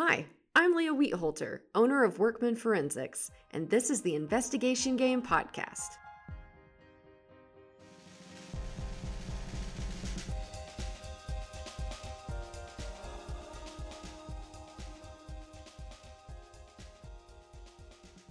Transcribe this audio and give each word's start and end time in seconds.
Hi, 0.00 0.26
I'm 0.54 0.76
Leah 0.76 0.94
Wheatholter, 0.94 1.58
owner 1.74 2.04
of 2.04 2.20
Workman 2.20 2.54
Forensics, 2.54 3.32
and 3.50 3.68
this 3.68 3.90
is 3.90 4.00
the 4.00 4.14
Investigation 4.14 4.96
Game 4.96 5.20
Podcast. 5.20 5.96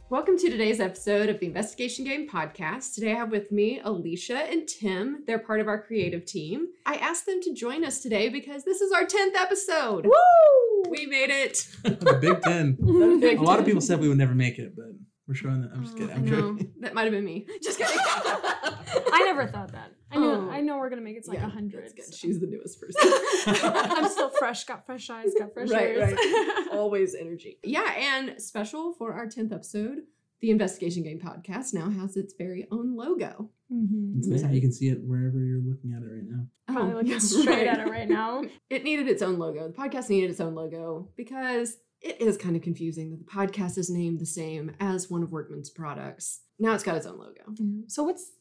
Welcome 0.09 0.37
to 0.37 0.49
today's 0.49 0.79
episode 0.79 1.27
of 1.27 1.41
the 1.41 1.47
Investigation 1.47 2.05
Game 2.05 2.29
Podcast. 2.29 2.95
Today 2.95 3.11
I 3.11 3.15
have 3.15 3.29
with 3.29 3.51
me 3.51 3.81
Alycia 3.83 4.49
and 4.49 4.65
Tim. 4.65 5.25
They're 5.27 5.37
part 5.37 5.59
of 5.59 5.67
our 5.67 5.81
creative 5.81 6.23
team. 6.23 6.67
I 6.85 6.95
asked 6.95 7.25
them 7.25 7.41
to 7.41 7.53
join 7.53 7.83
us 7.83 7.99
today 7.99 8.29
because 8.29 8.63
this 8.63 8.79
is 8.79 8.93
our 8.93 9.03
10th 9.03 9.35
episode. 9.35 10.05
Woo! 10.05 10.83
We 10.89 11.07
made 11.07 11.29
it. 11.29 11.67
the 11.83 12.17
Big 12.21 12.41
Ten. 12.41 12.77
The 12.79 13.17
Big 13.19 13.39
A 13.39 13.43
lot 13.43 13.59
of 13.59 13.65
people 13.65 13.81
said 13.81 13.99
we 13.99 14.07
would 14.07 14.17
never 14.17 14.33
make 14.33 14.59
it, 14.59 14.77
but 14.77 14.85
we're 15.27 15.35
showing 15.35 15.59
that. 15.63 15.71
I'm 15.73 15.83
just 15.83 15.95
oh, 15.95 15.99
kidding. 15.99 16.13
I 16.13 16.15
I'm 16.15 16.25
know. 16.25 16.51
joking. 16.53 16.71
That 16.79 16.93
might 16.93 17.03
have 17.03 17.11
been 17.11 17.25
me. 17.25 17.45
Just 17.61 17.77
kidding. 17.77 17.97
I 17.99 19.23
never 19.25 19.45
thought 19.45 19.73
that. 19.73 19.91
I 20.11 20.17
know. 20.17 20.47
Oh. 20.47 20.51
I 20.51 20.61
know 20.61 20.77
we're 20.77 20.89
gonna 20.89 21.01
make 21.01 21.17
it 21.17 21.23
to 21.25 21.31
like 21.31 21.39
a 21.39 21.41
Yeah, 21.43 21.49
hundred. 21.49 21.89
So. 21.97 22.15
She's 22.15 22.39
the 22.39 22.47
newest 22.47 22.79
person. 22.79 23.01
I'm 23.47 24.09
still 24.09 24.29
fresh. 24.29 24.63
Got 24.65 24.85
fresh 24.85 25.09
eyes. 25.09 25.33
Got 25.37 25.53
fresh 25.53 25.69
Right, 25.69 25.89
ears. 25.97 26.13
right. 26.13 26.67
Always 26.71 27.13
energy. 27.15 27.57
Yeah, 27.63 27.91
and 27.97 28.41
special 28.41 28.93
for 28.93 29.13
our 29.13 29.27
10th 29.27 29.51
episode, 29.53 29.99
the 30.39 30.51
Investigation 30.51 31.03
Game 31.03 31.19
Podcast 31.19 31.73
now 31.73 31.89
has 31.89 32.15
its 32.15 32.33
very 32.37 32.67
own 32.71 32.95
logo. 32.95 33.49
Mhm. 33.73 34.17
It's 34.19 34.41
there. 34.43 34.51
You 34.53 34.61
can 34.61 34.71
see 34.71 34.87
it 34.89 35.01
wherever 35.03 35.39
you're 35.43 35.59
looking 35.61 35.91
at 35.93 36.01
it 36.01 36.05
right 36.05 36.23
now. 36.23 36.47
Probably 36.67 36.91
Oh, 36.93 36.95
looking 36.97 37.11
yeah, 37.11 37.17
straight 37.19 37.47
right. 37.47 37.67
at 37.67 37.79
it 37.79 37.89
right 37.89 38.07
now. 38.07 38.43
It 38.69 38.83
needed 38.83 39.07
its 39.09 39.21
own 39.21 39.37
logo. 39.39 39.67
The 39.67 39.73
podcast 39.73 40.09
needed 40.09 40.29
its 40.29 40.39
own 40.39 40.55
logo 40.55 41.09
because 41.17 41.77
it 42.01 42.21
is 42.21 42.37
kind 42.37 42.55
of 42.55 42.61
confusing 42.61 43.09
that 43.11 43.17
the 43.19 43.25
podcast 43.25 43.77
is 43.77 43.89
named 43.89 44.19
the 44.19 44.25
same 44.25 44.71
as 44.79 45.09
one 45.09 45.23
of 45.23 45.31
Workman's 45.31 45.69
products. 45.71 46.41
Now 46.59 46.73
it's 46.75 46.83
got 46.83 46.95
its 46.95 47.05
own 47.07 47.17
logo. 47.17 47.41
So 47.87 48.03
what's 48.03 48.31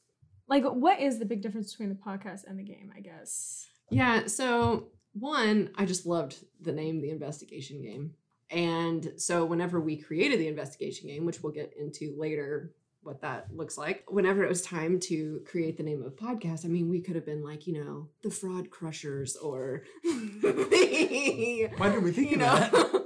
like? 0.49 0.65
What 0.65 1.01
is 1.01 1.19
the 1.19 1.25
big 1.25 1.43
difference 1.43 1.73
between 1.73 1.89
the 1.89 1.95
podcast 1.95 2.45
and 2.47 2.59
the 2.59 2.65
game? 2.65 2.93
I 2.97 3.01
guess. 3.01 3.67
Yeah, 3.91 4.27
so 4.27 4.89
one, 5.13 5.71
I 5.77 5.85
just 5.85 6.07
loved 6.07 6.37
the 6.61 6.73
name 6.73 7.01
The 7.01 7.11
Investigation 7.11 7.81
Game. 7.83 8.15
And 8.51 9.15
so 9.17 9.45
whenever 9.45 9.81
we 9.81 9.97
created 9.97 10.39
the 10.39 10.49
investigation 10.49 11.09
game, 11.09 11.25
which 11.25 11.43
we'll 11.43 11.53
get 11.53 11.73
into 11.79 12.15
later 12.19 12.75
what 13.03 13.23
that 13.23 13.47
looks 13.55 13.79
like, 13.79 14.05
whenever 14.09 14.43
it 14.43 14.49
was 14.49 14.63
time 14.63 14.99
to 15.01 15.41
create 15.47 15.77
the 15.77 15.83
name 15.83 16.03
of 16.03 16.17
podcast, 16.17 16.65
I 16.65 16.69
mean, 16.69 16.89
we 16.89 17.01
could 17.01 17.15
have 17.15 17.25
been 17.27 17.43
like, 17.43 17.67
you 17.67 17.75
know, 17.75 18.09
the 18.23 18.31
fraud 18.31 18.71
crushers 18.71 19.37
or 19.37 19.85
the, 20.05 21.71
Why 21.77 21.91
did 21.91 22.03
we 22.03 22.13
think 22.13 22.31
you 22.31 22.37
of 22.37 22.41
know, 22.41 22.57
that? 22.57 22.73
if 22.75 23.06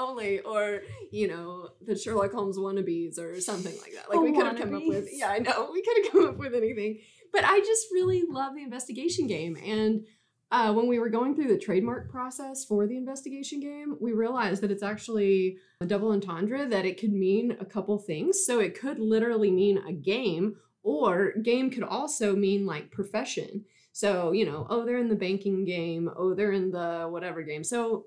only, 0.00 0.40
or, 0.40 0.80
you 1.10 1.28
know, 1.28 1.70
the 1.84 1.96
Sherlock 1.96 2.32
Holmes 2.32 2.58
wannabes 2.58 3.18
or 3.18 3.40
something 3.40 3.76
like 3.80 3.92
that. 3.94 4.08
Like 4.08 4.18
Oh, 4.18 4.22
we 4.22 4.32
could 4.32 4.46
have 4.46 4.58
come 4.58 4.74
up 4.74 4.86
with, 4.86 5.08
yeah, 5.12 5.28
I 5.28 5.38
know, 5.38 5.70
we 5.72 5.82
could 5.82 6.04
have 6.04 6.12
come 6.12 6.28
up 6.28 6.36
with 6.36 6.54
anything. 6.54 6.98
But 7.32 7.44
I 7.44 7.60
just 7.60 7.86
really 7.92 8.24
love 8.28 8.54
the 8.54 8.62
investigation 8.62 9.26
game. 9.26 9.56
And 9.64 10.04
uh, 10.50 10.72
when 10.72 10.88
we 10.88 10.98
were 10.98 11.08
going 11.08 11.34
through 11.34 11.48
the 11.48 11.58
trademark 11.58 12.10
process 12.10 12.64
for 12.64 12.86
the 12.86 12.96
investigation 12.96 13.60
game, 13.60 13.96
we 14.00 14.12
realized 14.12 14.62
that 14.62 14.72
it's 14.72 14.82
actually 14.82 15.58
a 15.80 15.86
double 15.86 16.10
entendre, 16.10 16.66
that 16.66 16.84
it 16.84 16.98
could 17.00 17.12
mean 17.12 17.56
a 17.60 17.64
couple 17.64 17.96
things. 17.98 18.44
So 18.44 18.58
it 18.58 18.78
could 18.78 18.98
literally 18.98 19.50
mean 19.50 19.78
a 19.86 19.92
game, 19.92 20.56
or 20.82 21.34
game 21.42 21.70
could 21.70 21.84
also 21.84 22.34
mean 22.34 22.66
like 22.66 22.90
profession. 22.90 23.64
So, 23.92 24.32
you 24.32 24.44
know, 24.44 24.66
oh, 24.70 24.84
they're 24.84 24.98
in 24.98 25.08
the 25.08 25.14
banking 25.14 25.64
game, 25.64 26.10
oh, 26.16 26.34
they're 26.34 26.52
in 26.52 26.70
the 26.70 27.06
whatever 27.08 27.42
game. 27.42 27.62
So 27.62 28.06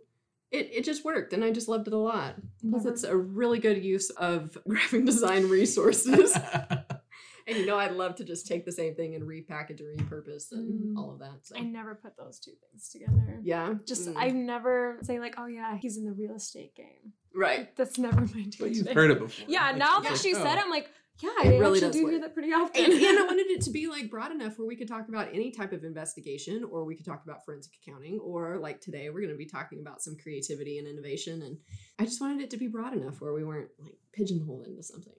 it, 0.54 0.70
it 0.72 0.84
just 0.86 1.04
worked, 1.04 1.34
and 1.34 1.44
I 1.44 1.52
just 1.52 1.68
loved 1.68 1.88
it 1.88 1.94
a 1.94 1.98
lot. 1.98 2.36
Plus, 2.62 2.84
Never- 2.84 2.90
it's 2.94 3.04
a 3.04 3.16
really 3.18 3.60
good 3.60 3.84
use 3.84 4.10
of 4.12 4.58
graphic 4.68 5.04
design 5.06 5.50
resources. 5.50 6.38
and 7.48 7.58
you 7.58 7.66
know, 7.66 7.78
I'd 7.78 7.92
love 7.92 8.16
to 8.16 8.24
just 8.24 8.48
take 8.48 8.64
the 8.66 8.72
same 8.72 8.96
thing 8.96 9.16
and 9.16 9.24
repackage 9.28 9.82
and 9.82 10.00
repurpose 10.00 10.52
and 10.54 10.96
Mm. 10.96 10.98
all 10.98 11.12
of 11.12 11.20
that. 11.20 11.40
So, 11.46 11.56
I 11.58 11.62
never 11.62 11.96
put 11.96 12.16
those 12.18 12.40
two 12.40 12.52
things 12.70 12.90
together. 12.90 13.40
yeah. 13.44 13.74
Just 13.86 14.08
Mm. 14.08 14.14
I 14.16 14.30
never 14.30 14.98
say 15.02 15.20
like, 15.20 15.36
oh 15.38 15.48
yeah, 15.48 15.76
he's 15.78 15.98
in 15.98 16.06
the 16.06 16.14
real 16.14 16.36
estate 16.36 16.74
game. 16.76 17.12
Right. 17.36 17.76
That's 17.76 17.98
never 17.98 18.22
my 18.22 18.46
but 18.60 18.72
you've 18.76 18.88
heard 18.90 19.12
it 19.12 19.20
before. 19.20 19.46
Yeah, 19.50 19.68
Like, 19.72 19.78
now 19.78 20.00
that 20.00 20.12
like, 20.12 20.22
she 20.22 20.34
said 20.34 20.46
oh. 20.46 20.52
it, 20.54 20.60
I'm 20.60 20.70
like, 20.70 20.88
yeah, 21.24 21.30
It 21.50 21.56
I 21.56 21.58
really 21.58 21.78
actually 21.78 21.80
does 21.80 21.96
do 21.96 22.04
work. 22.04 22.12
hear 22.12 22.22
that 22.22 22.34
pretty 22.34 22.52
often. 22.52 22.84
And, 22.84 22.94
and 22.94 23.20
I 23.20 23.22
wanted 23.28 23.48
it 23.48 23.62
to 23.62 23.72
be 23.72 23.88
like 23.88 24.10
broad 24.10 24.32
enough 24.32 24.60
where 24.60 24.68
we 24.68 24.76
could 24.76 24.90
talk 24.90 25.08
about 25.08 25.30
any 25.34 25.52
type 25.52 25.72
of 25.72 25.86
investigation, 25.86 26.66
or 26.66 26.84
we 26.84 26.96
could 26.96 27.06
talk 27.06 27.24
about 27.24 27.46
forensic 27.46 27.72
accounting, 27.82 28.20
or 28.20 28.58
like 28.58 28.82
today 28.82 29.10
we're 29.10 29.22
going 29.22 29.32
to 29.32 29.38
be 29.38 29.46
talking 29.46 29.80
about 29.80 30.02
some 30.02 30.18
creativity 30.22 30.80
and 30.80 30.88
innovation. 30.88 31.42
And 31.44 31.58
I 31.98 32.04
just 32.04 32.20
wanted 32.20 32.42
it 32.42 32.50
to 32.50 32.58
be 32.58 32.68
broad 32.68 32.94
enough 32.94 33.22
where 33.22 33.34
we 33.34 33.46
weren't 33.46 33.70
like 33.80 33.96
pigeonholed 34.12 34.68
into 34.68 34.84
something. 34.84 35.14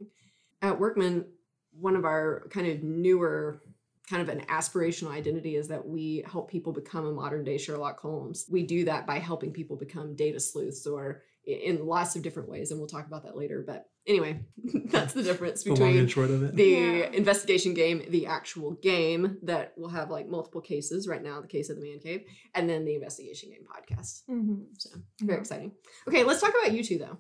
At 0.61 0.79
Workman, 0.79 1.25
one 1.73 1.97
of 1.97 2.05
our 2.05 2.47
kind 2.51 2.67
of 2.67 2.83
newer 2.83 3.63
kind 4.09 4.21
of 4.21 4.29
an 4.29 4.45
aspirational 4.47 5.11
identity 5.11 5.57
is 5.57 5.69
that 5.69 5.87
we 5.87 6.23
help 6.31 6.51
people 6.51 6.75
become 6.75 7.07
a 7.07 7.13
modern 7.13 7.45
day 7.45 7.57
Sherlock 7.57 7.99
Holmes. 7.99 8.45
We 8.51 8.63
do 8.63 8.85
that 8.85 9.07
by 9.07 9.19
helping 9.19 9.53
people 9.53 9.77
become 9.77 10.15
data 10.15 10.39
sleuths 10.39 10.87
or 10.87 11.23
in 11.47 11.87
lots 11.87 12.15
of 12.15 12.23
different 12.23 12.51
ways 12.51 12.71
and 12.71 12.79
we'll 12.79 12.89
talk 12.89 13.07
about 13.07 13.23
that 13.23 13.37
later 13.37 13.63
but 13.67 13.87
anyway 14.07 14.41
that's 14.87 15.13
the 15.15 15.23
difference 15.23 15.63
the 15.65 15.71
long 15.71 15.79
between 15.79 15.99
and 15.99 16.11
short 16.11 16.31
of 16.31 16.43
it. 16.43 16.55
the 16.57 16.65
Yeah. 16.65 17.11
investigation 17.13 17.75
game, 17.75 18.03
the 18.09 18.27
actual 18.27 18.73
game 18.83 19.39
that 19.43 19.73
will 19.77 19.89
have 19.91 20.11
like 20.11 20.29
multiple 20.29 20.61
cases. 20.61 21.07
Right 21.09 21.23
now, 21.23 21.41
the 21.41 21.49
case 21.49 21.71
of 21.71 21.77
the 21.77 21.83
man 21.83 21.99
cave, 22.01 22.23
and 22.55 22.69
then 22.69 22.85
the 22.85 22.95
investigation 22.95 23.51
game 23.51 23.65
podcast. 23.75 24.23
Mhm. 24.29 24.67
So 24.79 24.91
very 25.21 25.37
Yeah. 25.39 25.41
exciting. 25.41 25.73
Okay, 26.09 26.23
let's 26.25 26.41
talk 26.41 26.55
about 26.61 26.73
you 26.75 26.83
two 26.83 26.99
though. 26.99 27.19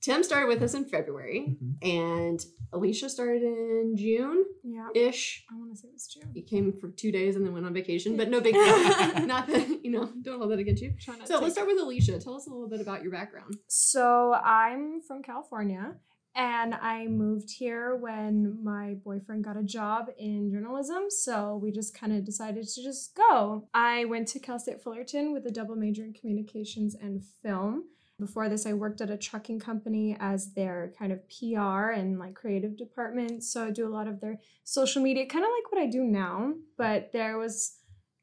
Tim 0.00 0.22
started 0.22 0.48
with 0.48 0.62
us 0.62 0.74
in 0.74 0.84
February, 0.84 1.56
Mhm. 1.62 1.82
and 1.82 2.44
Alycia 2.74 3.08
started 3.08 3.42
in 3.42 3.94
June 3.96 4.44
Yeah. 4.62 4.88
ish. 4.94 5.46
I 5.50 5.56
want 5.58 5.70
to 5.72 5.76
say 5.80 5.88
it 5.88 5.94
was 5.94 6.06
June. 6.08 6.30
You 6.34 6.42
came 6.42 6.74
for 6.78 6.90
two 6.90 7.10
days 7.10 7.36
and 7.36 7.46
then 7.46 7.54
went 7.54 7.64
on 7.64 7.72
vacation, 7.72 8.14
but 8.16 8.28
no 8.28 8.40
big 8.48 8.52
deal. 8.52 8.62
Not 9.26 9.46
that 9.46 9.80
you 9.82 9.90
know, 9.90 10.12
don't 10.20 10.38
hold 10.40 10.50
that 10.50 10.58
against 10.58 10.82
you. 10.82 10.92
Trying 11.00 11.20
not 11.20 11.28
So 11.28 11.34
let's 11.34 11.46
take- 11.54 11.64
start 11.64 11.68
with 11.68 11.78
Alycia. 11.82 12.22
Tell 12.22 12.34
us 12.34 12.46
a 12.46 12.50
little 12.50 12.68
bit 12.68 12.82
about 12.82 13.02
your 13.02 13.12
background. 13.12 13.56
So 13.68 14.32
I'm 14.34 15.00
from 15.00 15.22
California 15.22 15.96
and 16.34 16.74
I 16.74 17.06
moved 17.06 17.50
here 17.50 17.94
when 17.94 18.58
my 18.62 18.94
boyfriend 19.04 19.44
got 19.44 19.56
a 19.56 19.62
job 19.62 20.06
in 20.18 20.50
journalism. 20.50 21.04
So 21.10 21.58
we 21.62 21.70
just 21.70 21.94
kind 21.98 22.12
of 22.12 22.24
decided 22.24 22.66
to 22.66 22.82
just 22.82 23.14
go. 23.14 23.68
I 23.72 24.04
went 24.06 24.28
to 24.28 24.38
Cal 24.40 24.58
State 24.58 24.82
Fullerton 24.82 25.32
with 25.32 25.46
a 25.46 25.50
double 25.50 25.76
major 25.76 26.02
in 26.04 26.12
communications 26.12 26.94
and 26.94 27.22
film. 27.42 27.84
Before 28.18 28.48
this, 28.48 28.64
I 28.64 28.72
worked 28.74 29.00
at 29.00 29.10
a 29.10 29.16
trucking 29.16 29.58
company 29.58 30.16
as 30.20 30.52
their 30.54 30.92
kind 30.98 31.12
of 31.12 31.20
PR 31.28 31.90
and 31.90 32.18
like 32.18 32.34
creative 32.34 32.76
department. 32.76 33.42
So 33.42 33.66
I 33.66 33.70
do 33.70 33.86
a 33.88 33.90
lot 33.90 34.06
of 34.06 34.20
their 34.20 34.38
social 34.62 35.02
media, 35.02 35.26
kind 35.26 35.44
of 35.44 35.50
like 35.50 35.72
what 35.72 35.82
I 35.82 35.86
do 35.86 36.02
now, 36.04 36.54
but 36.76 37.12
there 37.12 37.38
was 37.38 37.76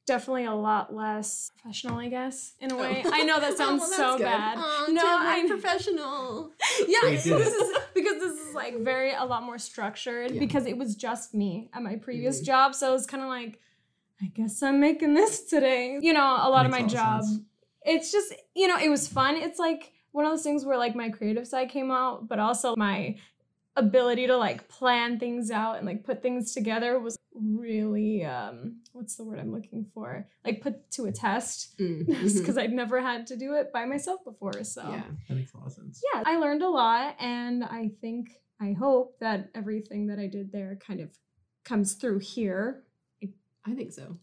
definitely 0.08 0.46
a 0.46 0.54
lot 0.54 0.94
less 0.96 1.52
professional, 1.62 1.98
I 2.00 2.08
guess, 2.08 2.54
in 2.60 2.72
a 2.72 2.76
oh. 2.76 2.80
way. 2.80 3.04
I 3.06 3.24
know 3.24 3.40
that 3.40 3.58
sounds 3.58 3.84
Oh, 3.84 3.90
well, 3.90 4.12
so 4.14 4.18
good. 4.18 4.24
bad. 4.26 4.58
Aw, 4.58 4.88
No, 4.92 5.02
I'm- 5.06 5.22
I'm 5.26 5.48
professional. 5.50 6.52
Yeah, 6.88 7.00
this 7.04 7.24
did 7.26 7.34
it. 7.34 7.48
is 7.48 7.78
because 8.54 8.68
is 8.72 8.74
like 8.76 8.84
very 8.84 9.14
a 9.14 9.24
lot 9.26 9.44
more 9.44 9.58
structured 9.58 10.32
Yeah. 10.32 10.40
because 10.40 10.66
it 10.66 10.78
was 10.78 10.96
just 10.96 11.34
me 11.34 11.70
at 11.74 11.82
my 11.82 11.96
previous 11.98 12.42
Mhm. 12.42 12.46
job. 12.46 12.76
So 12.76 12.90
it 12.90 12.94
was 12.94 13.06
kind 13.06 13.24
of 13.24 13.30
like, 13.30 13.60
I 14.22 14.26
guess 14.28 14.62
I'm 14.62 14.80
making 14.80 15.14
this 15.14 15.44
today. 15.46 15.98
You 16.02 16.14
know, 16.14 16.38
a 16.42 16.50
lot 16.50 16.66
of 16.66 16.72
my 16.72 16.84
job. 16.84 17.24
sense. 17.24 17.40
It's 17.84 18.12
just, 18.12 18.34
you 18.56 18.68
know, 18.68 18.78
it 18.78 18.90
was 18.90 19.08
fun. 19.08 19.36
It's 19.36 19.58
like 19.60 19.94
one 20.12 20.26
of 20.26 20.32
those 20.32 20.44
things 20.44 20.66
where 20.66 20.78
like 20.78 20.96
my 20.96 21.10
creative 21.10 21.48
side 21.48 21.70
came 21.70 21.90
out, 21.92 22.28
but 22.28 22.38
also 22.40 22.76
my 22.76 23.18
ability 23.78 24.28
to 24.28 24.36
like 24.38 24.68
plan 24.68 25.18
things 25.18 25.50
out 25.50 25.78
and 25.78 25.86
like 25.86 26.04
put 26.04 26.22
things 26.22 26.54
together 26.54 27.00
was 27.00 27.18
really 27.34 28.26
um 28.26 28.76
what's 28.92 29.16
the 29.16 29.24
word 29.24 29.40
I'm 29.40 29.52
looking 29.54 29.86
for? 29.94 30.28
Like 30.44 30.62
put 30.62 30.92
to 30.92 31.06
a 31.06 31.12
test 31.12 31.78
Mm, 31.80 32.06
because 32.06 32.56
mhm. 32.56 32.62
I'd 32.62 32.74
never 32.74 33.00
had 33.02 33.28
to 33.28 33.38
do 33.38 33.54
it 33.54 33.72
by 33.72 33.86
myself 33.86 34.24
before. 34.26 34.64
So 34.66 34.82
Yeah. 34.82 35.04
That 35.30 35.36
makes 35.36 35.54
a 35.54 35.58
lot 35.58 35.68
of 35.68 35.74
sense. 35.74 36.04
yeah, 36.14 36.24
I 36.26 36.38
learned 36.38 36.62
a 36.62 36.70
lot, 36.70 37.16
and 37.20 37.64
I 37.64 37.92
think, 38.02 38.41
I 38.62 38.74
hope 38.74 39.18
that 39.20 39.50
everything 39.56 40.08
that 40.08 40.20
I 40.20 40.28
did 40.28 40.52
there 40.52 40.78
kind 40.86 41.00
of 41.00 41.10
comes 41.66 41.96
through 41.96 42.20
here. 42.20 42.84
I 43.66 43.74
think 43.74 43.92
so. 43.92 44.18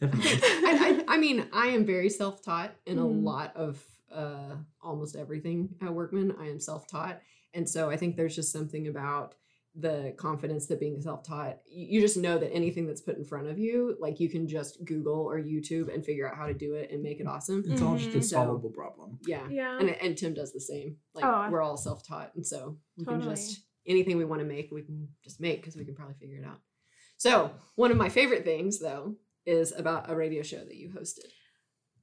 Definitely. 0.00 0.30
I, 0.42 1.04
I, 1.08 1.14
I 1.14 1.18
mean, 1.18 1.48
I 1.52 1.66
am 1.68 1.84
very 1.84 2.08
self 2.08 2.40
taught 2.42 2.72
in 2.86 2.98
a 2.98 3.02
Mhm. 3.02 3.24
lot 3.24 3.56
of 3.56 3.84
uh, 4.12 4.56
almost 4.80 5.16
everything 5.16 5.74
at 5.82 5.92
Workman. 5.92 6.34
I 6.38 6.48
am 6.48 6.60
self 6.60 6.86
taught. 6.86 7.20
And 7.54 7.68
so 7.68 7.90
I 7.90 7.96
think 7.96 8.16
there's 8.16 8.36
just 8.36 8.52
something 8.52 8.86
about 8.88 9.34
the 9.80 10.12
confidence 10.16 10.66
that 10.66 10.80
being 10.80 11.00
self 11.00 11.22
taught, 11.22 11.58
you 11.70 12.00
just 12.00 12.16
know 12.16 12.36
that 12.38 12.52
anything 12.52 12.86
that's 12.86 13.00
put 13.00 13.16
in 13.16 13.24
front 13.24 13.46
of 13.46 13.58
you, 13.58 13.96
like 14.00 14.18
you 14.18 14.28
can 14.28 14.48
just 14.48 14.84
Google 14.84 15.20
or 15.30 15.38
YouTube 15.40 15.92
and 15.94 16.04
figure 16.04 16.28
out 16.28 16.36
how 16.36 16.46
to 16.46 16.54
do 16.54 16.74
it 16.74 16.90
and 16.90 17.02
make 17.02 17.20
it 17.20 17.26
awesome. 17.28 17.62
It's 17.68 17.80
all 17.80 17.96
just 17.96 18.14
a 18.14 18.18
Mhm. 18.18 18.22
So- 18.24 18.36
solvable 18.36 18.70
problem. 18.70 19.18
Yeah. 19.26 19.48
Yeah. 19.48 19.78
And, 19.78 19.90
and 19.90 20.16
Tim 20.18 20.34
does 20.34 20.52
the 20.52 20.60
same. 20.60 20.96
Like 21.14 21.24
Oh. 21.24 21.48
we're 21.50 21.62
all 21.62 21.76
self 21.76 22.06
taught. 22.06 22.34
And 22.34 22.44
so 22.46 22.78
we 22.96 23.04
can 23.04 23.20
just, 23.22 23.60
anything 23.86 24.16
we 24.18 24.24
want 24.24 24.40
to 24.40 24.46
make, 24.46 24.70
we 24.72 24.82
can 24.82 25.08
just 25.22 25.40
make 25.40 25.60
because 25.60 25.76
we 25.76 25.84
can 25.84 25.94
probably 25.94 26.14
figure 26.14 26.38
it 26.38 26.44
out. 26.44 26.58
So 27.16 27.52
one 27.76 27.90
of 27.90 27.96
my 27.96 28.08
favorite 28.08 28.44
things, 28.44 28.80
though, 28.80 29.16
is 29.46 29.72
about 29.76 30.10
a 30.10 30.14
radio 30.16 30.42
show 30.42 30.58
that 30.58 30.74
you 30.76 30.88
hosted. 30.90 31.26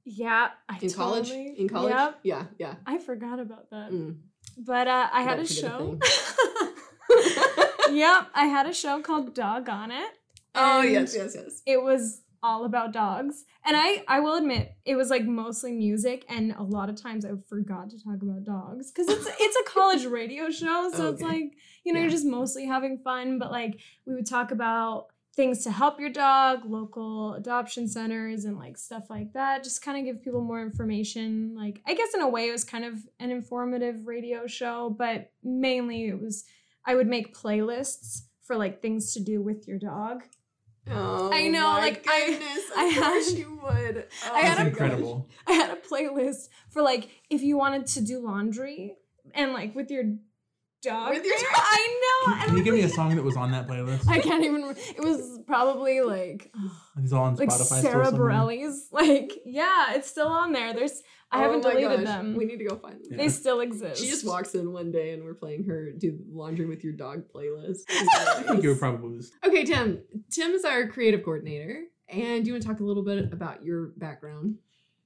Yeah, 0.04 0.50
I 0.68 0.78
in 0.80 0.90
college. 0.92 1.30
In 1.30 1.68
college, 1.68 1.92
Yep. 1.92 2.18
yeah, 2.22 2.44
yeah. 2.58 2.74
I 2.86 2.98
forgot 2.98 3.40
about 3.40 3.70
that. 3.70 3.90
Mm. 3.90 4.18
But 4.58 4.86
uh, 4.86 5.08
I 5.12 5.22
had 5.22 5.40
a 5.40 5.44
forget 5.44 5.64
a 5.64 5.68
show. 5.68 5.98
yep, 7.92 8.28
I 8.34 8.46
had 8.46 8.66
a 8.66 8.72
show 8.74 9.00
called 9.00 9.34
Dog 9.34 9.68
on 9.68 9.90
It. 9.90 10.10
oh 10.54 10.82
yes, 10.82 11.14
yes, 11.14 11.34
yes. 11.34 11.62
It 11.66 11.82
was 11.82 12.22
all 12.42 12.64
about 12.64 12.92
dogs. 12.92 13.44
And 13.64 13.76
I 13.76 14.04
I 14.06 14.20
will 14.20 14.34
admit, 14.36 14.72
it 14.84 14.94
was 14.94 15.10
like 15.10 15.24
mostly 15.24 15.72
music 15.72 16.24
and 16.28 16.52
a 16.52 16.62
lot 16.62 16.88
of 16.88 17.00
times 17.00 17.24
I 17.24 17.30
forgot 17.48 17.90
to 17.90 18.02
talk 18.02 18.22
about 18.22 18.44
dogs 18.44 18.90
cuz 18.92 19.08
it's 19.08 19.26
it's 19.40 19.56
a 19.56 19.64
college 19.70 20.04
radio 20.06 20.50
show, 20.50 20.90
so 20.94 21.08
it's 21.10 21.22
like, 21.22 21.56
you 21.84 21.92
know, 21.92 21.98
Yeah. 21.98 22.02
you're 22.04 22.10
just 22.10 22.26
mostly 22.26 22.64
having 22.66 22.98
fun, 22.98 23.38
but 23.38 23.50
like 23.50 23.80
we 24.06 24.14
would 24.14 24.26
talk 24.26 24.50
about 24.52 25.08
things 25.34 25.62
to 25.64 25.70
help 25.70 26.00
your 26.00 26.08
dog, 26.08 26.64
local 26.64 27.34
adoption 27.34 27.86
centers 27.88 28.46
and 28.46 28.56
like 28.56 28.78
stuff 28.78 29.10
like 29.10 29.32
that. 29.34 29.62
Just 29.64 29.82
kind 29.82 29.98
of 29.98 30.04
give 30.04 30.22
people 30.22 30.40
more 30.42 30.62
information. 30.62 31.54
Like 31.54 31.82
I 31.86 31.94
guess 31.94 32.14
in 32.14 32.20
a 32.22 32.28
way 32.28 32.48
it 32.48 32.52
was 32.52 32.64
kind 32.64 32.84
of 32.84 32.94
an 33.18 33.30
informative 33.30 34.06
radio 34.06 34.46
show, 34.46 34.88
but 34.90 35.32
mainly 35.42 36.06
it 36.06 36.18
was 36.20 36.44
I 36.86 36.94
would 36.94 37.06
make 37.08 37.36
playlists 37.36 38.22
for 38.42 38.56
like 38.56 38.80
things 38.80 39.12
to 39.14 39.20
do 39.20 39.42
with 39.42 39.66
your 39.66 39.78
dog. 39.78 40.22
Oh, 40.88 41.30
I 41.32 41.48
know, 41.48 41.62
my 41.72 41.78
like, 41.80 42.06
I- 42.08 42.26
goodness, 42.30 42.64
I 42.76 42.84
of 42.86 42.94
course 43.02 43.30
had- 43.30 43.38
you 43.38 43.60
would. 43.62 44.06
Oh, 44.26 44.30
I 44.34 44.40
had 44.40 44.58
That's 44.58 44.60
a- 44.60 44.70
incredible. 44.70 45.28
I 45.48 45.52
had 45.52 45.70
a 45.70 45.76
playlist 45.76 46.48
for 46.70 46.80
like 46.82 47.08
if 47.28 47.42
you 47.42 47.56
wanted 47.58 47.86
to 47.88 48.00
do 48.02 48.20
laundry 48.20 48.94
and 49.34 49.52
like 49.52 49.74
with 49.74 49.90
your 49.90 50.04
dog. 50.82 51.10
With 51.10 51.24
your 51.24 51.34
dog. 51.38 51.46
I 51.56 52.00
know. 52.02 52.32
Can, 52.34 52.40
can 52.46 52.52
you 52.52 52.58
I'm 52.60 52.64
give 52.64 52.74
me 52.74 52.82
a 52.82 52.88
song 52.88 53.16
that 53.16 53.24
was 53.24 53.36
on 53.36 53.50
that 53.50 53.66
playlist? 53.66 54.06
I 54.08 54.20
can't 54.20 54.44
even. 54.44 54.76
It 54.96 55.00
was 55.02 55.40
probably 55.44 56.02
like 56.02 56.52
Are 56.96 57.02
these 57.02 57.12
all 57.12 57.24
on 57.24 57.36
Spotify? 57.36 57.50
still 57.52 57.64
Sara 57.82 58.04
somewhere? 58.06 58.30
Bareilles. 58.30 58.74
Like 58.92 59.32
yeah, 59.44 59.94
it's 59.94 60.08
still 60.08 60.28
on 60.28 60.52
there. 60.52 60.72
There's 60.72 61.02
I 61.36 61.38
Oh 61.38 61.42
haven't 61.42 61.64
my 61.64 61.70
deleted 61.70 61.98
gosh, 61.98 62.04
them. 62.04 62.34
We 62.36 62.44
need 62.44 62.58
to 62.58 62.64
go 62.64 62.76
find 62.76 62.94
them. 62.94 63.02
Yeah. 63.10 63.16
They 63.18 63.28
still 63.28 63.60
exist. 63.60 64.00
She 64.02 64.08
just 64.08 64.26
walks 64.26 64.54
in 64.54 64.72
one 64.72 64.90
day 64.90 65.12
and 65.12 65.22
we're 65.24 65.34
playing 65.34 65.64
her 65.64 65.92
do 65.92 66.18
laundry 66.30 66.66
with 66.66 66.82
your 66.84 66.92
dog 66.94 67.24
playlist. 67.34 67.80
I 67.90 68.42
think 68.46 68.64
it 68.64 68.68
would 68.68 68.78
probably 68.78 69.16
was. 69.16 69.32
okay, 69.46 69.64
Tim. 69.64 70.02
Tim 70.30 70.52
is 70.52 70.64
our 70.64 70.86
creative 70.88 71.22
coordinator, 71.24 71.82
and 72.08 72.44
do 72.44 72.48
you 72.48 72.54
want 72.54 72.62
to 72.62 72.68
talk 72.68 72.80
a 72.80 72.84
little 72.84 73.02
bit 73.04 73.32
about 73.32 73.64
your 73.64 73.86
background? 73.96 74.56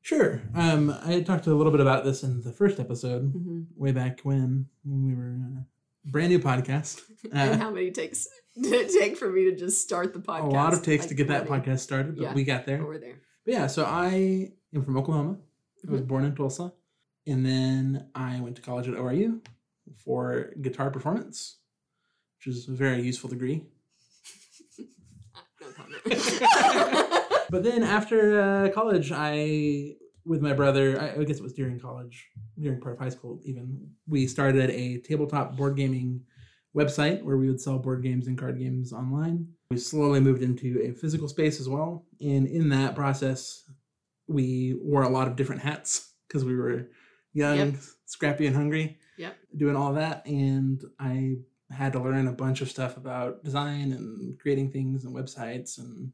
Sure. 0.03 0.41
Um, 0.55 0.95
I 1.05 1.21
talked 1.21 1.47
a 1.47 1.55
little 1.55 1.73
bit 1.73 1.81
about 1.83 2.05
this 2.05 2.23
in 2.23 2.41
the 2.43 2.53
first 2.53 2.81
episode, 2.81 3.35
Mm-hmm. 3.35 3.61
way 3.77 3.93
back 3.93 4.21
when 4.23 4.67
when 4.85 5.05
we 5.07 5.15
were 5.15 5.37
uh, 5.59 5.63
brand 6.07 6.31
new 6.31 6.39
podcast. 6.39 7.01
and 7.33 7.55
Uh, 7.55 7.59
how 7.59 7.71
many 7.71 7.91
takes 7.91 8.27
did 8.63 8.73
it 8.73 8.91
take 8.99 9.17
for 9.19 9.31
me 9.31 9.45
to 9.51 9.55
just 9.57 9.83
start 9.83 10.15
the 10.15 10.21
podcast? 10.21 10.45
a 10.45 10.47
lot 10.51 10.73
of 10.73 10.83
takes 10.83 11.03
like, 11.03 11.09
to 11.11 11.15
get 11.15 11.29
that 11.29 11.47
podcast 11.47 11.81
started, 11.81 12.17
but 12.17 12.23
Yeah. 12.23 12.35
we 12.35 12.45
got 12.45 12.65
there. 12.67 12.83
We're 12.85 12.99
there. 12.99 13.21
But 13.45 13.55
yeah, 13.55 13.67
so 13.67 13.85
I 13.85 14.53
am 14.75 14.83
from 14.83 14.97
Oklahoma. 14.97 15.37
I 15.89 15.93
was 15.93 16.03
born 16.03 16.25
in 16.25 16.35
Tulsa, 16.35 16.73
and 17.27 17.45
then 17.45 18.09
I 18.15 18.41
went 18.41 18.57
to 18.57 18.63
college 18.63 18.89
at 18.89 18.95
ORU 18.95 19.41
for 20.05 20.53
guitar 20.61 20.91
performance, 20.91 21.59
which 22.39 22.55
is 22.55 22.69
a 22.69 22.73
very 22.73 23.03
useful 23.03 23.31
degree. 23.31 23.65
But 27.51 27.65
then 27.65 27.83
after 27.83 28.41
uh, 28.41 28.69
college, 28.71 29.11
I, 29.13 29.97
with 30.25 30.41
my 30.41 30.53
brother, 30.53 31.01
I, 31.01 31.21
I 31.21 31.25
guess 31.25 31.39
it 31.39 31.43
was 31.43 31.53
during 31.53 31.81
college, 31.81 32.29
during 32.59 32.81
part 32.81 32.95
of 32.95 33.01
high 33.01 33.09
school 33.09 33.41
even, 33.45 33.91
we 34.07 34.27
started 34.29 34.71
a 34.71 34.99
tabletop 34.99 35.57
board 35.57 35.77
gaming 35.77 36.23
website 36.77 37.23
where 37.25 37.37
we 37.37 37.49
would 37.49 37.61
sell 37.61 37.79
board 37.79 38.05
games 38.05 38.29
and 38.29 38.39
card 38.39 38.59
games 38.59 38.93
online. 38.93 39.49
We 39.73 39.79
slowly 39.79 40.21
moved 40.21 40.43
into 40.43 40.81
a 40.85 40.93
physical 40.93 41.27
space 41.27 41.59
as 41.59 41.69
well. 41.69 42.07
And 42.21 42.47
in 42.47 42.69
that 42.69 42.95
process, 42.95 43.65
we 44.31 44.75
wore 44.81 45.03
a 45.03 45.09
lot 45.09 45.29
of 45.29 45.37
different 45.37 45.63
hats 45.63 46.13
because 46.29 46.45
we 46.45 46.55
were 46.57 46.89
young, 47.33 47.57
Yep. 47.59 47.75
scrappy, 48.07 48.47
and 48.47 48.57
hungry. 48.57 48.99
Yep. 49.19 49.37
Doing 49.57 49.77
all 49.77 49.95
that. 49.95 50.25
And 50.27 50.83
I 50.99 51.37
had 51.71 51.93
to 51.93 52.01
learn 52.03 52.27
a 52.29 52.33
bunch 52.33 52.61
of 52.61 52.71
stuff 52.71 52.97
about 52.97 53.45
design 53.45 53.93
and 53.93 54.39
creating 54.39 54.71
things 54.73 55.05
and 55.05 55.15
websites 55.15 55.79
and 55.79 56.13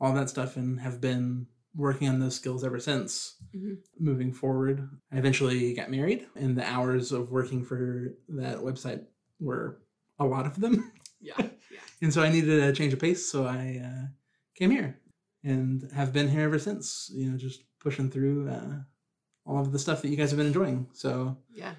all 0.00 0.12
that 0.14 0.28
stuff 0.30 0.56
and 0.56 0.80
have 0.80 1.00
been 1.00 1.46
working 1.74 2.08
on 2.08 2.18
those 2.20 2.34
skills 2.34 2.64
ever 2.64 2.78
since 2.78 3.36
Mhm. 3.54 3.76
moving 3.98 4.32
forward 4.32 4.88
i 5.12 5.18
eventually 5.18 5.74
got 5.74 5.90
married 5.90 6.26
and 6.34 6.56
the 6.56 6.64
hours 6.66 7.12
of 7.12 7.30
working 7.30 7.62
for 7.62 8.14
that 8.28 8.56
website 8.58 9.04
were 9.40 9.78
a 10.18 10.24
lot 10.24 10.46
of 10.46 10.58
them 10.58 10.90
yeah. 11.20 11.34
Yeah. 11.70 11.80
and 12.00 12.12
so 12.14 12.22
i 12.22 12.30
needed 12.30 12.60
a 12.62 12.72
change 12.72 12.94
of 12.94 12.98
pace 12.98 13.30
so 13.30 13.44
i 13.44 13.82
uh, 13.84 14.06
came 14.54 14.70
here 14.70 14.98
and 15.46 15.90
have 15.92 16.12
been 16.12 16.28
here 16.28 16.42
ever 16.42 16.58
since 16.58 17.10
you 17.14 17.30
know 17.30 17.38
just 17.38 17.62
pushing 17.80 18.10
through 18.10 18.48
uh, 18.48 18.80
all 19.46 19.60
of 19.60 19.72
the 19.72 19.78
stuff 19.78 20.02
that 20.02 20.08
you 20.08 20.16
guys 20.16 20.30
have 20.30 20.38
been 20.38 20.48
enjoying 20.48 20.86
so 20.92 21.36
Yeah. 21.54 21.74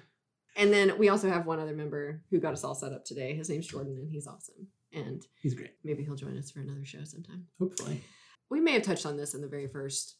And 0.56 0.72
then 0.72 0.98
we 0.98 1.08
also 1.08 1.28
have 1.28 1.46
one 1.46 1.60
other 1.60 1.74
member 1.74 2.20
who 2.30 2.40
got 2.40 2.52
us 2.52 2.64
all 2.64 2.74
set 2.74 2.92
up 2.92 3.04
today. 3.04 3.32
His 3.32 3.48
name's 3.48 3.68
Jordan, 3.68 3.96
and 3.96 4.10
he's 4.10 4.26
awesome. 4.26 4.66
And 4.92 5.24
he's 5.40 5.54
great 5.54 5.74
maybe 5.84 6.02
he'll 6.02 6.16
join 6.16 6.36
us 6.36 6.50
for 6.50 6.60
another 6.60 6.84
show 6.84 7.04
sometime. 7.04 7.46
hopefully 7.58 8.00
We 8.50 8.60
may 8.60 8.72
have 8.72 8.82
touched 8.82 9.06
on 9.06 9.16
this 9.16 9.34
in 9.34 9.42
the 9.42 9.48
very 9.48 9.68
first 9.68 10.16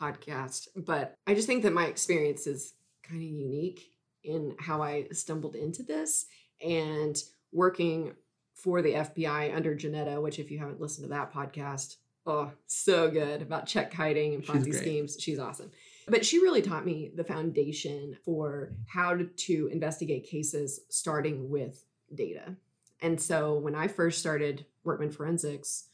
podcast, 0.00 0.68
but 0.76 1.16
I 1.26 1.34
just 1.34 1.46
think 1.46 1.62
that 1.64 1.72
my 1.72 1.86
experience 1.86 2.46
is 2.46 2.74
kind 3.02 3.20
of 3.20 3.28
unique 3.28 3.82
in 4.22 4.54
how 4.58 4.82
I 4.82 5.08
stumbled 5.12 5.56
into 5.56 5.82
this 5.82 6.26
and 6.64 7.16
working 7.52 8.14
for 8.54 8.82
the 8.82 8.92
FBI 8.92 9.54
under 9.54 9.74
Janetta, 9.74 10.20
which 10.20 10.38
if 10.38 10.50
you 10.50 10.58
haven't 10.58 10.80
listened 10.80 11.04
to 11.04 11.10
that 11.10 11.32
podcast, 11.32 11.96
oh, 12.26 12.52
so 12.66 13.10
good 13.10 13.42
about 13.42 13.66
check 13.66 13.92
kiting 13.92 14.34
and 14.34 14.44
She's 14.44 14.54
Ponzi 14.54 14.70
great. 14.70 14.74
schemes. 14.82 15.16
She's 15.20 15.38
awesome. 15.38 15.70
But 16.08 16.24
she 16.24 16.38
really 16.38 16.62
taught 16.62 16.84
me 16.86 17.10
the 17.14 17.24
foundation 17.24 18.16
for 18.24 18.72
how 18.86 19.14
to, 19.16 19.24
to 19.24 19.68
investigate 19.72 20.24
cases 20.28 20.80
starting 20.88 21.50
with 21.50 21.84
data. 22.14 22.54
And 23.02 23.20
so 23.20 23.54
when 23.54 23.74
I 23.74 23.88
first 23.88 24.18
started 24.20 24.64
Workman 24.84 25.10
Forensics, 25.10 25.88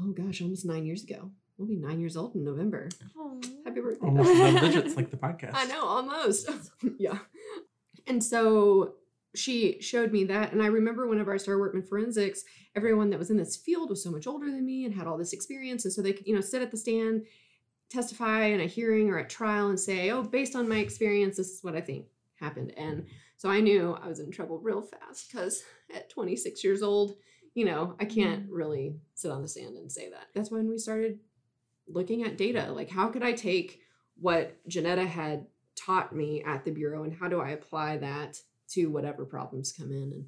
oh 0.00 0.12
gosh, 0.12 0.42
almost 0.42 0.64
nine 0.66 0.84
years 0.84 1.02
ago. 1.02 1.30
We'll 1.56 1.66
be 1.66 1.76
nine 1.76 1.98
years 1.98 2.16
old 2.16 2.36
in 2.36 2.44
November. 2.44 2.88
Aw. 3.18 3.34
Happy 3.64 3.80
birthday. 3.80 4.06
almost 4.06 4.32
double 4.38 4.60
digits 4.60 4.96
like 4.96 5.10
the 5.10 5.16
podcast 5.16 5.50
I 5.54 5.64
know, 5.64 5.84
almost. 5.84 6.48
yeah. 6.98 7.18
And 8.06 8.22
so 8.22 8.94
she 9.38 9.80
showed 9.80 10.12
me 10.12 10.24
that. 10.24 10.52
And 10.52 10.62
I 10.62 10.66
remember 10.66 11.06
whenever 11.06 11.32
I 11.32 11.36
started 11.36 11.60
working 11.60 11.80
in 11.80 11.86
forensics, 11.86 12.44
everyone 12.74 13.10
that 13.10 13.18
was 13.18 13.30
in 13.30 13.36
this 13.36 13.56
field 13.56 13.90
was 13.90 14.02
so 14.02 14.10
much 14.10 14.26
older 14.26 14.46
than 14.46 14.64
me 14.64 14.84
and 14.84 14.94
had 14.94 15.06
all 15.06 15.18
this 15.18 15.32
experience. 15.32 15.84
And 15.84 15.92
so 15.92 16.02
they 16.02 16.12
could, 16.12 16.26
you 16.26 16.34
know, 16.34 16.40
sit 16.40 16.62
at 16.62 16.70
the 16.70 16.76
stand, 16.76 17.26
testify 17.90 18.46
in 18.46 18.60
a 18.60 18.66
hearing 18.66 19.10
or 19.10 19.18
at 19.18 19.30
trial 19.30 19.68
and 19.68 19.78
say, 19.78 20.10
oh, 20.10 20.22
based 20.22 20.56
on 20.56 20.68
my 20.68 20.78
experience, 20.78 21.36
this 21.36 21.50
is 21.50 21.62
what 21.62 21.76
I 21.76 21.80
think 21.80 22.06
happened. 22.40 22.72
And 22.76 23.06
so 23.36 23.48
I 23.48 23.60
knew 23.60 23.96
I 24.02 24.08
was 24.08 24.20
in 24.20 24.30
trouble 24.30 24.58
real 24.58 24.82
fast 24.82 25.30
because 25.30 25.62
at 25.94 26.10
26 26.10 26.62
years 26.64 26.82
old, 26.82 27.16
you 27.54 27.64
know, 27.64 27.96
I 27.98 28.04
can't 28.04 28.44
mm-hmm. 28.44 28.54
really 28.54 28.96
sit 29.14 29.30
on 29.30 29.42
the 29.42 29.48
stand 29.48 29.76
and 29.76 29.90
say 29.90 30.10
that. 30.10 30.26
That's 30.34 30.50
when 30.50 30.68
we 30.68 30.78
started 30.78 31.18
looking 31.88 32.24
at 32.24 32.36
data. 32.36 32.72
Like, 32.72 32.90
how 32.90 33.08
could 33.08 33.22
I 33.22 33.32
take 33.32 33.80
what 34.20 34.56
Janetta 34.68 35.06
had 35.06 35.46
taught 35.74 36.14
me 36.14 36.42
at 36.44 36.64
the 36.64 36.70
Bureau 36.70 37.04
and 37.04 37.14
how 37.14 37.28
do 37.28 37.40
I 37.40 37.50
apply 37.50 37.98
that 37.98 38.40
to 38.70 38.86
whatever 38.86 39.24
problems 39.24 39.72
come 39.72 39.90
in? 39.90 40.12
And 40.12 40.26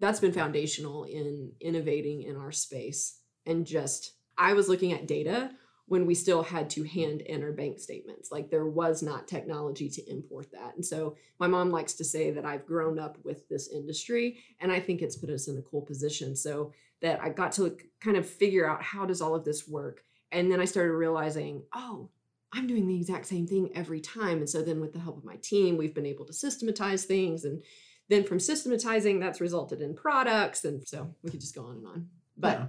that's 0.00 0.20
been 0.20 0.32
foundational 0.32 1.04
in 1.04 1.52
innovating 1.60 2.22
in 2.22 2.36
our 2.36 2.52
space. 2.52 3.18
And 3.46 3.66
just, 3.66 4.12
I 4.36 4.52
was 4.54 4.68
looking 4.68 4.92
at 4.92 5.06
data 5.06 5.50
when 5.86 6.06
we 6.06 6.14
still 6.14 6.42
had 6.42 6.70
to 6.70 6.84
hand 6.84 7.22
enter 7.26 7.52
bank 7.52 7.78
statements. 7.78 8.30
Like 8.30 8.50
there 8.50 8.66
was 8.66 9.02
not 9.02 9.28
technology 9.28 9.88
to 9.90 10.10
import 10.10 10.50
that. 10.52 10.74
And 10.74 10.84
so 10.84 11.16
my 11.38 11.46
mom 11.46 11.70
likes 11.70 11.92
to 11.94 12.04
say 12.04 12.30
that 12.30 12.44
I've 12.44 12.66
grown 12.66 12.98
up 12.98 13.18
with 13.24 13.48
this 13.48 13.68
industry 13.68 14.38
and 14.60 14.72
I 14.72 14.80
think 14.80 15.02
it's 15.02 15.16
put 15.16 15.30
us 15.30 15.48
in 15.48 15.58
a 15.58 15.62
cool 15.62 15.82
position 15.82 16.34
so 16.34 16.72
that 17.02 17.20
I 17.20 17.28
got 17.28 17.52
to 17.52 17.76
kind 18.00 18.16
of 18.16 18.26
figure 18.26 18.68
out 18.68 18.82
how 18.82 19.04
does 19.04 19.20
all 19.20 19.34
of 19.34 19.44
this 19.44 19.68
work. 19.68 20.02
And 20.30 20.50
then 20.50 20.60
I 20.60 20.64
started 20.64 20.92
realizing, 20.92 21.62
oh, 21.74 22.08
I'm 22.52 22.66
doing 22.66 22.86
the 22.86 22.96
exact 22.96 23.26
same 23.26 23.46
thing 23.46 23.70
every 23.74 24.00
time. 24.00 24.38
And 24.38 24.48
so 24.48 24.62
then 24.62 24.80
with 24.80 24.92
the 24.92 24.98
help 24.98 25.16
of 25.16 25.24
my 25.24 25.36
team, 25.36 25.76
we've 25.76 25.94
been 25.94 26.06
able 26.06 26.26
to 26.26 26.32
systematize 26.32 27.04
things 27.04 27.44
and 27.44 27.62
then 28.08 28.24
from 28.24 28.38
systematizing 28.38 29.20
that's 29.20 29.40
resulted 29.40 29.80
in 29.80 29.94
products 29.94 30.64
and 30.64 30.86
so 30.86 31.14
we 31.22 31.30
could 31.30 31.40
just 31.40 31.54
go 31.54 31.64
on 31.64 31.76
and 31.78 31.86
on. 31.86 32.08
But 32.36 32.58
Yeah. 32.58 32.66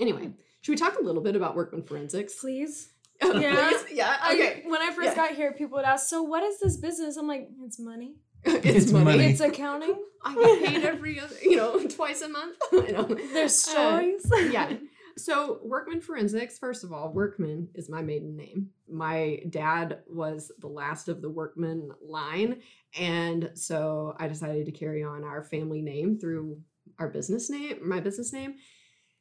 anyway, 0.00 0.32
should 0.60 0.72
we 0.72 0.76
talk 0.76 0.98
a 0.98 1.02
little 1.02 1.22
bit 1.22 1.36
about 1.36 1.54
workman 1.54 1.82
forensics? 1.84 2.34
Please. 2.40 2.90
Oh, 3.22 3.38
Yeah. 3.38 3.68
please? 3.70 3.96
Yeah. 3.96 4.16
I- 4.20 4.34
Okay. 4.34 4.62
when 4.66 4.82
I 4.82 4.90
first 4.92 5.08
Yeah. 5.10 5.14
got 5.14 5.30
here, 5.36 5.52
people 5.52 5.76
would 5.76 5.86
ask, 5.86 6.08
"So 6.08 6.22
what 6.22 6.42
is 6.42 6.58
this 6.60 6.76
business?" 6.76 7.16
I'm 7.16 7.26
like, 7.26 7.48
"It's 7.64 7.78
money. 7.78 8.16
it's, 8.44 8.66
It's 8.84 8.92
money. 8.92 9.04
money. 9.06 9.24
It's 9.30 9.40
accounting. 9.40 9.96
I 10.22 10.34
get 10.34 10.64
paid 10.64 10.84
every 10.84 11.18
other, 11.20 11.34
you 11.42 11.56
know, 11.56 11.78
twice 11.88 12.20
a 12.20 12.28
month. 12.28 12.56
You 12.72 12.92
know. 12.92 13.04
There's 13.04 13.66
Uh, 13.68 13.70
stories." 13.70 14.52
yeah. 14.52 14.76
So, 15.18 15.60
Workman 15.62 16.02
Forensics, 16.02 16.58
first 16.58 16.84
of 16.84 16.92
all, 16.92 17.12
Workman 17.12 17.68
is 17.74 17.88
my 17.88 18.02
maiden 18.02 18.36
name. 18.36 18.68
My 18.88 19.40
dad 19.48 20.00
was 20.06 20.52
the 20.58 20.66
last 20.66 21.08
of 21.08 21.22
the 21.22 21.30
Workman 21.30 21.90
line. 22.02 22.60
And 22.98 23.50
so 23.54 24.14
I 24.18 24.28
decided 24.28 24.66
to 24.66 24.72
carry 24.72 25.02
on 25.02 25.24
our 25.24 25.42
family 25.42 25.80
name 25.80 26.18
through 26.18 26.60
our 26.98 27.08
business 27.08 27.48
name, 27.48 27.78
my 27.82 28.00
business 28.00 28.32
name. 28.32 28.56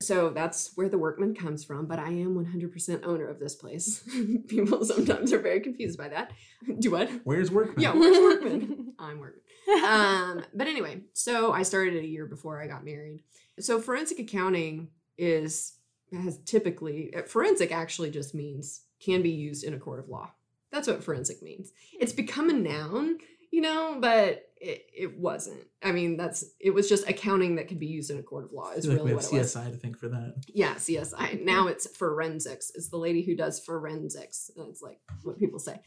So 0.02 0.30
that's 0.30 0.72
where 0.76 0.90
the 0.90 0.98
workman 0.98 1.34
comes 1.34 1.64
from, 1.64 1.86
but 1.86 2.00
I 2.00 2.10
am 2.10 2.36
100% 2.36 3.06
owner 3.06 3.30
of 3.30 3.40
this 3.40 3.56
place. 3.56 4.04
People 4.48 4.84
sometimes 4.84 5.32
are 5.32 5.40
very 5.40 5.62
confused 5.62 5.98
by 5.98 6.10
that. 6.10 6.32
Do 6.80 6.92
what? 6.92 7.10
Where's 7.24 7.50
Workman? 7.50 7.82
Yeah, 7.82 7.94
where's 7.94 8.18
workman? 8.18 8.94
I'm 9.00 9.20
workman. 9.20 9.42
Um, 9.86 10.46
but 10.54 10.68
anyway, 10.68 11.02
so 11.14 11.54
I 11.54 11.64
started 11.64 11.96
it 11.96 12.04
a 12.04 12.08
year 12.08 12.26
before 12.26 12.62
I 12.62 12.68
got 12.68 12.84
married. 12.84 13.24
So 13.60 13.80
forensic 13.80 14.20
accounting 14.20 14.90
is 15.18 15.75
has 16.14 16.38
typically 16.40 17.14
uh, 17.16 17.24
forensic 17.24 17.72
actually 17.72 18.12
just 18.12 18.34
means 18.34 18.82
can 19.00 19.22
be 19.22 19.32
used 19.32 19.64
in 19.64 19.74
a 19.74 19.80
court 19.80 20.00
of 20.00 20.10
law. 20.10 20.32
That's 20.72 20.88
what 20.88 21.04
forensic 21.04 21.42
means. 21.42 21.72
It's 22.00 22.14
become 22.14 22.50
a 22.50 22.54
noun, 22.54 23.18
you 23.52 23.62
know, 23.62 23.98
but 24.00 24.50
it, 24.58 24.88
it 24.94 25.18
wasn't. 25.18 25.62
I 25.84 25.92
mean, 25.92 26.18
that's 26.18 26.44
it 26.60 26.72
was 26.72 26.90
just 26.90 27.08
accounting 27.08 27.56
that 27.56 27.68
could 27.68 27.80
be 27.80 27.86
used 27.86 28.10
in 28.10 28.18
a 28.18 28.24
court 28.24 28.46
of 28.46 28.52
law. 28.52 28.72
Is 28.72 28.86
feel 28.86 28.94
like 28.94 29.00
really 29.00 29.14
we 29.14 29.22
have 29.22 29.32
what 29.32 29.34
it 29.34 29.40
was. 29.40 29.56
CSI 29.56 29.72
to 29.72 29.78
think 29.78 29.98
for 29.98 30.10
that. 30.10 30.36
Yeah, 30.48 30.76
CSI. 30.76 31.44
Now 31.44 31.68
it's 31.68 31.88
forensics. 31.96 32.72
It's 32.76 32.90
the 32.90 32.98
lady 32.98 33.22
who 33.22 33.36
does 33.36 33.60
forensics. 33.60 34.50
That's 34.56 34.82
like 34.82 35.00
what 35.24 35.38
people 35.38 35.60
say, 35.60 35.80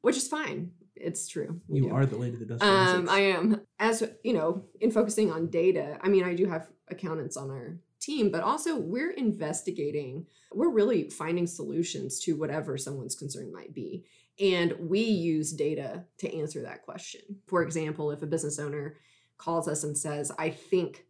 which 0.00 0.16
is 0.16 0.28
fine. 0.28 0.72
It's 0.94 1.28
true. 1.28 1.60
You 1.68 1.94
are 1.94 2.06
the 2.06 2.16
lady 2.16 2.36
that 2.36 2.48
does 2.48 2.62
Um. 2.62 3.08
I 3.08 3.20
am. 3.20 3.62
As 3.78 4.02
you 4.24 4.32
know, 4.32 4.64
in 4.80 4.90
focusing 4.90 5.30
on 5.30 5.48
data, 5.48 5.98
I 6.02 6.08
mean, 6.08 6.24
I 6.24 6.34
do 6.34 6.46
have 6.46 6.68
accountants 6.88 7.36
on 7.36 7.50
our 7.50 7.78
team, 8.06 8.30
but 8.30 8.42
also 8.42 8.76
we're 8.76 9.10
investigating, 9.10 10.26
we're 10.52 10.70
really 10.70 11.10
finding 11.10 11.46
solutions 11.46 12.20
to 12.20 12.36
whatever 12.36 12.78
someone's 12.78 13.16
concern 13.16 13.52
might 13.52 13.74
be. 13.74 14.04
And 14.38 14.74
we 14.78 15.00
use 15.00 15.52
data 15.52 16.04
to 16.18 16.38
answer 16.38 16.62
that 16.62 16.82
question. 16.82 17.20
For 17.46 17.62
example, 17.62 18.10
if 18.10 18.22
a 18.22 18.26
business 18.26 18.58
owner 18.58 18.96
calls 19.38 19.66
us 19.66 19.82
and 19.82 19.96
says, 19.96 20.30
I 20.38 20.50
think 20.50 21.04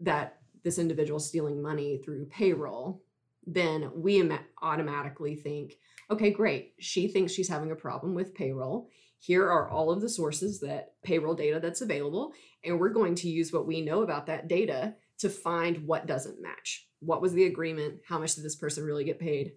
that 0.00 0.38
this 0.64 0.78
individual 0.78 1.18
is 1.18 1.26
stealing 1.26 1.62
money 1.62 2.00
through 2.04 2.26
payroll, 2.26 3.02
then 3.46 3.90
we 3.94 4.30
automatically 4.60 5.36
think, 5.36 5.74
okay, 6.10 6.30
great. 6.30 6.74
She 6.78 7.08
thinks 7.08 7.32
she's 7.32 7.48
having 7.48 7.70
a 7.70 7.76
problem 7.76 8.14
with 8.14 8.34
payroll 8.34 8.90
here 9.20 9.44
are 9.44 9.68
all 9.68 9.90
of 9.90 10.00
the 10.00 10.08
sources 10.08 10.60
that 10.60 10.94
payroll 11.02 11.34
data 11.34 11.60
that's 11.60 11.82
available 11.82 12.32
and 12.64 12.80
we're 12.80 12.88
going 12.88 13.14
to 13.14 13.28
use 13.28 13.52
what 13.52 13.66
we 13.66 13.82
know 13.82 14.02
about 14.02 14.26
that 14.26 14.48
data 14.48 14.94
to 15.20 15.28
find 15.28 15.86
what 15.86 16.06
doesn't 16.06 16.42
match 16.42 16.86
what 17.00 17.22
was 17.22 17.32
the 17.32 17.44
agreement 17.44 18.00
how 18.06 18.18
much 18.18 18.34
did 18.34 18.44
this 18.44 18.56
person 18.56 18.84
really 18.84 19.04
get 19.04 19.18
paid 19.18 19.52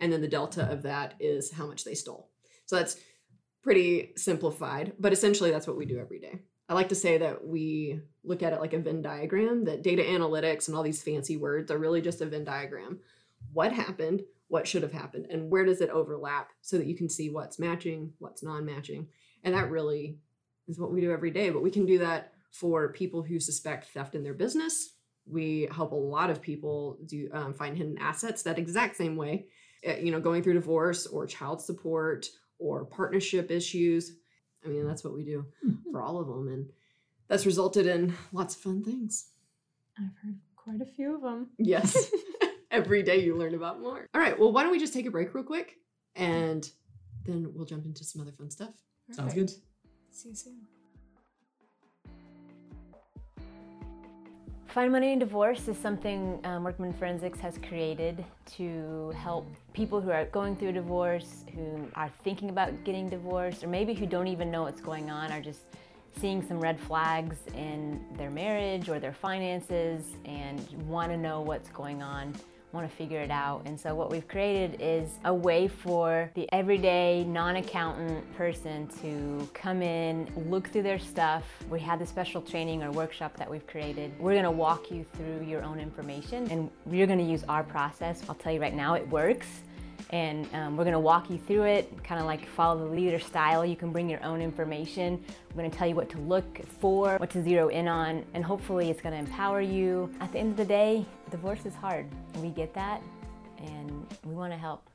and 0.00 0.12
then 0.12 0.20
the 0.20 0.28
delta 0.28 0.70
of 0.70 0.82
that 0.82 1.14
is 1.20 1.52
how 1.52 1.66
much 1.66 1.84
they 1.84 1.94
stole 1.94 2.30
so 2.66 2.76
that's 2.76 2.96
pretty 3.62 4.12
simplified 4.16 4.92
but 4.98 5.12
essentially 5.12 5.50
that's 5.50 5.66
what 5.66 5.76
we 5.76 5.86
do 5.86 5.98
every 5.98 6.18
day 6.18 6.38
i 6.68 6.74
like 6.74 6.88
to 6.88 6.94
say 6.94 7.18
that 7.18 7.46
we 7.46 8.00
look 8.22 8.42
at 8.42 8.52
it 8.52 8.60
like 8.60 8.72
a 8.72 8.78
venn 8.78 9.02
diagram 9.02 9.64
that 9.64 9.82
data 9.82 10.02
analytics 10.02 10.68
and 10.68 10.76
all 10.76 10.82
these 10.82 11.02
fancy 11.02 11.36
words 11.36 11.70
are 11.70 11.78
really 11.78 12.00
just 12.00 12.20
a 12.20 12.26
venn 12.26 12.44
diagram 12.44 12.98
what 13.52 13.72
happened 13.72 14.22
what 14.48 14.68
should 14.68 14.82
have 14.82 14.92
happened 14.92 15.26
and 15.30 15.50
where 15.50 15.64
does 15.64 15.80
it 15.80 15.90
overlap 15.90 16.50
so 16.60 16.78
that 16.78 16.86
you 16.86 16.94
can 16.94 17.08
see 17.08 17.28
what's 17.28 17.58
matching, 17.58 18.12
what's 18.18 18.42
non 18.42 18.64
matching. 18.64 19.08
And 19.42 19.54
that 19.54 19.70
really 19.70 20.18
is 20.68 20.78
what 20.78 20.92
we 20.92 21.00
do 21.00 21.10
every 21.10 21.30
day. 21.30 21.50
But 21.50 21.62
we 21.62 21.70
can 21.70 21.86
do 21.86 21.98
that 21.98 22.32
for 22.50 22.92
people 22.92 23.22
who 23.22 23.40
suspect 23.40 23.88
theft 23.88 24.14
in 24.14 24.22
their 24.22 24.34
business. 24.34 24.93
We 25.26 25.68
help 25.72 25.92
a 25.92 25.96
lot 25.96 26.30
of 26.30 26.42
people 26.42 26.98
do 27.06 27.28
um, 27.32 27.54
find 27.54 27.76
hidden 27.76 27.96
assets 27.98 28.42
that 28.42 28.58
exact 28.58 28.96
same 28.96 29.16
way, 29.16 29.46
Uh, 29.86 29.96
you 29.96 30.10
know, 30.10 30.20
going 30.20 30.42
through 30.42 30.54
divorce 30.54 31.06
or 31.06 31.26
child 31.26 31.62
support 31.62 32.28
or 32.58 32.84
partnership 32.84 33.50
issues. 33.50 34.12
I 34.64 34.68
mean, 34.68 34.86
that's 34.86 35.04
what 35.04 35.14
we 35.14 35.24
do 35.24 35.46
for 35.90 36.02
all 36.02 36.18
of 36.18 36.26
them. 36.26 36.48
And 36.48 36.70
that's 37.28 37.46
resulted 37.46 37.86
in 37.86 38.14
lots 38.32 38.54
of 38.54 38.62
fun 38.62 38.82
things. 38.82 39.30
I've 39.98 40.16
heard 40.22 40.38
quite 40.56 40.80
a 40.80 40.86
few 40.86 41.14
of 41.14 41.22
them. 41.22 41.50
Yes. 41.58 42.10
Every 42.70 43.02
day 43.02 43.24
you 43.24 43.36
learn 43.36 43.54
about 43.54 43.80
more. 43.80 44.06
All 44.14 44.20
right. 44.20 44.38
Well, 44.38 44.52
why 44.52 44.62
don't 44.62 44.72
we 44.72 44.78
just 44.78 44.92
take 44.92 45.06
a 45.06 45.10
break 45.10 45.34
real 45.34 45.44
quick 45.44 45.76
and 46.16 46.68
then 47.24 47.52
we'll 47.54 47.66
jump 47.66 47.84
into 47.84 48.04
some 48.04 48.20
other 48.20 48.32
fun 48.32 48.50
stuff. 48.50 48.74
Sounds 49.12 49.34
good. 49.34 49.50
See 50.10 50.30
you 50.30 50.34
soon. 50.34 50.66
Find 54.74 54.90
Money 54.90 55.12
in 55.12 55.20
Divorce 55.20 55.68
is 55.68 55.78
something 55.78 56.40
um, 56.42 56.64
Workman 56.64 56.92
Forensics 56.94 57.38
has 57.38 57.58
created 57.58 58.24
to 58.56 59.12
help 59.16 59.46
people 59.72 60.00
who 60.00 60.10
are 60.10 60.24
going 60.24 60.56
through 60.56 60.70
a 60.70 60.72
divorce, 60.72 61.44
who 61.54 61.88
are 61.94 62.10
thinking 62.24 62.50
about 62.50 62.82
getting 62.82 63.08
divorced, 63.08 63.62
or 63.62 63.68
maybe 63.68 63.94
who 63.94 64.04
don't 64.04 64.26
even 64.26 64.50
know 64.50 64.64
what's 64.64 64.80
going 64.80 65.12
on, 65.12 65.30
are 65.30 65.40
just 65.40 65.60
seeing 66.20 66.44
some 66.44 66.58
red 66.58 66.80
flags 66.80 67.36
in 67.54 68.04
their 68.16 68.30
marriage 68.30 68.88
or 68.88 68.98
their 68.98 69.12
finances 69.12 70.16
and 70.24 70.60
want 70.88 71.12
to 71.12 71.16
know 71.16 71.40
what's 71.40 71.68
going 71.68 72.02
on 72.02 72.34
want 72.74 72.90
to 72.90 72.96
figure 72.96 73.20
it 73.20 73.30
out. 73.30 73.62
And 73.64 73.78
so 73.78 73.94
what 73.94 74.10
we've 74.10 74.26
created 74.26 74.78
is 74.80 75.18
a 75.24 75.32
way 75.32 75.68
for 75.68 76.30
the 76.34 76.46
everyday 76.52 77.24
non-accountant 77.24 78.36
person 78.36 78.88
to 79.00 79.48
come 79.54 79.80
in, 79.80 80.28
look 80.48 80.68
through 80.68 80.82
their 80.82 80.98
stuff. 80.98 81.44
We 81.70 81.80
have 81.80 82.00
the 82.00 82.06
special 82.06 82.42
training 82.42 82.82
or 82.82 82.90
workshop 82.90 83.36
that 83.36 83.50
we've 83.50 83.66
created. 83.66 84.12
We're 84.18 84.32
going 84.32 84.44
to 84.44 84.50
walk 84.50 84.90
you 84.90 85.04
through 85.14 85.44
your 85.46 85.62
own 85.62 85.78
information 85.78 86.50
and 86.50 86.70
you're 86.90 87.06
going 87.06 87.20
to 87.20 87.24
use 87.24 87.44
our 87.44 87.62
process. 87.62 88.22
I'll 88.28 88.34
tell 88.34 88.52
you 88.52 88.60
right 88.60 88.74
now, 88.74 88.94
it 88.94 89.08
works. 89.08 89.46
And 90.10 90.48
um, 90.54 90.76
we're 90.76 90.84
gonna 90.84 91.00
walk 91.00 91.30
you 91.30 91.38
through 91.38 91.64
it, 91.64 92.04
kind 92.04 92.20
of 92.20 92.26
like 92.26 92.46
follow 92.46 92.86
the 92.88 92.94
leader 92.94 93.18
style. 93.18 93.64
You 93.64 93.76
can 93.76 93.90
bring 93.90 94.08
your 94.08 94.22
own 94.22 94.40
information. 94.40 95.22
We're 95.50 95.62
gonna 95.62 95.74
tell 95.74 95.88
you 95.88 95.94
what 95.94 96.08
to 96.10 96.18
look 96.18 96.60
for, 96.80 97.16
what 97.16 97.30
to 97.30 97.42
zero 97.42 97.68
in 97.68 97.88
on, 97.88 98.24
and 98.34 98.44
hopefully 98.44 98.90
it's 98.90 99.00
gonna 99.00 99.16
empower 99.16 99.60
you. 99.60 100.12
At 100.20 100.32
the 100.32 100.38
end 100.38 100.52
of 100.52 100.56
the 100.56 100.64
day, 100.64 101.04
divorce 101.30 101.66
is 101.66 101.74
hard. 101.74 102.06
We 102.40 102.50
get 102.50 102.72
that, 102.74 103.02
and 103.58 104.06
we 104.24 104.34
wanna 104.34 104.58
help. 104.58 104.88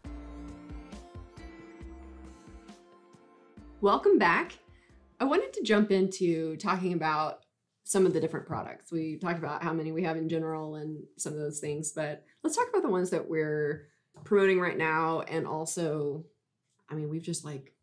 Welcome 3.82 4.18
back. 4.18 4.58
I 5.22 5.25
wanted 5.25 5.53
to 5.53 5.63
jump 5.63 5.91
into 5.91 6.58
talking 6.58 6.94
about 6.94 7.39
some 7.86 8.06
of 8.06 8.13
the 8.13 8.20
different 8.20 8.46
products. 8.46 8.91
We 8.91 9.18
talked 9.18 9.39
about 9.39 9.63
how 9.63 9.74
many 9.74 9.91
we 9.91 10.03
have 10.03 10.15
in 10.15 10.29
general 10.29 10.75
and 10.75 11.01
some 11.18 11.34
of 11.34 11.39
those 11.39 11.60
things, 11.60 11.91
but 11.91 12.24
let's 12.44 12.56
talk 12.56 12.68
about 12.70 12.84
the 12.84 12.89
ones 12.89 13.10
that 13.10 13.27
we're 13.27 13.88
promoting 14.23 14.59
right 14.59 14.77
now 14.77 15.21
and 15.21 15.47
also 15.47 16.25
I 16.89 16.95
mean, 16.95 17.09
we've 17.09 17.21
just 17.21 17.45
like 17.45 17.73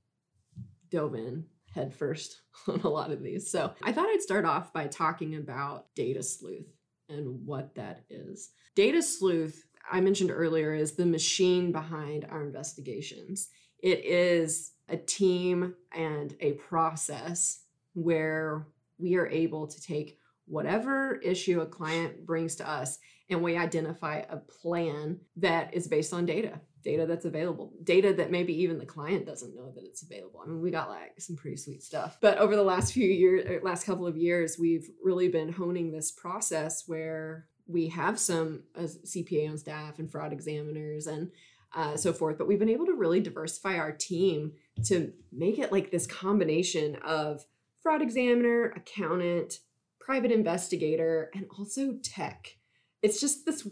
dove 0.91 1.15
in 1.15 1.45
head 1.73 1.95
first 1.95 2.41
on 2.69 2.81
a 2.81 2.89
lot 2.89 3.13
of 3.13 3.23
these. 3.23 3.51
So 3.51 3.73
I 3.83 3.93
thought 3.93 4.09
I'd 4.09 4.23
start 4.23 4.45
off 4.45 4.73
by 4.73 4.87
talking 4.87 5.37
about 5.37 5.95
data 5.95 6.23
sleuth 6.23 6.67
and 7.09 7.47
what 7.47 7.75
that 7.77 8.05
is. 8.11 8.51
Data 8.75 9.03
sleuth, 9.03 9.65
I 9.91 10.01
mentioned 10.01 10.31
earlier, 10.31 10.75
is 10.75 10.93
the 10.93 11.07
machine 11.07 11.71
behind 11.71 12.27
our 12.29 12.43
investigations. 12.43 13.49
It 13.79 14.05
is 14.05 14.73
a 14.89 14.97
team 14.97 15.75
and 15.93 16.35
a 16.41 16.53
process 16.53 17.61
where 17.93 18.67
we 18.99 19.17
are 19.17 19.27
able 19.27 19.67
to 19.67 19.81
take 19.81 20.19
whatever 20.47 21.17
issue 21.17 21.61
a 21.61 21.67
client 21.67 22.25
brings 22.25 22.57
to 22.57 22.69
us 22.69 22.99
and 23.29 23.43
we 23.43 23.57
identify 23.57 24.23
a 24.29 24.37
plan 24.37 25.19
that 25.37 25.75
is 25.75 25.89
based 25.89 26.13
on 26.13 26.27
data 26.27 26.61
data 26.87 27.05
that's 27.05 27.25
available 27.25 27.73
data 27.83 28.13
that 28.13 28.31
maybe 28.31 28.55
even 28.63 28.79
the 28.79 28.87
client 28.87 29.27
doesn't 29.27 29.57
know 29.57 29.73
that 29.73 29.85
it's 29.85 30.03
available. 30.03 30.41
I 30.43 30.49
mean 30.49 30.61
we 30.61 30.71
got 30.71 30.89
like 30.89 31.15
some 31.19 31.35
pretty 31.35 31.57
sweet 31.57 31.83
stuff. 31.83 32.17
But 32.21 32.39
over 32.39 32.55
the 32.55 32.63
last 32.63 32.93
few 32.93 33.09
years 33.09 33.61
last 33.65 33.85
couple 33.85 34.07
of 34.07 34.17
years 34.17 34.57
we've 34.59 34.89
really 35.03 35.29
been 35.29 35.53
honing 35.53 35.91
this 35.91 36.13
process 36.13 36.85
where 36.87 37.47
we 37.67 37.89
have 37.89 38.19
some 38.19 38.63
uh, 38.79 38.83
cpa 38.83 39.51
on 39.51 39.59
staff 39.59 39.99
and 39.99 40.11
fraud 40.11 40.33
examiners 40.33 41.09
and 41.09 41.33
uh, 41.75 41.97
so 41.97 42.13
forth 42.13 42.39
but 42.39 42.47
we've 42.47 42.61
been 42.61 42.69
able 42.69 42.87
to 42.87 42.95
really 42.95 43.19
diversify 43.19 43.77
our 43.77 43.91
team 43.91 44.53
to 44.85 45.13
make 45.33 45.59
it 45.59 45.73
like 45.73 45.91
this 45.91 46.07
combination 46.07 46.95
of 47.05 47.45
fraud 47.83 48.01
examiner 48.01 48.73
accountant 48.77 49.59
private 50.07 50.31
investigator 50.31 51.31
and 51.35 51.47
also 51.59 51.95
tech 52.03 52.57
it's 53.03 53.21
just 53.21 53.47
this 53.47 53.69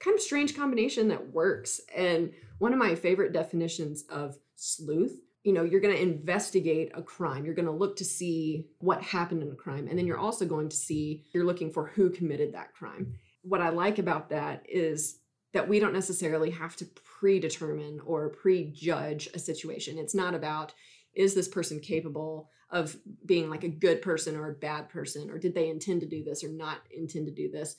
kind 0.00 0.16
of 0.16 0.20
strange 0.20 0.56
combination 0.56 1.08
that 1.08 1.32
works. 1.32 1.80
And 1.94 2.32
one 2.58 2.72
of 2.72 2.78
my 2.78 2.94
favorite 2.94 3.32
definitions 3.32 4.02
of 4.08 4.36
sleuth, 4.56 5.20
you 5.44 5.52
know, 5.52 5.62
you're 5.62 5.80
going 5.80 5.94
to 5.94 6.02
investigate 6.02 6.90
a 6.94 7.02
crime. 7.02 7.44
You're 7.44 7.54
going 7.54 7.66
to 7.66 7.72
look 7.72 7.96
to 7.96 8.04
see 8.04 8.66
what 8.78 9.02
happened 9.02 9.42
in 9.42 9.52
a 9.52 9.56
crime. 9.56 9.86
And 9.88 9.98
then 9.98 10.06
you're 10.06 10.18
also 10.18 10.46
going 10.46 10.68
to 10.68 10.76
see, 10.76 11.24
you're 11.32 11.44
looking 11.44 11.70
for 11.70 11.86
who 11.86 12.10
committed 12.10 12.52
that 12.54 12.74
crime. 12.74 13.14
What 13.42 13.60
I 13.60 13.68
like 13.68 13.98
about 13.98 14.30
that 14.30 14.66
is 14.68 15.18
that 15.52 15.68
we 15.68 15.78
don't 15.78 15.92
necessarily 15.92 16.50
have 16.50 16.74
to 16.76 16.86
predetermine 17.20 18.00
or 18.04 18.30
prejudge 18.30 19.28
a 19.34 19.38
situation. 19.38 19.98
It's 19.98 20.14
not 20.14 20.34
about, 20.34 20.74
is 21.14 21.34
this 21.34 21.48
person 21.48 21.80
capable 21.80 22.50
of 22.70 22.96
being 23.26 23.50
like 23.50 23.64
a 23.64 23.68
good 23.68 24.00
person 24.00 24.36
or 24.36 24.50
a 24.50 24.54
bad 24.54 24.88
person? 24.88 25.30
Or 25.30 25.38
did 25.38 25.54
they 25.54 25.68
intend 25.68 26.00
to 26.00 26.08
do 26.08 26.24
this 26.24 26.42
or 26.42 26.48
not 26.48 26.78
intend 26.90 27.26
to 27.26 27.32
do 27.32 27.50
this? 27.50 27.76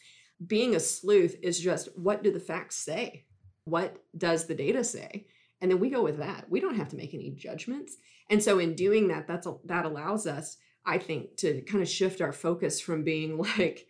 being 0.48 0.76
a 0.76 0.80
sleuth 0.80 1.36
is 1.42 1.60
just 1.60 1.90
what 1.98 2.24
do 2.24 2.32
the 2.32 2.40
facts 2.40 2.78
say? 2.78 3.26
What 3.66 3.98
does 4.18 4.46
the 4.46 4.56
data 4.56 4.84
say? 4.84 5.28
And 5.62 5.72
then 5.72 5.80
we 5.80 5.90
go 5.90 6.02
with 6.02 6.18
that. 6.18 6.50
We 6.50 6.60
don't 6.60 6.76
have 6.76 6.90
to 6.90 6.98
make 6.98 7.14
any 7.14 7.32
judgments. 7.32 7.96
And 8.30 8.44
so 8.44 8.60
in 8.60 8.76
doing 8.76 9.08
that, 9.08 9.28
that's 9.28 9.48
a, 9.48 9.56
that 9.66 9.86
allows 9.86 10.28
us, 10.28 10.58
I 10.86 10.98
think, 10.98 11.38
to 11.38 11.62
kind 11.62 11.82
of 11.82 11.88
shift 11.88 12.20
our 12.20 12.34
focus 12.34 12.82
from 12.82 13.04
being 13.04 13.38
like 13.58 13.88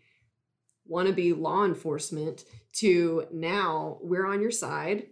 want 0.86 1.08
to 1.08 1.14
be 1.14 1.34
law 1.34 1.66
enforcement 1.66 2.44
to 2.74 3.26
now 3.32 3.98
we're 4.02 4.26
on 4.26 4.42
your 4.42 4.52
side, 4.52 5.08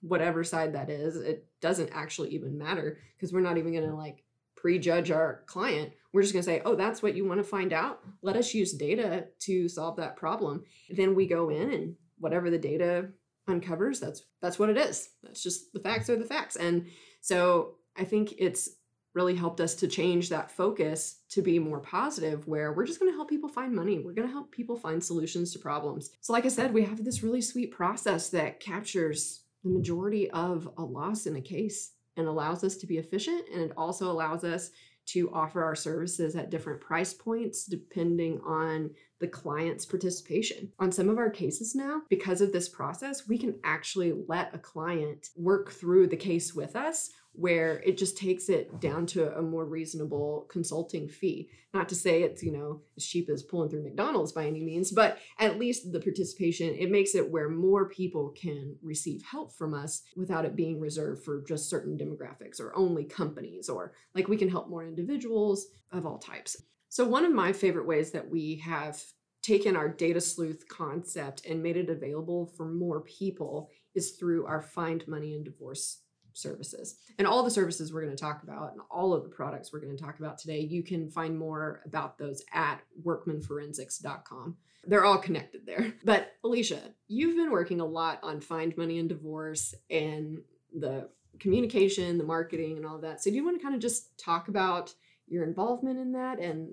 whatever 0.00 0.44
side 0.44 0.74
that 0.74 0.90
is. 0.90 1.16
It 1.16 1.46
doesn't 1.60 1.90
actually 1.92 2.30
even 2.30 2.58
matter 2.58 2.98
because 3.16 3.32
we're 3.32 3.40
not 3.40 3.58
even 3.58 3.72
going 3.72 3.88
to 3.88 3.94
like 3.94 4.24
prejudge 4.56 5.10
our 5.10 5.42
client. 5.46 5.92
We're 6.12 6.22
just 6.22 6.32
going 6.32 6.44
to 6.44 6.50
say, 6.50 6.62
oh, 6.64 6.74
that's 6.74 7.02
what 7.02 7.14
you 7.14 7.26
want 7.26 7.38
to 7.38 7.44
find 7.44 7.72
out. 7.72 8.00
Let 8.22 8.36
us 8.36 8.54
use 8.54 8.72
data 8.72 9.26
to 9.40 9.68
solve 9.68 9.96
that 9.96 10.16
problem. 10.16 10.64
then 10.90 11.14
we 11.14 11.26
go 11.26 11.50
in 11.50 11.72
and 11.72 11.94
whatever 12.18 12.50
the 12.50 12.58
data 12.58 13.08
uncovers, 13.46 14.00
that's 14.00 14.22
that's 14.42 14.58
what 14.58 14.68
it 14.68 14.76
is. 14.76 15.10
That's 15.22 15.42
just 15.42 15.72
the 15.72 15.80
facts 15.80 16.10
are 16.10 16.16
the 16.16 16.24
facts. 16.24 16.56
And 16.56 16.86
so 17.20 17.76
I 17.96 18.04
think 18.04 18.34
it's 18.38 18.70
really 19.14 19.34
helped 19.34 19.60
us 19.60 19.74
to 19.74 19.88
change 19.88 20.28
that 20.28 20.50
focus 20.50 21.22
to 21.30 21.42
be 21.42 21.58
more 21.58 21.80
positive 21.80 22.46
where 22.46 22.72
we're 22.72 22.86
just 22.86 23.00
going 23.00 23.10
to 23.10 23.16
help 23.16 23.28
people 23.28 23.48
find 23.48 23.74
money 23.74 23.98
we're 23.98 24.12
going 24.12 24.28
to 24.28 24.32
help 24.32 24.52
people 24.52 24.76
find 24.76 25.02
solutions 25.02 25.52
to 25.52 25.58
problems 25.58 26.10
so 26.20 26.32
like 26.32 26.44
i 26.44 26.48
said 26.48 26.72
we 26.72 26.84
have 26.84 27.02
this 27.02 27.22
really 27.22 27.40
sweet 27.40 27.72
process 27.72 28.28
that 28.28 28.60
captures 28.60 29.44
the 29.64 29.70
majority 29.70 30.30
of 30.30 30.68
a 30.78 30.82
loss 30.82 31.26
in 31.26 31.36
a 31.36 31.40
case 31.40 31.92
and 32.16 32.26
allows 32.26 32.64
us 32.64 32.76
to 32.76 32.86
be 32.86 32.98
efficient 32.98 33.44
and 33.52 33.62
it 33.62 33.72
also 33.76 34.10
allows 34.10 34.44
us 34.44 34.70
to 35.08 35.30
offer 35.32 35.64
our 35.64 35.74
services 35.74 36.36
at 36.36 36.50
different 36.50 36.80
price 36.80 37.14
points 37.14 37.64
depending 37.64 38.38
on 38.46 38.90
the 39.20 39.26
client's 39.26 39.86
participation. 39.86 40.70
On 40.78 40.92
some 40.92 41.08
of 41.08 41.16
our 41.16 41.30
cases 41.30 41.74
now, 41.74 42.02
because 42.10 42.42
of 42.42 42.52
this 42.52 42.68
process, 42.68 43.26
we 43.26 43.38
can 43.38 43.58
actually 43.64 44.12
let 44.28 44.54
a 44.54 44.58
client 44.58 45.28
work 45.34 45.70
through 45.70 46.08
the 46.08 46.16
case 46.16 46.54
with 46.54 46.76
us 46.76 47.10
where 47.38 47.80
it 47.86 47.96
just 47.96 48.18
takes 48.18 48.48
it 48.48 48.80
down 48.80 49.06
to 49.06 49.32
a 49.38 49.40
more 49.40 49.64
reasonable 49.64 50.44
consulting 50.50 51.08
fee. 51.08 51.48
Not 51.72 51.88
to 51.90 51.94
say 51.94 52.24
it's, 52.24 52.42
you 52.42 52.50
know, 52.50 52.80
as 52.96 53.06
cheap 53.06 53.30
as 53.30 53.44
pulling 53.44 53.70
through 53.70 53.84
McDonald's 53.84 54.32
by 54.32 54.46
any 54.46 54.60
means, 54.60 54.90
but 54.90 55.18
at 55.38 55.56
least 55.56 55.92
the 55.92 56.00
participation, 56.00 56.74
it 56.74 56.90
makes 56.90 57.14
it 57.14 57.30
where 57.30 57.48
more 57.48 57.88
people 57.88 58.30
can 58.30 58.74
receive 58.82 59.22
help 59.22 59.52
from 59.52 59.72
us 59.72 60.02
without 60.16 60.44
it 60.44 60.56
being 60.56 60.80
reserved 60.80 61.22
for 61.22 61.44
just 61.46 61.70
certain 61.70 61.96
demographics 61.96 62.60
or 62.60 62.76
only 62.76 63.04
companies 63.04 63.68
or 63.68 63.92
like 64.16 64.26
we 64.26 64.36
can 64.36 64.48
help 64.48 64.68
more 64.68 64.84
individuals 64.84 65.68
of 65.92 66.06
all 66.06 66.18
types. 66.18 66.60
So 66.88 67.06
one 67.06 67.24
of 67.24 67.32
my 67.32 67.52
favorite 67.52 67.86
ways 67.86 68.10
that 68.12 68.28
we 68.28 68.56
have 68.64 69.00
taken 69.42 69.76
our 69.76 69.88
data 69.88 70.20
sleuth 70.20 70.64
concept 70.68 71.46
and 71.46 71.62
made 71.62 71.76
it 71.76 71.88
available 71.88 72.52
for 72.56 72.66
more 72.66 73.02
people 73.02 73.70
is 73.94 74.12
through 74.12 74.44
our 74.46 74.60
find 74.60 75.06
money 75.06 75.36
in 75.36 75.44
divorce 75.44 76.00
services. 76.38 76.96
And 77.18 77.26
all 77.26 77.42
the 77.42 77.50
services 77.50 77.92
we're 77.92 78.02
going 78.02 78.16
to 78.16 78.20
talk 78.20 78.42
about 78.42 78.72
and 78.72 78.80
all 78.90 79.12
of 79.12 79.22
the 79.22 79.28
products 79.28 79.72
we're 79.72 79.80
going 79.80 79.96
to 79.96 80.02
talk 80.02 80.18
about 80.18 80.38
today, 80.38 80.60
you 80.60 80.82
can 80.82 81.10
find 81.10 81.38
more 81.38 81.82
about 81.84 82.18
those 82.18 82.42
at 82.52 82.80
workmanforensics.com. 83.04 84.56
They're 84.84 85.04
all 85.04 85.18
connected 85.18 85.66
there. 85.66 85.92
But 86.04 86.32
Alycia, 86.44 86.80
you've 87.08 87.36
been 87.36 87.50
working 87.50 87.80
a 87.80 87.84
lot 87.84 88.20
on 88.22 88.40
find 88.40 88.76
money 88.76 88.98
in 88.98 89.08
divorce 89.08 89.74
and 89.90 90.38
the 90.74 91.08
communication, 91.40 92.18
the 92.18 92.24
marketing, 92.24 92.76
and 92.76 92.86
all 92.86 92.98
that. 92.98 93.22
So, 93.22 93.30
do 93.30 93.36
you 93.36 93.44
want 93.44 93.58
to 93.58 93.62
kind 93.62 93.74
of 93.74 93.80
just 93.80 94.18
talk 94.18 94.48
about 94.48 94.94
your 95.26 95.44
involvement 95.44 95.98
in 95.98 96.12
that? 96.12 96.38
And 96.38 96.70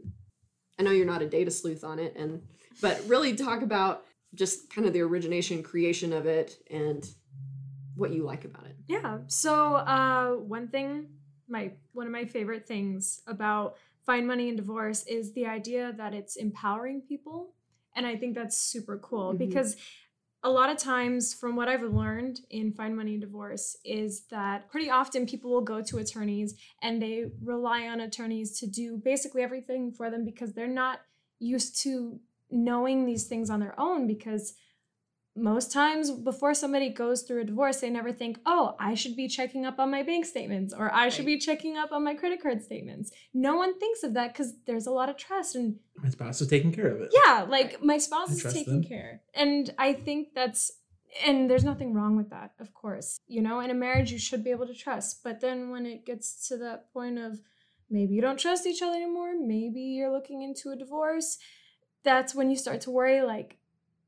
I 0.80 0.84
know 0.84 0.92
you're 0.92 1.06
not 1.06 1.22
a 1.22 1.28
data 1.28 1.52
sleuth 1.52 1.84
on 1.84 2.00
it, 2.00 2.16
and 2.16 2.42
but 2.82 3.02
really 3.08 3.36
talk 3.36 3.62
about 3.62 4.06
just 4.34 4.70
kind 4.70 4.88
of 4.88 4.94
the 4.94 5.02
origination, 5.02 5.64
creation 5.64 6.14
of 6.14 6.26
it, 6.26 6.58
and 6.70 7.08
what 7.96 8.12
you 8.12 8.24
like 8.24 8.46
about 8.46 8.65
it. 8.65 8.65
Yeah. 8.88 9.20
So 9.28 9.76
uh, 9.76 10.32
one 10.36 10.68
thing, 10.68 11.08
my 11.48 11.72
one 11.94 12.06
of 12.06 12.12
my 12.12 12.26
favorite 12.26 12.68
things 12.68 13.22
about 13.28 13.78
Find 14.06 14.28
Money 14.28 14.50
in 14.50 14.56
Divorce 14.56 15.04
is 15.08 15.34
the 15.34 15.48
idea 15.48 15.94
that 15.98 16.14
it's 16.14 16.36
empowering 16.36 17.02
people, 17.02 17.54
and 17.96 18.06
I 18.06 18.16
think 18.16 18.36
that's 18.36 18.58
super 18.58 18.98
cool 18.98 19.30
mm-hmm. 19.30 19.46
because 19.46 19.76
a 20.44 20.50
lot 20.50 20.70
of 20.70 20.78
times 20.78 21.34
from 21.34 21.56
what 21.56 21.68
i've 21.68 21.82
learned 21.82 22.40
in 22.52 22.72
find 22.72 22.96
money 22.96 23.16
in 23.16 23.20
divorce 23.20 23.76
is 23.84 24.26
that 24.30 24.70
pretty 24.70 24.92
often 24.92 25.26
people 25.26 25.50
will 25.50 25.62
go 25.62 25.82
to 25.82 25.98
attorneys 25.98 26.54
and 26.84 27.02
they 27.02 27.26
rely 27.44 27.88
on 27.88 28.00
attorneys 28.00 28.60
to 28.60 28.68
do 28.68 28.96
basically 29.04 29.42
everything 29.42 29.92
for 29.92 30.12
them 30.12 30.24
because 30.24 30.54
they're 30.54 30.68
not 30.68 31.00
used 31.40 31.82
to 31.82 32.20
knowing 32.52 33.06
these 33.06 33.26
things 33.26 33.50
on 33.50 33.60
their 33.60 33.78
own 33.80 34.06
because 34.06 34.54
most 35.36 35.72
times 35.72 36.12
before 36.12 36.54
somebody 36.54 36.90
goes 36.90 37.24
through 37.24 37.42
a 37.42 37.46
divorce, 37.46 37.82
they 37.82 37.90
never 37.90 38.14
think, 38.14 38.40
oh, 38.46 38.76
I 38.80 38.94
should 38.94 39.18
be 39.18 39.28
checking 39.28 39.66
up 39.66 39.80
on 39.80 39.92
my 39.92 40.02
bank 40.02 40.26
statements 40.26 40.74
or 40.74 40.94
I 40.94 41.10
should 41.10 41.26
be 41.26 41.38
checking 41.38 41.76
up 41.76 41.92
on 41.92 42.06
my 42.06 42.14
credit 42.14 42.42
card 42.42 42.64
statements. 42.64 43.12
No 43.34 43.58
one 43.58 43.78
thinks 43.78 44.04
of 44.04 44.14
that 44.14 44.32
because 44.32 44.54
there's 44.66 44.88
a 44.88 44.92
lot 44.92 45.10
of 45.10 45.18
trust 45.18 45.56
and 45.56 45.76
my 45.98 46.10
spouse 46.10 46.40
is 46.40 46.48
taking 46.48 46.72
care 46.72 46.88
of 46.88 47.02
it. 47.02 47.14
Yeah, 47.14 47.46
like 47.50 47.84
my 47.84 47.98
spouse 47.98 48.32
is 48.32 48.54
taking 48.54 48.82
them. 48.82 48.84
care. 48.84 49.22
And 49.34 49.74
I 49.78 49.94
think 49.94 50.30
that's 50.34 50.72
and 51.26 51.50
there's 51.50 51.64
nothing 51.64 51.94
wrong 51.94 52.18
with 52.18 52.30
that, 52.30 52.52
of 52.60 52.74
course. 52.74 53.18
You 53.28 53.42
know, 53.42 53.60
in 53.60 53.72
a 53.72 53.76
marriage 53.76 54.12
you 54.12 54.20
should 54.20 54.44
be 54.44 54.52
able 54.52 54.68
to 54.68 54.74
trust. 54.74 55.22
But 55.22 55.42
then 55.42 55.70
when 55.70 55.86
it 55.86 56.06
gets 56.06 56.48
to 56.48 56.58
that 56.58 56.94
point 56.94 57.20
of 57.20 57.42
maybe 57.90 58.14
you 58.14 58.22
don't 58.22 58.40
trust 58.40 58.66
each 58.66 58.82
other 58.82 58.96
anymore, 58.96 59.34
maybe 59.38 59.82
you're 59.82 60.12
looking 60.12 60.44
into 60.44 60.70
a 60.70 60.78
divorce, 60.78 61.38
that's 62.04 62.34
when 62.34 62.50
you 62.50 62.56
start 62.56 62.80
to 62.82 62.92
worry 62.92 63.22
like 63.22 63.58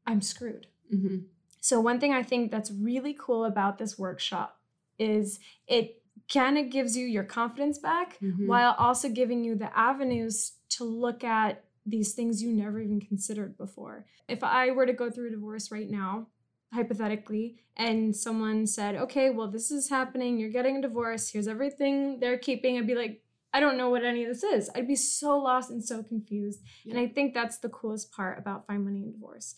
I'm 0.05 0.21
screwed 0.21 0.67
Mm-hmm. 0.93 1.17
So, 1.61 1.79
one 1.79 1.99
thing 1.99 2.13
I 2.13 2.23
think 2.23 2.51
that's 2.51 2.71
really 2.71 3.15
cool 3.19 3.45
about 3.45 3.77
this 3.77 3.97
workshop 3.97 4.59
is 4.99 5.39
it 5.67 6.01
kind 6.31 6.57
of 6.57 6.69
gives 6.69 6.97
you 6.97 7.05
your 7.05 7.23
confidence 7.23 7.77
back 7.77 8.17
mm-hmm. 8.19 8.47
while 8.47 8.75
also 8.77 9.09
giving 9.09 9.43
you 9.43 9.55
the 9.55 9.77
avenues 9.77 10.53
to 10.69 10.83
look 10.83 11.23
at 11.23 11.63
these 11.85 12.13
things 12.13 12.41
you 12.41 12.51
never 12.51 12.79
even 12.79 12.99
considered 12.99 13.57
before. 13.57 14.05
If 14.27 14.43
I 14.43 14.71
were 14.71 14.85
to 14.85 14.93
go 14.93 15.09
through 15.09 15.27
a 15.27 15.31
divorce 15.31 15.71
right 15.71 15.89
now, 15.89 16.27
hypothetically, 16.73 17.57
and 17.77 18.13
someone 18.15 18.67
said, 18.67 18.95
okay, 18.95 19.29
well, 19.29 19.49
this 19.49 19.71
is 19.71 19.89
happening, 19.89 20.37
you're 20.37 20.49
getting 20.49 20.77
a 20.77 20.81
divorce, 20.81 21.29
here's 21.29 21.47
everything 21.47 22.19
they're 22.19 22.37
keeping, 22.37 22.77
I'd 22.77 22.87
be 22.87 22.95
like, 22.95 23.21
I 23.53 23.61
don't 23.61 23.77
know 23.77 23.89
what 23.89 24.03
any 24.03 24.23
of 24.23 24.29
this 24.29 24.43
is. 24.43 24.69
I'd 24.75 24.87
be 24.87 24.97
so 24.97 25.37
lost 25.37 25.69
and 25.69 25.83
so 25.83 26.03
confused. 26.03 26.59
Yeah. 26.83 26.91
And 26.91 26.99
I 26.99 27.07
think 27.07 27.33
that's 27.33 27.57
the 27.59 27.69
coolest 27.69 28.11
part 28.11 28.37
about 28.37 28.67
Find 28.67 28.83
Money 28.83 29.03
in 29.03 29.11
Divorce 29.13 29.55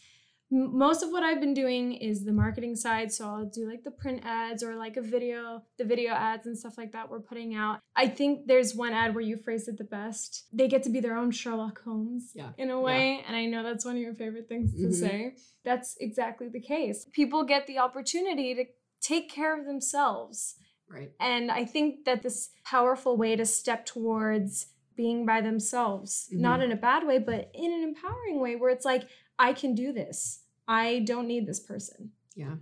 most 0.52 1.04
of 1.04 1.10
what 1.12 1.24
I've 1.24 1.40
been 1.40 1.54
doing 1.54 1.94
is 1.94 2.26
the 2.26 2.32
marketing 2.32 2.76
side. 2.76 3.12
So 3.12 3.26
I'll 3.26 3.46
do 3.46 3.68
like 3.68 3.84
the 3.84 3.92
print 3.92 4.22
ads 4.24 4.64
or 4.64 4.76
like 4.76 4.98
a 4.98 5.02
video, 5.02 5.64
the 5.78 5.86
video 5.86 6.14
ads 6.14 6.48
and 6.48 6.58
stuff 6.58 6.78
like 6.78 6.92
that 6.94 7.10
we're 7.10 7.20
putting 7.20 7.54
out. 7.54 7.80
I 7.96 8.08
think 8.08 8.48
there's 8.48 8.74
one 8.74 8.94
ad 8.94 9.14
where 9.14 9.24
you 9.24 9.38
phrased 9.38 9.68
it 9.68 9.78
the 9.78 9.84
best. 9.84 10.48
They 10.52 10.68
get 10.68 10.84
to 10.84 10.90
be 10.90 11.00
their 11.00 11.16
own 11.16 11.32
Sherlock 11.32 11.82
Holmes 11.84 12.32
yeah. 12.34 12.50
in 12.58 12.72
a 12.72 12.80
way. 12.80 13.20
Yeah. 13.20 13.28
And 13.28 13.36
I 13.36 13.46
know 13.46 13.64
that's 13.64 13.86
one 13.86 13.96
of 13.96 14.02
your 14.02 14.16
favorite 14.16 14.50
things 14.50 14.74
to 14.74 14.84
mm-hmm. 14.84 14.92
say. 14.92 15.36
That's 15.64 15.96
exactly 16.00 16.50
the 16.50 16.62
case. 16.62 17.06
People 17.14 17.44
get 17.44 17.68
the 17.68 17.78
opportunity 17.78 18.56
to 18.56 18.66
take 19.02 19.30
care 19.30 19.58
of 19.58 19.66
themselves. 19.66 20.56
Right. 20.90 21.12
And 21.20 21.52
I 21.52 21.66
think 21.66 22.06
that 22.06 22.24
this 22.24 22.50
powerful 22.66 23.16
way 23.18 23.36
to 23.36 23.46
step 23.46 23.86
towards 23.86 24.68
being 24.96 25.26
by 25.26 25.42
themselves, 25.42 26.28
mm-hmm. 26.32 26.42
not 26.42 26.62
in 26.62 26.72
a 26.72 26.76
bad 26.76 27.06
way, 27.06 27.20
but 27.20 27.52
in 27.54 27.72
an 27.72 27.84
empowering 27.84 28.40
way 28.40 28.56
where 28.56 28.72
it's 28.72 28.86
like, 28.86 29.04
I 29.40 29.54
can 29.54 29.74
do 29.74 29.92
this. 29.92 30.42
I 30.68 31.00
don't 31.00 31.28
need 31.28 31.48
this 31.48 31.60
person. 31.60 32.12
Yeah. 32.36 32.56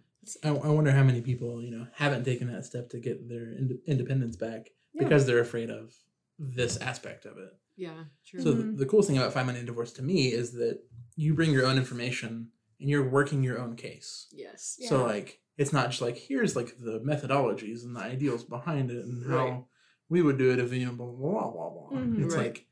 I, 0.44 0.50
I 0.50 0.70
wonder 0.70 0.92
how 0.92 1.04
many 1.04 1.22
people, 1.22 1.62
you 1.62 1.72
know, 1.72 1.88
haven't 1.94 2.24
taken 2.24 2.52
that 2.52 2.66
step 2.66 2.90
to 2.90 3.00
get 3.00 3.28
their 3.28 3.54
ind- 3.54 3.80
independence 3.88 4.36
back 4.36 4.70
yeah. 4.94 5.04
because 5.04 5.26
they're 5.26 5.40
afraid 5.40 5.70
of 5.70 5.94
this 6.38 6.78
aspect 6.78 7.26
of 7.26 7.38
it. 7.38 7.56
Yeah, 7.76 8.06
true. 8.26 8.42
So 8.42 8.54
mm-hmm. 8.54 8.72
the, 8.72 8.78
the 8.78 8.86
coolest 8.86 9.10
thing 9.10 9.18
about 9.18 9.34
Find 9.34 9.48
Money 9.48 9.60
in 9.60 9.66
Divorce 9.66 9.94
to 9.94 10.02
me 10.02 10.28
is 10.28 10.54
that 10.54 10.80
you 11.16 11.34
bring 11.34 11.52
your 11.52 11.66
own 11.66 11.78
information 11.78 12.50
and 12.80 12.90
you're 12.90 13.08
working 13.08 13.44
your 13.44 13.60
own 13.60 13.76
case. 13.76 14.28
Yes. 14.32 14.78
Yeah. 14.80 14.90
So 14.90 15.04
like 15.06 15.40
it's 15.58 15.74
not 15.74 15.90
just 15.90 16.02
like 16.02 16.18
here's 16.18 16.56
like 16.56 16.78
the 16.80 17.00
methodologies 17.00 17.84
and 17.84 17.96
the 17.96 18.02
ideals 18.02 18.44
behind 18.44 18.92
it 18.92 19.06
and 19.06 19.30
how 19.30 19.46
right. 19.46 19.63
we 20.10 20.22
would 20.22 20.38
do 20.38 20.52
it 20.52 20.60
if 20.60 20.74
you 20.74 20.86
know 20.86 20.92
blah 20.92 21.06
blah 21.06 21.52
blah 21.52 21.70
blah. 21.70 22.00
Mm-hmm. 22.00 22.24
It's 22.24 22.36
right. 22.36 22.48
like 22.48 22.66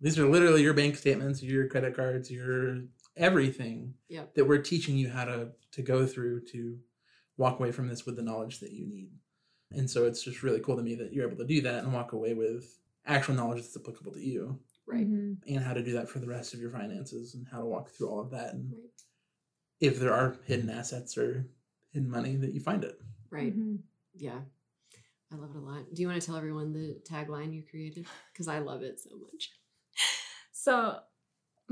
these 0.00 0.18
are 0.18 0.28
literally 0.28 0.62
your 0.62 0.74
bank 0.74 0.96
statements, 0.96 1.42
your 1.42 1.68
credit 1.68 1.94
cards, 1.94 2.30
your 2.30 2.82
everything 3.16 3.94
yep. 4.08 4.34
that 4.34 4.46
we're 4.46 4.62
teaching 4.62 4.96
you 4.96 5.08
how 5.08 5.24
to 5.24 5.48
to 5.72 5.82
go 5.82 6.06
through 6.06 6.40
to 6.52 6.78
walk 7.36 7.58
away 7.58 7.72
from 7.72 7.88
this 7.88 8.04
with 8.06 8.16
the 8.16 8.22
knowledge 8.22 8.60
that 8.60 8.72
you 8.72 8.86
need. 8.86 9.10
And 9.72 9.90
so 9.90 10.04
it's 10.04 10.22
just 10.22 10.42
really 10.42 10.60
cool 10.60 10.76
to 10.76 10.82
me 10.82 10.94
that 10.96 11.12
you're 11.12 11.26
able 11.26 11.38
to 11.38 11.46
do 11.46 11.62
that 11.62 11.82
and 11.82 11.92
walk 11.92 12.12
away 12.12 12.34
with 12.34 12.78
actual 13.06 13.34
knowledge 13.34 13.62
that's 13.62 13.76
applicable 13.76 14.12
to 14.12 14.20
you. 14.20 14.58
Right. 14.86 15.08
Mm-hmm. 15.10 15.54
And 15.54 15.64
how 15.64 15.72
to 15.72 15.82
do 15.82 15.92
that 15.94 16.08
for 16.08 16.18
the 16.18 16.26
rest 16.26 16.52
of 16.52 16.60
your 16.60 16.70
finances 16.70 17.34
and 17.34 17.46
how 17.50 17.60
to 17.60 17.64
walk 17.64 17.90
through 17.90 18.10
all 18.10 18.20
of 18.20 18.30
that. 18.32 18.52
And 18.52 18.72
right. 18.72 18.90
if 19.80 19.98
there 19.98 20.12
are 20.12 20.36
hidden 20.44 20.68
assets 20.68 21.16
or 21.16 21.46
hidden 21.92 22.10
money, 22.10 22.36
that 22.36 22.52
you 22.52 22.60
find 22.60 22.84
it. 22.84 23.00
Right. 23.30 23.56
Mm-hmm. 23.56 23.76
Yeah. 24.14 24.40
I 25.32 25.36
love 25.36 25.50
it 25.54 25.58
a 25.58 25.60
lot. 25.60 25.94
Do 25.94 26.02
you 26.02 26.08
want 26.08 26.20
to 26.20 26.26
tell 26.26 26.36
everyone 26.36 26.72
the 26.72 27.00
tagline 27.08 27.54
you 27.54 27.62
created? 27.62 28.06
Because 28.32 28.48
I 28.48 28.58
love 28.58 28.82
it 28.82 29.00
so 29.00 29.10
much. 29.16 29.50
So 30.52 30.98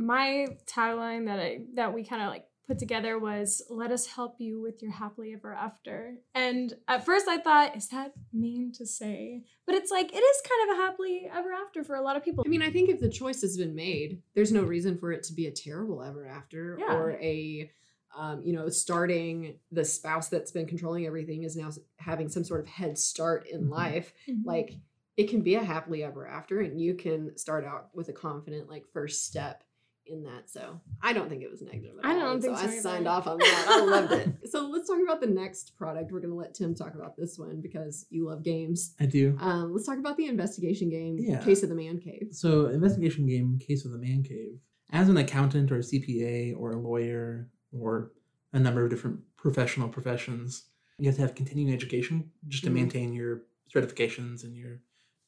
my 0.01 0.47
tagline 0.67 1.27
that 1.27 1.39
I 1.39 1.61
that 1.75 1.93
we 1.95 2.05
kind 2.05 2.23
of 2.23 2.29
like 2.29 2.47
put 2.67 2.79
together 2.79 3.19
was 3.19 3.63
let 3.69 3.91
us 3.91 4.07
help 4.07 4.37
you 4.39 4.61
with 4.61 4.81
your 4.81 4.93
happily 4.93 5.33
ever 5.33 5.53
after. 5.53 6.15
And 6.35 6.73
at 6.87 7.05
first 7.05 7.27
I 7.29 7.39
thought, 7.39 7.77
is 7.77 7.89
that 7.89 8.13
mean 8.33 8.71
to 8.75 8.87
say? 8.87 9.43
But 9.67 9.75
it's 9.75 9.91
like, 9.91 10.13
it 10.13 10.17
is 10.19 10.43
kind 10.49 10.71
of 10.71 10.79
a 10.79 10.83
happily 10.83 11.29
ever 11.35 11.53
after 11.53 11.83
for 11.83 11.97
a 11.97 12.01
lot 12.01 12.17
of 12.17 12.25
people. 12.25 12.45
I 12.47 12.49
mean, 12.49 12.63
I 12.63 12.71
think 12.71 12.89
if 12.89 13.01
the 13.01 13.09
choice 13.09 13.41
has 13.43 13.57
been 13.57 13.75
made, 13.75 14.23
there's 14.35 14.53
no 14.53 14.63
reason 14.63 14.97
for 14.99 15.11
it 15.11 15.25
to 15.25 15.33
be 15.33 15.47
a 15.47 15.51
terrible 15.51 16.01
ever 16.03 16.27
after 16.29 16.77
Yeah. 16.79 16.95
or 16.95 17.11
a, 17.21 17.71
um, 18.17 18.43
you 18.45 18.53
know, 18.53 18.69
starting 18.69 19.59
the 19.73 19.85
spouse 19.85 20.29
that's 20.29 20.53
been 20.53 20.67
controlling 20.67 21.07
everything 21.07 21.43
is 21.43 21.57
now 21.57 21.71
having 21.97 22.29
some 22.29 22.45
sort 22.45 22.61
of 22.61 22.69
head 22.69 22.97
start 22.97 23.49
in 23.49 23.65
Mhm. 23.65 23.71
life. 23.71 24.13
Mhm. 24.29 24.43
Like 24.45 24.75
it 25.17 25.29
can 25.29 25.43
be 25.43 25.57
a 25.57 25.63
happily 25.65 26.05
ever 26.05 26.25
after, 26.25 26.61
and 26.61 26.81
you 26.81 26.95
can 26.95 27.37
start 27.37 27.65
out 27.65 27.89
with 27.97 28.09
a 28.09 28.13
confident 28.13 28.69
like 28.69 28.87
first 28.93 29.25
step 29.27 29.65
in 30.11 30.23
that. 30.25 30.51
So 30.51 30.81
I 31.03 31.13
don't 31.13 31.29
think 31.29 31.43
it 31.43 31.51
was 31.51 31.63
negative. 31.63 31.97
At 32.03 32.11
I 32.11 32.15
don't 32.19 32.33
and 32.35 32.43
think 32.43 32.57
so. 32.57 32.63
so 32.65 32.69
I 32.69 32.73
either. 32.73 32.83
signed 32.83 33.09
off 33.09 33.27
on 33.27 33.39
that. 33.39 33.67
I 33.69 33.81
loved 33.85 34.13
it. 34.13 34.29
So 34.51 34.69
let's 34.69 34.89
talk 34.89 34.99
about 35.03 35.21
the 35.21 35.29
next 35.29 35.77
product. 35.77 36.11
We're 36.11 36.21
gonna 36.21 36.35
let 36.35 36.55
Tim 36.55 36.75
talk 36.75 36.95
about 36.95 37.17
this 37.17 37.39
one 37.39 37.61
because 37.61 38.07
you 38.11 38.27
love 38.27 38.43
games. 38.43 38.95
I 38.99 39.07
do. 39.07 39.37
Um, 39.41 39.73
let's 39.73 39.87
talk 39.87 39.99
about 39.99 40.17
the 40.17 40.27
investigation 40.27 40.91
game, 40.91 41.17
Yeah. 41.19 41.39
Case 41.43 41.63
of 41.63 41.69
the 41.69 41.75
Man 41.77 41.99
Cave. 42.01 42.29
So, 42.33 42.67
investigation 42.67 43.27
game, 43.27 43.59
Case 43.61 43.85
of 43.85 43.93
the 43.93 43.99
Man 43.99 44.23
Cave. 44.25 44.59
As 44.93 45.09
an 45.09 45.17
accountant 45.17 45.71
or 45.71 45.77
a 45.77 45.83
CPA 45.83 46.55
or 46.59 46.73
a 46.73 46.81
lawyer 46.81 47.49
or 47.73 48.11
a 48.53 48.59
number 48.59 48.85
of 48.85 48.91
different 48.91 49.21
professional 49.37 49.89
professions, 49.89 50.65
you 50.99 51.07
have 51.07 51.15
to 51.15 51.23
have 51.23 51.35
continuing 51.37 51.73
education 51.73 52.31
just 52.49 52.65
to 52.65 52.71
Mhm. 52.71 52.75
maintain 52.75 53.13
your 53.13 53.43
certifications 53.73 54.43
and 54.43 54.57
your 54.57 54.81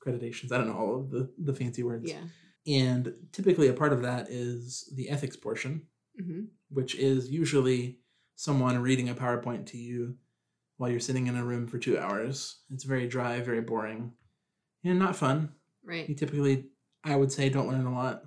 accreditations. 0.05 0.51
I 0.51 0.59
don't 0.59 0.67
know 0.67 0.77
all 0.77 1.01
of 1.01 1.11
the, 1.11 1.31
the 1.39 1.55
fancy 1.55 1.83
words. 1.85 2.11
Yeah. 2.11 2.23
And 2.67 3.15
typically, 3.33 3.69
a 3.69 3.73
part 3.73 3.93
of 3.93 4.03
that 4.03 4.29
is 4.31 4.93
the 4.95 5.09
ethics 5.11 5.37
portion, 5.37 5.87
hmm 6.19 6.45
which 6.69 6.95
is 6.95 7.29
usually 7.29 7.99
someone 8.35 8.79
reading 8.79 9.11
a 9.11 9.15
PowerPoint 9.15 9.67
to 9.67 9.77
you 9.77 10.17
while 10.79 10.89
you're 10.89 11.01
sitting 11.01 11.27
in 11.27 11.37
a 11.37 11.45
room 11.45 11.67
for 11.67 11.79
two 11.79 11.99
hours. 11.99 12.61
It's 12.71 12.85
very 12.85 13.07
dry, 13.07 13.41
very 13.41 13.61
boring, 13.61 14.13
and 14.83 14.99
not 14.99 15.17
fun. 15.17 15.51
Right. 15.85 16.09
You 16.09 16.15
typically, 16.15 16.69
I 17.05 17.15
would 17.15 17.31
say, 17.31 17.51
don't 17.51 17.69
learn 17.69 17.85
a 17.85 17.93
lot. 17.93 18.25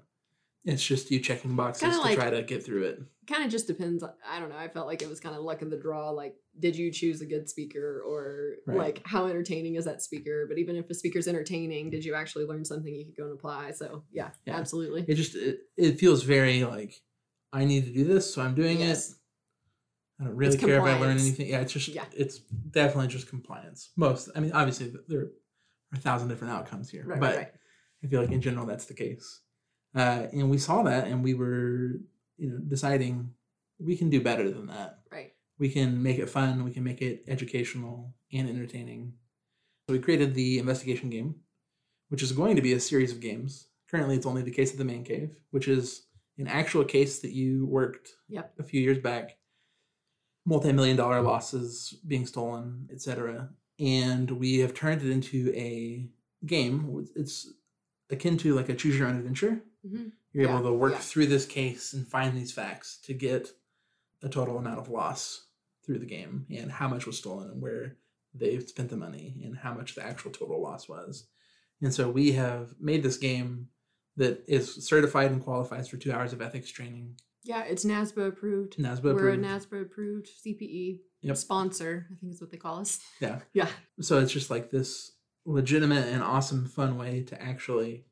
It's 0.66 0.84
just 0.84 1.12
you 1.12 1.20
checking 1.20 1.56
boxes 1.56 1.82
Kinda 1.82 1.96
to 1.98 2.02
like- 2.02 2.18
try 2.18 2.30
to 2.32 2.42
get 2.42 2.66
through 2.66 2.86
it. 2.86 3.00
Kind 3.28 3.44
of 3.44 3.52
just 3.52 3.68
depends. 3.68 4.04
I 4.04 4.40
don't 4.40 4.50
know. 4.50 4.58
I 4.58 4.68
felt 4.68 4.88
like 4.88 5.02
it 5.02 5.10
was 5.10 5.20
kind 5.20 5.36
of 5.36 5.44
luck 5.44 5.62
of 5.62 5.70
the 5.70 5.78
draw. 5.78 6.10
Like, 6.10 6.36
did 6.60 6.76
you 6.76 6.92
choose 6.92 7.22
a 7.22 7.26
good 7.26 7.48
speaker 7.50 8.02
or 8.06 8.56
Right. 8.68 8.78
like 8.78 9.02
how 9.06 9.28
entertaining 9.28 9.76
is 9.76 9.86
that 9.86 10.02
speaker? 10.02 10.46
But 10.48 10.58
even 10.58 10.76
if 10.76 10.90
a 10.90 10.94
speaker's 10.94 11.28
entertaining, 11.28 11.90
did 11.92 12.04
you 12.06 12.14
actually 12.16 12.46
learn 12.46 12.66
something 12.66 12.94
you 12.94 13.06
could 13.06 13.16
go 13.18 13.24
and 13.26 13.34
apply? 13.34 13.72
So 13.72 14.04
yeah, 14.12 14.32
Yeah. 14.46 14.58
absolutely. 14.58 15.06
It 15.08 15.16
just 15.16 15.36
it, 15.36 15.60
it 15.78 16.00
feels 16.00 16.24
very 16.24 16.64
like 16.64 17.02
I 17.54 17.66
need 17.66 17.86
to 17.86 17.92
do 17.94 18.04
this, 18.04 18.34
so 18.34 18.42
I'm 18.42 18.56
doing 18.56 18.80
Yes. 18.80 19.12
it. 19.12 19.18
I 20.20 20.24
don't 20.26 20.36
really 20.36 20.54
It's 20.56 20.64
care 20.64 20.78
if 20.78 20.84
I 20.84 21.00
learn 21.00 21.18
anything. 21.18 21.48
Yeah, 21.48 21.62
it's 21.62 21.74
just 21.74 21.88
Yeah. 21.90 22.06
it's 22.16 22.40
definitely 22.40 23.08
just 23.08 23.28
compliance. 23.28 23.92
Most, 23.98 24.30
I 24.36 24.40
mean, 24.40 24.52
obviously 24.52 24.94
there 25.08 25.20
are 25.22 25.32
a 25.94 25.98
thousand 26.00 26.30
different 26.30 26.54
outcomes 26.54 26.90
here, 26.90 27.06
Right, 27.06 27.20
but 27.20 27.36
right. 27.36 27.52
I 28.04 28.08
feel 28.08 28.22
like 28.22 28.32
in 28.32 28.42
general 28.42 28.66
that's 28.66 28.86
the 28.86 28.94
case. 28.94 29.42
Uh, 29.96 30.28
and 30.34 30.50
we 30.50 30.58
saw 30.58 30.84
that, 30.84 31.08
and 31.08 31.24
we 31.24 31.34
were, 31.34 32.02
you 32.38 32.50
know, 32.50 32.58
deciding 32.68 33.32
we 33.80 33.96
can 33.96 34.10
do 34.10 34.22
better 34.22 34.50
than 34.50 34.68
that. 34.68 35.00
Right. 35.12 35.34
We 35.58 35.70
can 35.70 36.02
make 36.04 36.20
it 36.20 36.30
fun. 36.30 36.64
We 36.64 36.72
can 36.72 36.84
make 36.84 37.02
it 37.02 37.24
educational 37.28 38.14
and 38.34 38.50
entertaining. 38.50 39.14
So 39.88 39.94
we 39.94 40.00
created 40.00 40.34
the 40.34 40.60
investigation 40.60 41.10
game, 41.10 41.36
which 42.10 42.24
is 42.24 42.32
going 42.32 42.56
to 42.58 42.62
be 42.62 42.74
a 42.74 42.80
series 42.80 43.12
of 43.12 43.22
games. 43.22 43.68
Currently, 43.90 44.16
it's 44.16 44.26
only 44.26 44.42
the 44.42 44.52
case 44.52 44.72
of 44.72 44.78
the 44.78 44.86
man 44.86 45.04
cave, 45.04 45.36
which 45.52 45.68
is 45.68 46.08
an 46.38 46.48
actual 46.48 46.84
case 46.84 47.20
that 47.20 47.32
you 47.32 47.66
worked 47.66 48.10
Yep. 48.28 48.54
a 48.60 48.64
few 48.64 48.82
years 48.82 48.98
back. 48.98 49.38
Multi-million 50.46 50.98
dollar 50.98 51.22
losses 51.22 51.94
being 52.08 52.26
stolen, 52.26 52.88
etc. 52.92 53.50
And 53.80 54.30
we 54.30 54.60
have 54.60 54.74
turned 54.74 55.02
it 55.02 55.10
into 55.12 55.52
a 55.56 56.08
game. 56.46 57.08
It's 57.16 57.52
akin 58.10 58.38
to 58.40 58.54
like 58.54 58.70
a 58.70 58.76
choose 58.76 58.98
your 58.98 59.08
own 59.08 59.18
adventure. 59.18 59.62
Mhm. 59.86 60.12
You're 60.34 60.46
Yeah, 60.46 60.60
able 60.60 60.70
to 60.70 60.74
work 60.74 60.94
yeah. 60.94 61.00
through 61.00 61.28
this 61.28 61.46
case 61.46 61.94
and 61.94 62.08
find 62.08 62.36
these 62.36 62.52
facts 62.52 62.98
to 63.04 63.14
get 63.14 63.50
a 64.22 64.30
total 64.30 64.58
amount 64.58 64.80
of 64.80 64.90
loss 64.90 65.48
through 65.84 66.00
the 66.00 66.06
game 66.06 66.46
and 66.50 66.72
how 66.72 66.88
much 66.88 67.06
was 67.06 67.18
stolen 67.18 67.50
and 67.52 67.62
where 67.62 67.98
they 68.34 68.60
spent 68.60 68.90
the 68.90 68.98
money 68.98 69.40
and 69.44 69.58
how 69.58 69.74
much 69.74 69.96
the 69.96 70.04
actual 70.04 70.32
total 70.32 70.62
loss 70.62 70.90
was. 70.90 71.28
And 71.82 71.94
so 71.94 72.10
we 72.10 72.32
have 72.34 72.74
made 72.80 73.04
this 73.04 73.18
game 73.18 73.70
that 74.18 74.44
is 74.48 74.86
certified 74.88 75.32
and 75.32 75.44
qualifies 75.44 75.88
for 75.88 75.98
two 75.98 76.12
hours 76.12 76.34
of 76.34 76.42
ethics 76.42 76.72
training. 76.72 77.20
Yeah, 77.44 77.64
it's 77.64 77.86
NASBA 77.86 78.28
approved. 78.30 78.78
NASBA 78.78 79.04
We're 79.04 79.30
a 79.30 79.34
approved. 79.36 79.44
NASBA 79.44 79.82
approved 79.84 80.28
CPE 80.28 81.02
Yep. 81.22 81.38
sponsor. 81.38 82.08
I 82.12 82.16
think 82.16 82.34
is 82.34 82.42
what 82.42 82.50
they 82.50 82.58
call 82.58 82.80
us. 82.80 83.00
Yeah. 83.20 83.42
Yeah. 83.54 83.70
So 84.02 84.20
it's 84.20 84.32
just 84.32 84.50
like 84.50 84.72
this 84.72 85.12
legitimate 85.46 86.08
and 86.08 86.24
awesome 86.24 86.66
fun 86.66 86.98
way 86.98 87.22
to 87.24 87.40
actually 87.42 88.06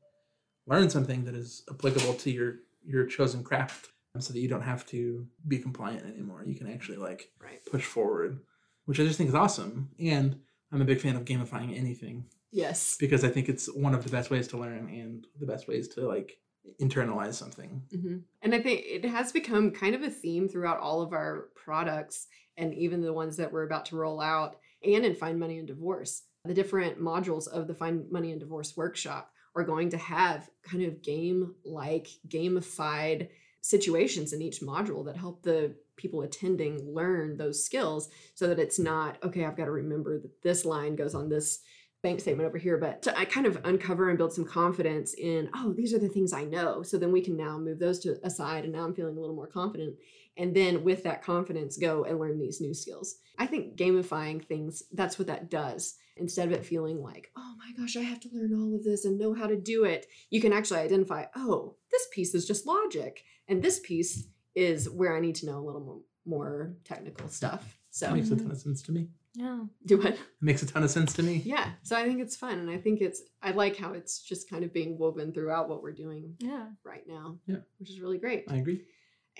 learn 0.66 0.88
something 0.90 1.24
that 1.24 1.34
is 1.34 1.62
applicable 1.70 2.14
to 2.14 2.30
your 2.30 2.56
your 2.86 3.06
chosen 3.06 3.42
craft 3.42 3.88
so 4.18 4.32
that 4.32 4.38
you 4.40 4.48
don't 4.48 4.62
have 4.62 4.84
to 4.86 5.26
be 5.48 5.58
compliant 5.58 6.04
anymore. 6.06 6.42
You 6.44 6.54
can 6.54 6.70
actually 6.70 6.98
like 6.98 7.30
Right. 7.40 7.64
push 7.66 7.84
forward, 7.84 8.40
which 8.84 9.00
I 9.00 9.04
just 9.04 9.16
think 9.18 9.28
is 9.28 9.34
awesome. 9.34 9.90
And 9.98 10.40
I'm 10.70 10.82
a 10.82 10.84
big 10.84 11.00
fan 11.00 11.16
of 11.16 11.24
gamifying 11.24 11.76
anything 11.76 12.26
Yes. 12.52 12.96
because 12.98 13.24
I 13.24 13.28
think 13.30 13.48
it's 13.48 13.66
one 13.74 13.94
of 13.94 14.04
the 14.04 14.10
best 14.10 14.30
ways 14.30 14.46
to 14.48 14.58
learn 14.58 14.88
and 14.88 15.26
the 15.40 15.46
best 15.46 15.66
ways 15.66 15.88
to 15.88 16.06
like 16.06 16.38
internalize 16.80 17.34
something. 17.34 17.82
hmm 17.90 18.18
And 18.42 18.54
I 18.54 18.60
think 18.60 18.82
it 18.86 19.04
has 19.04 19.32
become 19.32 19.70
kind 19.70 19.94
of 19.94 20.02
a 20.02 20.10
theme 20.10 20.48
throughout 20.48 20.78
all 20.78 21.02
of 21.02 21.12
our 21.12 21.48
products 21.56 22.26
and 22.56 22.72
even 22.74 23.00
the 23.02 23.12
ones 23.12 23.36
that 23.38 23.50
we're 23.52 23.64
about 23.66 23.86
to 23.86 23.96
roll 23.96 24.20
out 24.20 24.56
and 24.84 25.04
in 25.04 25.14
Find 25.14 25.38
Money 25.40 25.58
in 25.58 25.66
Divorce. 25.66 26.22
The 26.44 26.54
different 26.54 27.00
modules 27.00 27.48
of 27.48 27.66
the 27.66 27.74
Find 27.74 28.10
Money 28.12 28.30
in 28.32 28.38
Divorce 28.38 28.76
workshop 28.76 29.32
are 29.54 29.64
going 29.64 29.90
to 29.90 29.96
have 29.96 30.48
kind 30.62 30.82
of 30.82 31.02
game 31.02 31.54
like, 31.64 32.08
gamified 32.28 33.28
situations 33.60 34.32
in 34.32 34.42
each 34.42 34.60
module 34.60 35.04
that 35.06 35.16
help 35.16 35.42
the 35.42 35.74
people 35.96 36.22
attending 36.22 36.92
learn 36.92 37.36
those 37.36 37.64
skills 37.64 38.08
so 38.34 38.46
that 38.48 38.58
it's 38.58 38.78
not, 38.78 39.16
okay, 39.22 39.44
I've 39.44 39.56
got 39.56 39.66
to 39.66 39.70
remember 39.70 40.18
that 40.20 40.42
this 40.42 40.64
line 40.64 40.96
goes 40.96 41.14
on 41.14 41.28
this 41.28 41.60
bank 42.04 42.20
statement 42.20 42.46
over 42.46 42.58
here, 42.58 42.76
but 42.76 43.02
to 43.02 43.18
I 43.18 43.24
kind 43.24 43.46
of 43.46 43.58
uncover 43.64 44.10
and 44.10 44.18
build 44.18 44.32
some 44.32 44.44
confidence 44.44 45.14
in, 45.14 45.48
oh, 45.54 45.72
these 45.72 45.92
are 45.94 45.98
the 45.98 46.08
things 46.08 46.32
I 46.32 46.44
know. 46.44 46.82
So 46.82 46.98
then 46.98 47.10
we 47.10 47.22
can 47.22 47.36
now 47.36 47.58
move 47.58 47.80
those 47.80 47.98
to 48.00 48.18
aside 48.22 48.62
and 48.64 48.72
now 48.72 48.84
I'm 48.84 48.94
feeling 48.94 49.16
a 49.16 49.20
little 49.20 49.34
more 49.34 49.48
confident. 49.48 49.96
And 50.36 50.54
then 50.54 50.84
with 50.84 51.02
that 51.04 51.22
confidence, 51.22 51.78
go 51.78 52.04
and 52.04 52.18
learn 52.18 52.38
these 52.38 52.60
new 52.60 52.74
skills. 52.74 53.16
I 53.38 53.46
think 53.46 53.76
gamifying 53.76 54.44
things, 54.44 54.82
that's 54.92 55.18
what 55.18 55.28
that 55.28 55.50
does. 55.50 55.96
Instead 56.16 56.48
of 56.48 56.52
it 56.52 56.66
feeling 56.66 57.02
like, 57.02 57.30
oh 57.36 57.54
my 57.58 57.72
gosh, 57.76 57.96
I 57.96 58.02
have 58.02 58.20
to 58.20 58.28
learn 58.32 58.54
all 58.54 58.76
of 58.76 58.84
this 58.84 59.04
and 59.04 59.18
know 59.18 59.32
how 59.32 59.46
to 59.46 59.56
do 59.56 59.84
it, 59.84 60.06
you 60.30 60.40
can 60.40 60.52
actually 60.52 60.80
identify, 60.80 61.24
oh, 61.34 61.76
this 61.90 62.06
piece 62.12 62.34
is 62.34 62.46
just 62.46 62.66
logic. 62.66 63.24
And 63.48 63.62
this 63.62 63.80
piece 63.80 64.28
is 64.54 64.90
where 64.90 65.16
I 65.16 65.20
need 65.20 65.36
to 65.36 65.46
know 65.46 65.58
a 65.58 65.64
little 65.64 65.80
more, 65.80 66.00
more 66.26 66.74
technical 66.84 67.28
stuff. 67.28 67.78
So 67.90 68.10
It 68.10 68.14
makes 68.14 68.26
a 68.26 68.30
ton 68.30 68.40
mm-hmm. 68.40 68.50
of 68.52 68.58
sense 68.58 68.82
to 68.82 68.92
me. 68.92 69.08
Yeah. 69.36 69.64
do 69.84 70.00
it. 70.02 70.14
It 70.14 70.20
makes 70.40 70.62
a 70.62 70.66
ton 70.66 70.82
of 70.84 70.90
sense 70.90 71.12
to 71.14 71.22
me. 71.22 71.42
Yeah. 71.44 71.70
So 71.82 71.96
I 71.96 72.04
think 72.04 72.20
it's 72.20 72.36
fun. 72.36 72.58
And 72.60 72.70
I 72.70 72.76
think 72.78 73.00
it's, 73.00 73.22
I 73.42 73.50
like 73.50 73.76
how 73.76 73.92
it's 73.92 74.20
just 74.22 74.48
kind 74.48 74.64
of 74.64 74.72
being 74.72 74.96
woven 74.96 75.32
throughout 75.32 75.68
what 75.68 75.82
we're 75.82 75.92
doing 75.92 76.36
Yeah. 76.38 76.68
right 76.84 77.06
now, 77.06 77.38
Yeah. 77.46 77.56
which 77.78 77.90
is 77.90 78.00
really 78.00 78.18
great. 78.18 78.44
I 78.48 78.56
agree. 78.56 78.84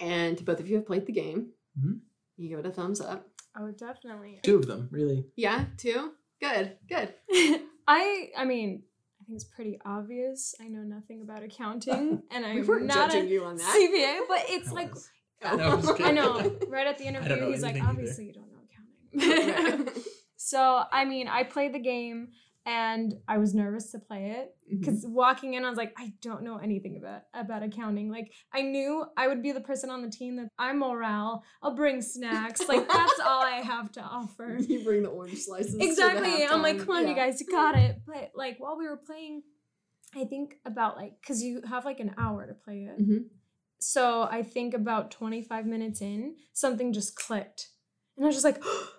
And 0.00 0.44
both 0.44 0.59
of 0.61 0.68
you 0.68 0.76
have 0.76 0.87
played 0.87 1.07
the 1.07 1.12
game. 1.12 1.50
Mhm. 1.78 2.00
You 2.37 2.48
give 2.48 2.59
it 2.59 2.66
a 2.66 2.70
thumbs 2.72 3.00
up. 3.00 3.28
Oh, 3.57 3.70
definitely. 3.70 4.40
Two 4.42 4.57
of 4.57 4.66
them, 4.66 4.88
really. 4.90 5.26
Yeah, 5.37 5.66
two. 5.78 6.12
Good, 6.40 6.76
good. 6.88 7.14
I 7.87 8.30
I 8.37 8.44
mean, 8.44 8.83
I 9.20 9.24
think 9.24 9.37
it's 9.37 9.44
pretty 9.44 9.78
obvious. 9.85 10.54
I 10.61 10.66
know 10.68 10.80
nothing 10.83 11.22
about 11.22 11.42
accounting, 11.44 12.22
and 12.33 12.44
we 12.44 12.61
I'm 12.61 12.66
weren't 12.66 12.90
judging 12.90 13.26
a 13.26 13.28
you 13.28 13.44
on 13.44 13.57
that. 13.57 13.76
CPA. 13.76 14.26
But 14.28 14.44
it's 14.48 14.70
I 14.70 14.72
like 14.72 14.94
was. 14.94 15.09
Oh. 15.44 15.57
No, 15.57 15.64
I'm 15.70 15.80
just 15.83 15.92
I 15.92 15.96
kidding. 15.96 16.14
know. 16.16 16.57
Right 16.68 16.87
at 16.88 16.98
the 16.98 17.04
interview, 17.04 17.50
he's 17.50 17.62
like, 17.62 17.72
anything 17.72 17.83
either. 17.83 17.90
obviously 17.90 18.24
you 18.26 18.33
don't 18.33 18.42
know 18.42 18.48
accounting. 18.48 18.53
so 20.37 20.85
I 20.92 21.05
mean, 21.05 21.29
I 21.29 21.44
played 21.44 21.74
the 21.74 21.79
game, 21.79 22.29
and 22.66 23.14
I 23.29 23.38
was 23.38 23.55
nervous 23.55 23.90
to 23.92 23.98
play 23.98 24.31
it 24.38 24.57
because 24.70 25.05
walking 25.07 25.55
in, 25.55 25.64
I 25.64 25.68
was 25.68 25.77
like, 25.77 25.92
I 25.98 26.14
don't 26.22 26.42
know 26.42 26.57
anything 26.57 26.96
about 26.96 27.22
about 27.35 27.62
accounting. 27.62 28.11
Like 28.11 28.33
I 28.53 28.62
knew 28.62 29.05
I 29.16 29.29
would 29.29 29.42
be 29.42 29.53
the 29.53 29.61
person 29.61 29.90
on 29.90 30.03
the 30.03 30.11
team 30.11 30.37
that 30.37 30.48
I'm 30.59 30.79
morale. 30.79 31.44
I'll 31.62 31.74
bring 31.74 32.00
snacks. 32.00 32.66
Like 32.66 32.88
that's 32.88 33.20
all 33.20 33.42
I 33.42 33.61
have 33.62 33.92
to 33.92 34.00
offer. 34.00 34.57
you 34.61 34.83
bring 34.83 35.03
the 35.03 35.11
orange 35.11 35.40
slices. 35.40 35.77
Exactly. 35.79 36.44
I'm 36.46 36.62
like, 36.62 36.79
come 36.79 36.90
on, 36.90 37.07
you 37.09 37.14
guys, 37.14 37.40
you 37.40 37.46
got 37.46 37.77
it. 37.77 38.00
But 38.07 38.33
like 38.35 38.57
while 38.59 38.79
we 38.79 38.88
were 38.88 38.96
playing, 38.96 39.42
I 40.14 40.24
think 40.24 40.57
about 40.64 40.96
like 40.96 41.20
because 41.20 41.42
you 41.42 41.61
have 41.68 41.85
like 41.85 42.00
an 42.00 42.14
hour 42.16 42.46
to 42.46 42.55
play 42.55 42.88
it. 42.90 42.98
Mhm. 42.98 43.24
So 43.79 44.22
I 44.22 44.42
think 44.42 44.72
about 44.72 45.11
25 45.11 45.66
minutes 45.66 46.00
in, 46.00 46.37
something 46.55 46.94
just 46.94 47.14
clicked. 47.16 47.68
And 48.16 48.24
I 48.24 48.29
was 48.29 48.37
just 48.37 48.44
like, 48.44 48.62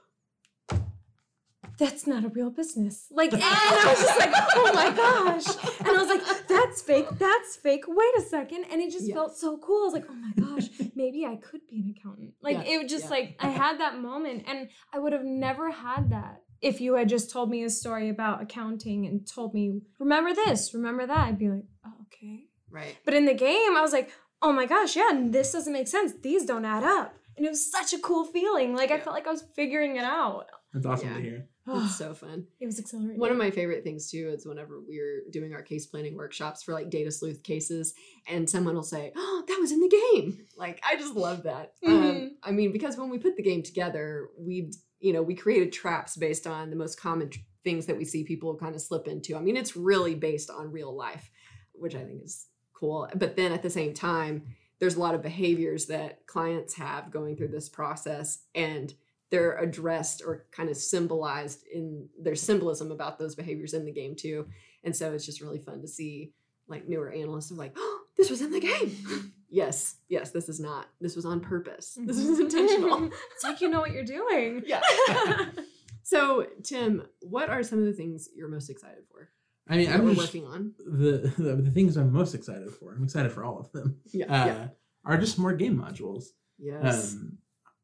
that's 1.77 2.07
not 2.07 2.23
a 2.23 2.29
real 2.29 2.49
business. 2.49 3.07
Like, 3.11 3.33
and 3.33 3.41
I 3.43 3.85
was 3.89 3.99
just 4.01 4.19
like, 4.19 4.33
oh 4.55 4.71
my 4.73 4.91
gosh. 4.91 5.79
And 5.79 5.89
I 5.89 6.01
was 6.01 6.07
like, 6.09 6.47
that's 6.47 6.81
fake. 6.81 7.07
That's 7.19 7.55
fake. 7.57 7.83
Wait 7.88 8.15
a 8.17 8.21
second. 8.21 8.65
And 8.71 8.81
it 8.81 8.91
just 8.91 9.07
Yes. 9.07 9.15
felt 9.15 9.38
so 9.38 9.57
cool. 9.57 9.81
I 9.81 9.85
was 9.85 9.93
like, 9.93 10.05
oh 10.09 10.13
my 10.15 10.31
gosh, 10.38 10.69
maybe 10.95 11.25
I 11.25 11.35
could 11.35 11.61
be 11.67 11.77
an 11.77 11.93
accountant. 11.97 12.33
Like, 12.41 12.57
Yeah, 12.65 12.73
it 12.75 12.83
was 12.83 12.91
just 12.91 13.05
yeah. 13.05 13.09
like, 13.11 13.35
I 13.39 13.47
had 13.49 13.79
that 13.79 13.97
moment 13.99 14.43
and 14.47 14.69
I 14.93 14.99
would 14.99 15.13
have 15.13 15.23
never 15.25 15.71
had 15.71 16.09
that. 16.11 16.41
If 16.61 16.81
you 16.81 16.95
had 16.95 17.09
just 17.09 17.29
told 17.31 17.49
me 17.49 17.63
a 17.63 17.69
story 17.69 18.09
about 18.09 18.41
accounting 18.41 19.05
and 19.05 19.27
told 19.27 19.53
me, 19.53 19.81
remember 19.99 20.33
this, 20.33 20.73
remember 20.73 21.05
that, 21.05 21.27
I'd 21.27 21.38
be 21.38 21.49
like, 21.49 21.65
oh, 21.85 21.91
okay. 22.07 22.45
Right. 22.71 22.97
But 23.05 23.13
in 23.13 23.25
the 23.25 23.33
game, 23.33 23.75
I 23.75 23.81
was 23.81 23.91
like, 23.91 24.09
oh 24.41 24.51
my 24.51 24.65
gosh, 24.65 24.95
yeah, 24.95 25.11
this 25.25 25.51
doesn't 25.51 25.71
make 25.73 25.88
sense. 25.88 26.13
These 26.23 26.45
don't 26.45 26.65
add 26.65 26.83
up. 26.83 27.13
And 27.38 27.45
it 27.45 27.49
was 27.49 27.69
such 27.69 27.91
a 27.93 27.99
cool 27.99 28.25
feeling. 28.25 28.73
Like, 28.75 28.91
I 28.91 28.99
felt 28.99 29.13
like 29.13 29.27
I 29.27 29.31
was 29.31 29.43
figuring 29.55 29.97
it 29.97 30.03
out. 30.05 30.45
That's 30.75 30.85
awesome 30.85 31.07
Yeah. 31.09 31.15
to 31.15 31.21
hear. 31.21 31.47
It's 31.67 31.95
so 31.97 32.13
fun. 32.13 32.45
It 32.59 32.65
was 32.65 32.77
exhilarating. 32.79 33.19
One 33.19 33.31
of 33.31 33.38
my 33.38 33.49
favorite 33.49 33.83
things 33.83 34.11
too 34.11 34.29
is 34.35 34.45
whenever 34.45 34.81
we're 34.85 35.23
doing 35.31 35.53
our 35.53 35.61
case 35.63 35.85
planning 35.88 36.15
workshops 36.15 36.61
for 36.63 36.73
like 36.73 36.89
data 36.89 37.09
sleuth 37.11 37.41
cases, 37.43 37.93
and 38.27 38.47
someone 38.49 38.75
will 38.75 38.83
say, 38.83 39.11
"Oh, 39.15 39.43
that 39.47 39.57
was 39.59 39.71
in 39.71 39.79
the 39.79 39.89
game." 40.13 40.45
Like 40.57 40.81
I 40.88 40.95
just 40.97 41.15
love 41.15 41.43
that. 41.43 41.73
Mhm. 41.83 42.09
Um, 42.09 42.31
I 42.43 42.51
mean, 42.51 42.71
because 42.71 42.97
when 42.97 43.09
we 43.09 43.17
put 43.17 43.35
the 43.38 43.43
game 43.43 43.63
together, 43.63 44.29
we 44.38 44.71
you 44.99 45.13
know 45.13 45.23
we 45.23 45.33
created 45.35 45.71
traps 45.71 46.17
based 46.17 46.45
on 46.45 46.69
the 46.69 46.75
most 46.75 46.99
common 46.99 47.29
tr- 47.29 47.39
things 47.63 47.85
that 47.88 47.97
we 47.97 48.05
see 48.05 48.23
people 48.23 48.55
kind 48.57 48.75
of 48.75 48.81
slip 48.81 49.07
into. 49.07 49.35
I 49.35 49.39
mean, 49.41 49.57
it's 49.57 49.75
really 49.75 50.13
based 50.13 50.49
on 50.51 50.71
real 50.71 50.95
life, 50.95 51.31
which 51.73 51.95
I 51.95 52.03
think 52.03 52.23
is 52.23 52.45
cool. 52.73 53.07
But 53.15 53.35
then 53.38 53.51
at 53.51 53.63
the 53.63 53.69
same 53.71 53.93
time, 53.93 54.43
there's 54.79 54.97
a 54.97 54.99
lot 54.99 55.15
of 55.15 55.21
behaviors 55.23 55.85
that 55.88 56.27
clients 56.27 56.75
have 56.75 57.09
going 57.09 57.38
through 57.38 57.47
this 57.47 57.69
process 57.69 58.43
and 58.53 58.93
they're 59.31 59.57
addressed 59.57 60.21
or 60.25 60.45
kind 60.51 60.69
of 60.69 60.77
symbolized 60.77 61.65
in 61.73 62.07
their 62.21 62.35
symbolism 62.35 62.91
about 62.91 63.17
those 63.17 63.35
behaviors 63.35 63.73
in 63.73 63.85
the 63.85 63.91
game 63.91 64.15
too. 64.15 64.47
And 64.83 64.95
so 64.95 65.13
it's 65.13 65.25
just 65.25 65.41
really 65.41 65.59
fun 65.59 65.81
to 65.81 65.88
see 65.88 66.33
like 66.67 66.88
newer 66.88 67.11
analysts 67.11 67.51
are 67.51 67.55
like, 67.55 67.73
oh, 67.75 67.99
this 68.17 68.29
was 68.29 68.41
in 68.41 68.51
the 68.51 68.59
game. 68.59 69.33
yes, 69.49 69.97
yes, 70.09 70.31
this 70.31 70.49
is 70.49 70.59
not. 70.59 70.88
This 71.01 71.15
was 71.15 71.25
on 71.25 71.39
purpose. 71.39 71.97
This 71.99 72.17
was 72.17 72.39
intentional. 72.39 73.05
it's 73.35 73.43
like 73.43 73.61
you 73.61 73.69
know 73.69 73.79
what 73.79 73.91
you're 73.91 74.03
doing. 74.03 74.63
yeah. 74.65 74.81
so, 76.03 76.47
Tim, 76.63 77.03
what 77.21 77.49
are 77.49 77.63
some 77.63 77.79
of 77.79 77.85
the 77.85 77.93
things 77.93 78.29
you're 78.35 78.47
most 78.47 78.69
excited 78.69 79.03
for 79.11 79.29
I 79.67 79.77
mean, 79.77 79.91
I'm 79.91 80.07
just, 80.07 80.19
working 80.19 80.45
on? 80.45 80.73
the, 80.77 81.33
the 81.38 81.55
the 81.55 81.71
things 81.71 81.97
I'm 81.97 82.13
most 82.13 82.35
excited 82.35 82.71
for. 82.71 82.93
I'm 82.93 83.03
excited 83.03 83.31
for 83.31 83.43
all 83.43 83.59
of 83.59 83.71
them. 83.71 83.97
Yeah. 84.13 84.25
Uh, 84.25 84.45
yeah. 84.45 84.67
Are 85.03 85.17
just 85.17 85.39
more 85.39 85.53
game 85.53 85.77
modules. 85.77 86.25
Yes. 86.57 87.13
Um, 87.13 87.38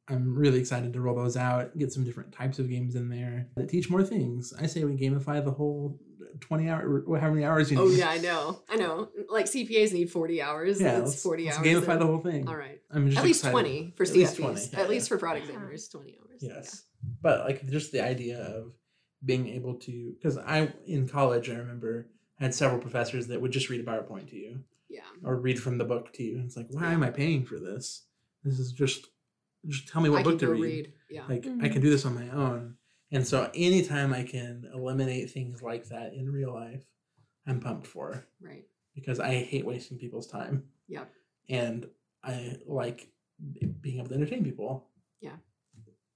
I'm 0.07 0.35
really 0.35 0.59
excited 0.59 0.93
to 0.93 1.01
roll 1.01 1.15
those 1.15 1.37
out, 1.37 1.77
get 1.77 1.93
some 1.93 2.03
different 2.03 2.31
types 2.31 2.59
of 2.59 2.69
games 2.69 2.95
in 2.95 3.09
there 3.09 3.47
that 3.55 3.69
teach 3.69 3.89
more 3.89 4.03
things. 4.03 4.53
I 4.59 4.65
say 4.65 4.83
we 4.83 4.95
gamify 4.97 5.43
the 5.43 5.51
whole 5.51 5.99
20 6.39 6.69
hour, 6.69 7.03
or 7.05 7.17
how 7.19 7.29
many 7.29 7.45
hours 7.45 7.71
you 7.71 7.79
oh, 7.79 7.85
need. 7.87 7.93
oh 7.93 7.97
yeah, 7.97 8.09
I 8.09 8.17
know. 8.17 8.59
I 8.69 8.75
know. 8.77 9.09
Like 9.29 9.45
CPAs 9.45 9.93
need 9.93 10.09
40 10.09 10.41
hours. 10.41 10.81
Yeah, 10.81 10.99
it's 10.99 11.09
let's, 11.11 11.23
40 11.23 11.45
let's 11.45 11.57
hours. 11.57 11.67
gamify 11.67 11.93
of- 11.93 11.99
the 11.99 12.05
whole 12.07 12.19
thing. 12.19 12.47
All 12.47 12.55
right. 12.55 12.81
I'm 12.89 13.07
just 13.07 13.19
At 13.19 13.23
least 13.23 13.39
excited. 13.41 13.51
20 13.53 13.93
for 13.95 14.03
At 14.03 14.09
CFPs. 14.09 14.13
least 14.15 14.37
20, 14.37 14.53
At 14.55 14.71
yeah, 14.73 14.87
least 14.87 15.05
yeah. 15.05 15.09
for 15.09 15.17
product 15.19 15.45
Yeah. 15.45 15.51
examiners, 15.53 15.87
20 15.89 16.17
hours. 16.19 16.39
Yes. 16.41 16.83
But 17.21 17.45
like 17.45 17.67
just 17.69 17.91
the 17.91 18.03
idea 18.03 18.39
of 18.41 18.73
being 19.23 19.47
able 19.49 19.75
to, 19.75 20.13
because 20.17 20.37
I, 20.37 20.73
in 20.87 21.07
college, 21.07 21.49
I 21.49 21.55
remember 21.55 22.07
I 22.39 22.43
had 22.45 22.53
several 22.55 22.81
professors 22.81 23.27
that 23.27 23.39
would 23.41 23.51
just 23.51 23.69
read 23.69 23.81
a 23.81 23.83
PowerPoint 23.83 24.29
to 24.31 24.35
you 24.35 24.59
Yeah. 24.89 25.01
or 25.23 25.35
read 25.35 25.59
from 25.59 25.77
the 25.77 25.85
book 25.85 26.11
to 26.13 26.23
you. 26.23 26.37
And 26.37 26.45
it's 26.45 26.57
like, 26.57 26.67
why 26.71 26.91
am 26.91 27.03
I 27.03 27.11
paying 27.11 27.45
for 27.45 27.59
this? 27.59 28.03
This 28.43 28.57
is 28.57 28.71
just, 28.71 29.07
just 29.67 29.87
tell 29.87 30.01
me 30.01 30.09
what 30.09 30.19
I 30.19 30.23
book 30.23 30.39
can 30.39 30.47
to 30.47 30.53
read. 30.53 30.61
read. 30.61 30.93
Yeah. 31.09 31.25
Like 31.27 31.45
I 31.45 31.49
Mhm. 31.49 31.71
can 31.73 31.81
do 31.81 31.89
this 31.89 32.05
on 32.05 32.15
my 32.15 32.29
own. 32.29 32.77
And 33.11 33.27
so 33.27 33.51
anytime 33.53 34.13
I 34.13 34.23
can 34.23 34.69
eliminate 34.73 35.31
things 35.31 35.61
like 35.61 35.89
that 35.89 36.13
in 36.13 36.31
real 36.31 36.53
life, 36.53 36.83
I'm 37.45 37.59
pumped 37.59 37.85
for 37.87 38.25
right. 38.39 38.65
because 38.95 39.19
I 39.19 39.35
hate 39.43 39.65
wasting 39.65 39.97
people's 39.97 40.27
time. 40.27 40.69
Yeah. 40.87 41.05
And 41.49 41.89
I 42.23 42.57
like 42.65 43.11
being 43.81 43.97
able 43.97 44.07
to 44.09 44.15
entertain 44.15 44.43
people. 44.43 44.87
Yeah. 45.19 45.37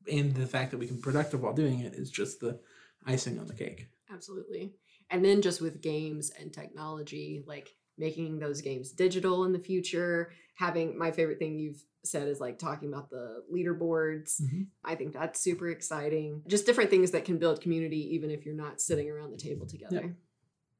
And 0.09 0.33
the 0.35 0.47
fact 0.47 0.71
that 0.71 0.77
we 0.77 0.87
can 0.87 0.95
be 0.97 1.01
productive 1.01 1.41
while 1.41 1.53
doing 1.53 1.79
it 1.79 1.93
is 1.95 2.09
just 2.11 2.39
the 2.39 2.59
icing 3.05 3.39
on 3.39 3.47
the 3.47 3.53
cake. 3.55 3.87
Absolutely. 4.09 4.75
And 5.09 5.23
then 5.25 5.41
just 5.41 5.61
with 5.61 5.81
games 5.81 6.29
and 6.39 6.53
technology, 6.53 7.43
like 7.45 7.75
making 7.97 8.39
those 8.39 8.61
games 8.61 8.91
digital 8.91 9.45
in 9.45 9.53
the 9.53 9.59
future, 9.59 10.31
having 10.55 10.97
my 10.97 11.11
favorite 11.11 11.39
thing 11.39 11.57
you've 11.57 11.83
said 12.03 12.27
is 12.27 12.39
like 12.39 12.59
talking 12.59 12.89
about 12.89 13.09
the 13.09 13.43
leaderboards. 13.53 14.41
Mhm. 14.41 14.67
I 14.83 14.95
think 14.95 15.13
that's 15.13 15.39
super 15.39 15.69
exciting. 15.69 16.43
Just 16.47 16.65
different 16.65 16.89
things 16.89 17.11
that 17.11 17.25
can 17.25 17.37
build 17.37 17.61
community 17.61 18.13
even 18.15 18.29
if 18.29 18.45
you're 18.45 18.55
not 18.55 18.79
sitting 18.81 19.09
around 19.09 19.31
the 19.31 19.37
table 19.37 19.65
together. 19.65 20.15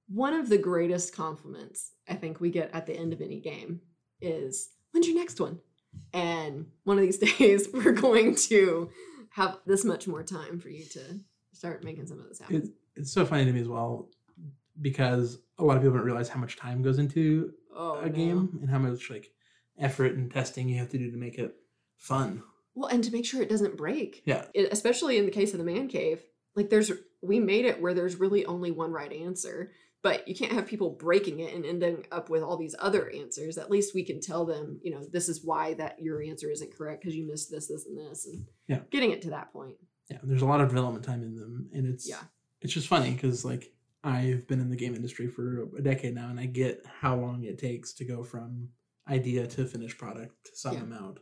One 0.08 0.34
of 0.34 0.50
the 0.50 0.58
greatest 0.60 1.16
compliments 1.16 1.94
I 2.08 2.14
think 2.16 2.40
we 2.40 2.52
get 2.52 2.70
at 2.74 2.86
the 2.86 2.96
end 2.96 3.12
of 3.12 3.22
any 3.22 3.40
game 3.40 3.82
is 4.22 4.70
when's 4.92 5.08
your 5.08 5.18
next 5.18 5.40
one? 5.40 5.60
And 6.14 6.68
one 6.84 6.98
of 6.98 7.04
these 7.04 7.18
days 7.38 7.70
we're 7.74 7.92
going 7.94 8.36
to 8.36 8.90
have 9.32 9.58
this 9.66 9.84
much 9.84 10.08
more 10.08 10.24
time 10.24 10.60
for 10.60 10.70
you 10.70 10.86
to 10.86 11.20
start 11.54 11.84
making 11.84 12.06
some 12.06 12.20
of 12.20 12.28
this 12.30 12.40
happen. 12.40 12.58
It's, 12.58 12.70
it's 12.96 13.12
so 13.12 13.26
funny 13.26 13.46
to 13.46 13.52
me 13.52 13.62
as 13.62 13.68
well 13.68 14.10
because 14.82 15.40
a 15.58 15.64
lot 15.64 15.78
of 15.78 15.84
people 15.84 15.98
don't 15.98 16.06
realize 16.06 16.30
how 16.30 16.40
much 16.40 16.58
time 16.58 16.82
goes 16.82 17.00
into 17.00 17.54
oh, 17.76 18.00
a 18.00 18.06
no. 18.08 18.12
game 18.12 18.60
and 18.62 18.70
how 18.70 18.80
much 18.80 19.10
like 19.10 19.32
effort 19.80 20.14
and 20.14 20.32
testing 20.32 20.70
you 20.70 20.78
have 20.80 20.90
to 20.90 20.98
do 20.98 21.12
to 21.12 21.18
make 21.18 21.38
it 21.38 21.56
fun. 21.98 22.44
Well, 22.76 22.90
and 22.90 23.04
to 23.04 23.12
make 23.12 23.26
sure 23.26 23.42
it 23.42 23.50
doesn't 23.50 23.78
break. 23.78 24.22
Yeah. 24.26 24.46
It- 24.54 24.72
especially 24.72 25.18
in 25.18 25.26
the 25.26 25.32
case 25.32 25.54
of 25.54 25.60
the 25.60 25.66
man 25.66 25.88
cave. 25.88 26.22
Like 26.56 26.70
there's 26.70 26.92
we 27.22 27.40
made 27.40 27.66
it 27.66 27.82
where 27.82 27.94
there's 27.94 28.18
really 28.18 28.46
only 28.46 28.72
one 28.72 28.92
right 28.92 29.12
answer, 29.12 29.72
but 30.02 30.28
you 30.28 30.36
can't 30.36 30.54
have 30.54 30.68
people 30.68 30.92
breaking 30.92 31.40
it 31.40 31.54
and 31.54 31.66
ending 31.66 32.06
up 32.12 32.30
with 32.30 32.44
all 32.44 32.56
these 32.56 32.76
other 32.80 33.10
answers. 33.12 33.58
At 33.58 33.72
least 33.72 33.96
we 33.96 34.04
can 34.06 34.22
tell 34.22 34.46
them, 34.46 34.80
you 34.84 34.92
know, 34.92 35.04
this 35.12 35.28
is 35.28 35.44
why 35.44 35.74
that 35.74 36.00
your 36.02 36.22
answer 36.22 36.50
isn't 36.50 36.78
correct 36.78 37.02
because 37.02 37.16
you 37.16 37.28
missed 37.28 37.50
this, 37.52 37.68
this, 37.68 37.86
and 37.88 37.98
this, 37.98 38.28
and 38.28 38.46
Yeah. 38.68 38.80
getting 38.92 39.12
it 39.12 39.22
to 39.24 39.32
that 39.32 39.52
point. 39.52 39.76
Yeah, 40.10 40.20
there's 40.24 40.44
a 40.44 40.46
lot 40.46 40.62
of 40.62 40.70
development 40.70 41.04
time 41.04 41.24
in 41.24 41.36
them, 41.36 41.70
and 41.74 41.88
it's 41.88 42.08
Yeah. 42.08 42.22
it's 42.62 42.74
just 42.74 42.88
funny 42.88 43.12
because 43.12 43.44
like 43.44 43.74
I've 44.06 44.48
been 44.48 44.60
in 44.62 44.70
the 44.70 44.76
game 44.76 44.94
industry 44.96 45.28
for 45.28 45.68
a 45.78 45.82
decade 45.82 46.14
now, 46.16 46.30
and 46.30 46.40
I 46.40 46.46
get 46.46 46.84
how 47.02 47.16
long 47.16 47.44
it 47.44 47.58
takes 47.58 47.92
to 47.94 48.06
go 48.06 48.24
from 48.24 48.70
idea 49.10 49.48
to 49.48 49.66
finished 49.66 49.98
product 49.98 50.36
to 50.46 50.56
some 50.56 50.76
Yeah. 50.76 50.84
amount. 50.84 51.20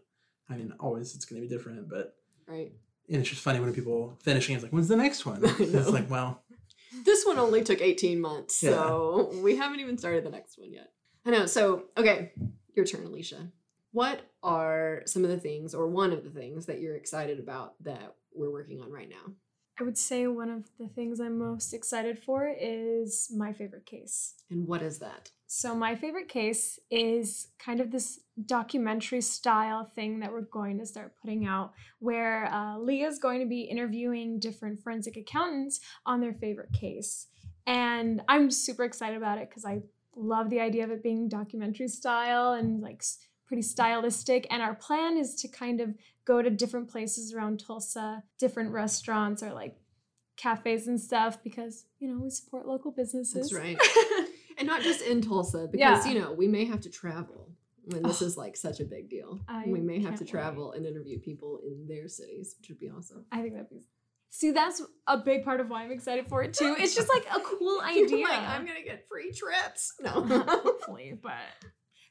I 0.50 0.58
mean, 0.58 0.74
always 0.80 1.16
it's 1.16 1.26
going 1.26 1.42
to 1.42 1.48
be 1.48 1.54
different, 1.54 1.88
but 1.90 2.16
Right. 2.46 2.74
and 3.08 3.18
it's 3.22 3.30
just 3.30 3.42
funny 3.42 3.60
when 3.62 3.74
people 3.74 4.18
finishing. 4.22 4.54
It's 4.56 4.64
like, 4.64 4.74
when's 4.74 4.90
the 4.90 4.98
next 4.98 5.26
one? 5.26 5.42
It's 5.60 5.90
like, 5.90 6.10
well, 6.10 6.44
This 7.06 7.26
one 7.26 7.40
only 7.40 7.64
took 7.64 7.82
18 7.82 8.20
months, 8.22 8.62
Yeah. 8.62 8.72
so 8.72 9.32
we 9.42 9.56
haven't 9.56 9.80
even 9.80 9.98
started 9.98 10.24
the 10.26 10.30
next 10.30 10.58
one 10.60 10.72
yet. 10.72 10.92
I 11.26 11.32
know. 11.32 11.46
So, 11.48 11.86
okay, 11.98 12.34
your 12.76 12.86
turn, 12.86 13.06
Alycia. 13.08 13.52
What 13.92 14.22
are 14.44 15.04
some 15.06 15.24
of 15.24 15.30
the 15.30 15.40
things, 15.40 15.74
or 15.74 15.88
one 15.88 16.12
of 16.12 16.24
the 16.24 16.30
things, 16.30 16.66
that 16.68 16.82
you're 16.82 16.96
excited 16.96 17.40
about 17.40 17.82
that 17.84 18.16
we're 18.36 18.52
working 18.52 18.82
on 18.82 18.92
right 18.92 19.10
now? 19.10 19.34
I 19.80 19.84
would 19.84 19.98
say 19.98 20.28
one 20.28 20.50
of 20.50 20.70
the 20.80 20.88
things 20.88 21.20
I'm 21.20 21.40
most 21.40 21.74
excited 21.74 22.20
for 22.20 22.54
is 22.60 23.32
my 23.36 23.54
favorite 23.54 23.88
case. 23.88 24.36
And 24.52 24.68
what 24.68 24.84
is 24.84 25.00
that? 25.00 25.32
So, 25.48 25.76
my 25.76 25.96
favorite 25.96 26.30
case 26.30 26.80
is 26.92 27.48
kind 27.58 27.80
of 27.80 27.92
this 27.92 28.20
documentary 28.46 29.22
style 29.22 29.86
thing 29.86 30.20
that 30.20 30.32
we're 30.32 30.42
going 30.42 30.78
to 30.80 30.86
start 30.86 31.14
putting 31.20 31.46
out, 31.46 31.74
where 32.00 32.46
uh, 32.54 32.78
Leah's 32.78 33.20
going 33.20 33.40
to 33.40 33.48
be 33.48 33.62
interviewing 33.62 34.40
different 34.40 34.82
forensic 34.82 35.18
accountants 35.18 35.80
on 36.06 36.22
their 36.22 36.34
favorite 36.34 36.74
case. 36.74 37.28
And 37.66 38.22
I'm 38.28 38.52
super 38.52 38.84
excited 38.84 39.18
about 39.18 39.38
it 39.38 39.50
because 39.50 39.66
I 39.66 39.82
love 40.16 40.50
the 40.50 40.60
idea 40.60 40.84
of 40.84 40.92
it 40.92 41.02
being 41.02 41.30
documentary 41.30 41.88
style 41.88 42.54
and 42.54 42.82
like 42.82 43.04
pretty 43.48 43.62
stylistic. 43.62 44.48
And 44.50 44.62
our 44.62 44.76
plan 44.76 45.18
is 45.18 45.36
to 45.36 45.48
kind 45.48 45.82
of 45.82 45.94
go 46.26 46.42
to 46.42 46.50
different 46.50 46.90
places 46.90 47.34
around 47.34 47.60
Tulsa, 47.60 48.24
different 48.40 48.72
restaurants 48.72 49.44
or 49.44 49.54
like 49.54 49.76
cafes 50.38 50.88
and 50.88 51.00
stuff 51.00 51.44
because, 51.44 51.86
you 52.00 52.08
know, 52.08 52.20
we 52.22 52.30
support 52.30 52.68
local 52.68 52.92
businesses. 52.92 53.50
That's 53.50 53.54
right. 53.54 53.78
and 54.58 54.68
not 54.68 54.82
just 54.82 55.02
in 55.02 55.22
Tulsa, 55.22 55.68
because 55.72 56.06
Yeah. 56.06 56.12
you 56.14 56.20
know 56.20 56.32
we 56.34 56.48
may 56.48 56.66
have 56.66 56.82
to 56.82 56.90
travel 56.90 57.50
when 57.86 58.04
this 58.04 58.22
Oh. 58.22 58.26
is 58.26 58.38
like 58.38 58.56
such 58.56 58.80
a 58.80 58.86
big 58.86 59.10
deal. 59.10 59.42
I 59.48 59.66
we 59.68 59.82
may 59.82 60.02
have 60.02 60.16
to 60.16 60.24
wait. 60.24 60.30
travel 60.32 60.72
and 60.72 60.86
interview 60.86 61.20
people 61.20 61.60
in 61.66 61.86
their 61.88 62.08
cities, 62.08 62.56
which 62.60 62.70
would 62.70 62.80
be 62.80 62.90
awesome. 62.90 63.26
I 63.32 63.42
think 63.42 63.54
that'd 63.54 63.70
be. 63.70 63.84
See, 64.30 64.50
that's 64.50 64.82
a 65.06 65.18
big 65.18 65.44
part 65.44 65.60
of 65.60 65.70
why 65.70 65.84
I'm 65.84 65.92
excited 65.92 66.28
for 66.28 66.42
it 66.42 66.54
too. 66.54 66.76
It's 66.80 66.96
just 66.96 67.10
like 67.10 67.26
a 67.36 67.40
cool 67.42 67.80
idea. 67.84 68.26
like, 68.26 68.40
I'm 68.40 68.66
gonna 68.66 68.82
get 68.84 69.08
free 69.08 69.32
trips. 69.32 69.94
No. 70.02 70.10
Hopefully, 70.48 71.20
but 71.22 71.34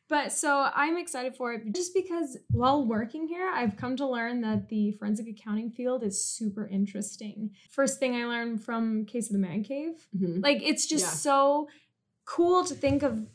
but 0.08 0.32
so 0.32 0.68
I'm 0.74 0.96
excited 0.98 1.34
for 1.36 1.52
it 1.54 1.62
just 1.74 1.94
because 1.94 2.36
while 2.50 2.84
working 2.84 3.26
here, 3.26 3.48
I've 3.52 3.76
come 3.76 3.96
to 3.96 4.06
learn 4.06 4.40
that 4.42 4.68
the 4.68 4.92
forensic 4.92 5.26
accounting 5.28 5.70
field 5.70 6.02
is 6.02 6.22
super 6.22 6.66
interesting. 6.66 7.50
First 7.70 7.98
thing 7.98 8.14
I 8.16 8.26
learned 8.26 8.62
from 8.64 9.04
Case 9.06 9.28
of 9.28 9.32
the 9.32 9.38
Man 9.38 9.62
Cave, 9.64 10.06
Mhm. 10.16 10.42
like 10.42 10.62
it's 10.62 10.86
just 10.86 11.04
Yeah. 11.04 11.10
so 11.10 11.68
cool 12.24 12.64
to 12.64 12.74
think 12.74 13.02
of 13.02 13.26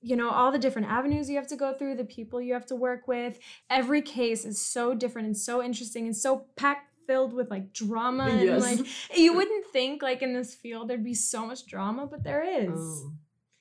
you 0.00 0.16
know 0.16 0.28
all 0.30 0.52
the 0.52 0.58
different 0.58 0.86
avenues 0.88 1.30
you 1.30 1.36
have 1.36 1.46
to 1.46 1.56
go 1.56 1.72
through 1.72 1.94
the 1.96 2.04
people 2.04 2.40
you 2.40 2.52
have 2.52 2.66
to 2.66 2.76
work 2.76 3.08
with 3.08 3.38
every 3.70 4.02
case 4.02 4.44
is 4.44 4.60
so 4.60 4.94
different 4.94 5.24
and 5.26 5.36
so 5.36 5.62
interesting 5.62 6.04
and 6.06 6.14
so 6.16 6.46
packed 6.56 6.90
filled 7.06 7.32
with 7.32 7.50
like 7.50 7.72
drama 7.72 8.24
and 8.24 8.60
like 8.60 8.78
you 9.16 9.32
wouldn't 9.34 9.66
think 9.72 10.02
like 10.02 10.20
in 10.22 10.32
this 10.34 10.54
field 10.54 10.88
there'd 10.88 11.04
be 11.04 11.14
so 11.14 11.46
much 11.46 11.66
drama, 11.66 12.06
but 12.06 12.22
there 12.24 12.42
is. 12.42 12.70
Oh. 12.78 13.12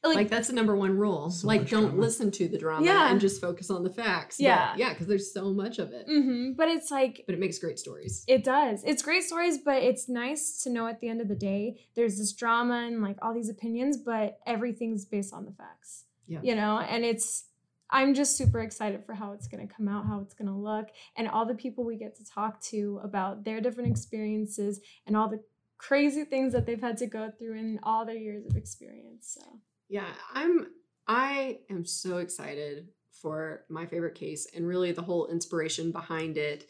Like, 0.03 0.15
Like, 0.15 0.29
that's 0.29 0.47
the 0.49 0.53
number 0.53 0.75
one 0.75 0.97
rule. 0.97 1.29
So 1.31 1.47
like 1.47 1.69
don't 1.69 1.83
drama. 1.85 2.01
listen 2.01 2.29
to 2.31 2.47
the 2.49 2.57
drama 2.57 2.85
Yeah. 2.85 3.09
and 3.11 3.21
just 3.21 3.39
focus 3.39 3.69
on 3.69 3.83
the 3.83 3.89
facts. 3.89 4.37
But, 4.37 4.43
Yeah. 4.43 4.75
yeah, 4.75 4.89
because 4.93 5.07
there's 5.07 5.31
so 5.31 5.53
much 5.53 5.79
of 5.79 5.93
it. 5.93 6.07
mhm, 6.07 6.55
but 6.57 6.67
it's 6.67 6.91
like 6.91 7.23
But 7.25 7.35
it 7.35 7.39
makes 7.39 7.57
great 7.57 7.79
stories. 7.79 8.25
It 8.27 8.43
does. 8.43 8.83
It's 8.83 9.01
great 9.01 9.23
stories, 9.23 9.59
but 9.59 9.81
it's 9.81 10.09
nice 10.09 10.61
to 10.63 10.69
know 10.69 10.87
at 10.87 10.99
the 10.99 11.07
end 11.07 11.21
of 11.21 11.29
the 11.29 11.35
day 11.35 11.79
there's 11.95 12.17
this 12.17 12.33
drama 12.33 12.83
and 12.87 13.01
like 13.01 13.17
all 13.21 13.33
these 13.33 13.49
opinions, 13.49 13.95
but 13.97 14.39
everything's 14.45 15.05
based 15.05 15.33
on 15.33 15.45
the 15.45 15.51
facts. 15.53 16.03
Yeah. 16.27 16.41
You 16.43 16.55
know, 16.55 16.79
and 16.79 17.05
it's 17.05 17.45
I'm 17.89 18.15
just 18.15 18.35
super 18.37 18.59
excited 18.59 19.05
for 19.05 19.13
how 19.13 19.33
it's 19.33 19.47
going 19.47 19.67
to 19.67 19.71
come 19.71 19.87
out, 19.87 20.07
how 20.07 20.19
it's 20.19 20.33
going 20.33 20.47
to 20.47 20.53
look, 20.55 20.87
and 21.15 21.27
all 21.29 21.45
the 21.45 21.53
people 21.53 21.83
we 21.83 21.95
get 21.95 22.15
to 22.15 22.25
talk 22.25 22.59
to 22.71 22.99
about 23.03 23.43
their 23.43 23.61
different 23.61 23.89
experiences 23.91 24.81
and 25.05 25.15
all 25.15 25.29
the 25.29 25.43
crazy 25.77 26.23
things 26.23 26.53
that 26.53 26.65
they've 26.65 26.81
had 26.81 26.97
to 26.97 27.05
go 27.07 27.29
through 27.37 27.55
in 27.57 27.79
all 27.83 28.03
their 28.05 28.17
years 28.17 28.45
of 28.47 28.55
experience. 28.57 29.37
So, 29.39 29.59
Yeah, 29.93 30.10
I'm 30.34 30.65
I 31.08 31.60
am 31.69 31.86
so 31.86 32.17
excited 32.17 32.88
for 33.12 33.63
my 33.69 33.86
favorite 33.86 34.15
case 34.15 34.47
and 34.56 34.67
really 34.67 34.91
the 34.91 35.03
whole 35.03 35.27
inspiration 35.27 35.91
behind 35.91 36.36
it 36.36 36.67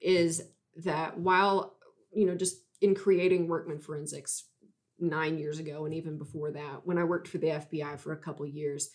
is 0.00 0.44
that 0.76 1.18
while 1.18 1.74
you 2.12 2.24
know 2.24 2.36
just 2.36 2.58
in 2.80 2.94
creating 2.94 3.48
workman 3.48 3.80
forensics 3.80 4.44
9 5.00 5.40
years 5.40 5.58
ago 5.58 5.86
and 5.86 5.92
even 5.92 6.16
before 6.16 6.52
that 6.52 6.86
when 6.86 6.98
I 6.98 7.04
worked 7.04 7.26
for 7.26 7.38
the 7.38 7.48
FBI 7.48 7.98
for 7.98 8.12
a 8.12 8.16
couple 8.16 8.46
years 8.46 8.90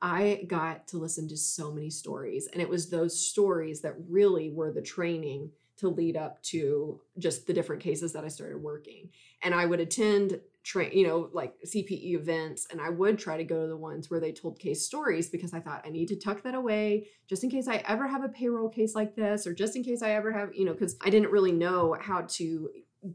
I 0.00 0.46
got 0.48 0.88
to 0.88 0.96
listen 0.96 1.28
to 1.28 1.36
so 1.36 1.70
many 1.70 1.90
stories 1.90 2.48
and 2.50 2.62
it 2.62 2.70
was 2.70 2.88
those 2.88 3.28
stories 3.28 3.82
that 3.82 3.96
really 4.08 4.48
were 4.48 4.72
the 4.72 4.80
training 4.80 5.50
to 5.80 5.88
lead 5.88 6.16
up 6.16 6.42
to 6.42 7.00
just 7.18 7.46
the 7.46 7.54
different 7.54 7.82
cases 7.82 8.12
that 8.12 8.24
I 8.24 8.28
started 8.28 8.58
working. 8.58 9.08
And 9.42 9.54
I 9.54 9.64
would 9.64 9.80
attend 9.80 10.38
train, 10.62 10.92
you 10.92 11.06
know, 11.06 11.30
like 11.32 11.54
CPE 11.66 12.14
events, 12.14 12.66
and 12.70 12.80
I 12.80 12.90
would 12.90 13.18
try 13.18 13.36
to 13.36 13.44
go 13.44 13.62
to 13.62 13.68
the 13.68 13.76
ones 13.76 14.10
where 14.10 14.20
they 14.20 14.32
told 14.32 14.58
case 14.58 14.84
stories 14.84 15.28
because 15.28 15.54
I 15.54 15.60
thought 15.60 15.84
I 15.86 15.90
need 15.90 16.08
to 16.08 16.16
tuck 16.16 16.42
that 16.42 16.54
away 16.54 17.08
just 17.28 17.44
in 17.44 17.50
case 17.50 17.66
I 17.68 17.76
ever 17.88 18.06
have 18.06 18.24
a 18.24 18.28
payroll 18.28 18.68
case 18.68 18.94
like 18.94 19.16
this, 19.16 19.46
or 19.46 19.54
just 19.54 19.76
in 19.76 19.82
case 19.82 20.02
I 20.02 20.10
ever 20.12 20.32
have, 20.32 20.54
you 20.54 20.64
know, 20.64 20.72
because 20.72 20.96
I 21.00 21.10
didn't 21.10 21.30
really 21.30 21.52
know 21.52 21.96
how 22.00 22.22
to 22.28 22.70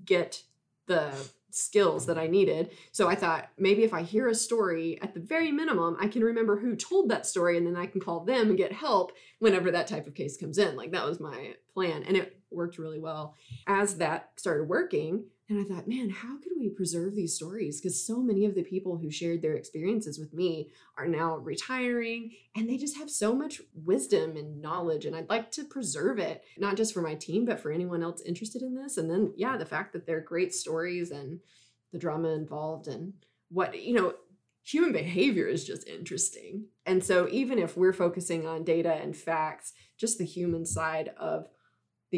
get 0.05 0.41
the 0.87 1.11
skills 1.51 2.05
that 2.05 2.17
I 2.17 2.27
needed. 2.27 2.71
So 2.91 3.07
I 3.07 3.15
thought 3.15 3.49
maybe 3.57 3.83
if 3.83 3.93
I 3.93 4.01
hear 4.01 4.27
a 4.27 4.35
story, 4.35 4.99
at 5.01 5.13
the 5.13 5.21
very 5.21 5.51
minimum, 5.51 5.95
I 5.99 6.07
can 6.07 6.23
remember 6.23 6.57
who 6.57 6.75
told 6.75 7.09
that 7.09 7.25
story, 7.25 7.57
and 7.57 7.65
then 7.65 7.77
I 7.77 7.85
can 7.85 8.01
call 8.01 8.25
them 8.25 8.49
and 8.49 8.57
get 8.57 8.73
help 8.73 9.13
whenever 9.39 9.71
that 9.71 9.87
type 9.87 10.05
of 10.05 10.15
case 10.15 10.35
comes 10.35 10.57
in. 10.57 10.75
Like 10.75 10.91
that 10.91 11.05
was 11.05 11.19
my 11.19 11.53
plan, 11.73 12.03
and 12.03 12.17
it 12.17 12.41
worked 12.51 12.77
really 12.77 12.99
well. 12.99 13.35
As 13.67 13.95
that 13.97 14.31
started 14.35 14.65
working, 14.65 15.25
and 15.47 15.59
I 15.59 15.63
thought, 15.63 15.87
man, 15.87 16.09
how 16.09 16.37
could 16.37 16.53
we 16.57 16.69
preserve 16.69 17.13
these 17.13 17.35
stories? 17.35 17.79
Because 17.79 18.03
so 18.03 18.19
many 18.19 18.45
of 18.45 18.55
the 18.55 18.63
people 18.63 18.97
who 18.97 19.11
shared 19.11 19.43
their 19.43 19.53
experiences 19.53 20.17
with 20.17 20.33
me 20.33 20.71
are 20.97 21.07
now 21.07 21.37
retiring 21.37 22.31
and 22.55 22.67
they 22.67 22.77
just 22.77 22.97
have 22.97 23.11
so 23.11 23.35
much 23.35 23.61
wisdom 23.75 24.37
and 24.37 24.59
knowledge. 24.59 25.05
And 25.05 25.15
I'd 25.15 25.29
like 25.29 25.51
to 25.51 25.63
preserve 25.63 26.17
it, 26.17 26.43
not 26.57 26.77
just 26.77 26.95
for 26.95 27.01
my 27.01 27.13
team, 27.13 27.45
but 27.45 27.59
for 27.59 27.71
anyone 27.71 28.01
else 28.01 28.21
interested 28.21 28.63
in 28.63 28.73
this. 28.73 28.97
And 28.97 29.09
then, 29.09 29.33
yeah, 29.35 29.55
the 29.55 29.67
fact 29.67 29.93
that 29.93 30.07
they're 30.07 30.19
great 30.19 30.53
stories 30.53 31.11
and 31.11 31.39
the 31.91 31.99
drama 31.99 32.29
involved 32.29 32.87
and 32.87 33.13
what, 33.49 33.79
you 33.79 33.93
know, 33.93 34.15
human 34.63 34.91
behavior 34.91 35.45
is 35.45 35.63
just 35.63 35.87
interesting. 35.87 36.65
And 36.87 37.03
so, 37.03 37.27
even 37.29 37.59
if 37.59 37.77
we're 37.77 37.93
focusing 37.93 38.47
on 38.47 38.63
data 38.63 38.93
and 38.93 39.15
facts, 39.15 39.73
just 39.97 40.17
the 40.17 40.25
human 40.25 40.65
side 40.65 41.11
of 41.19 41.47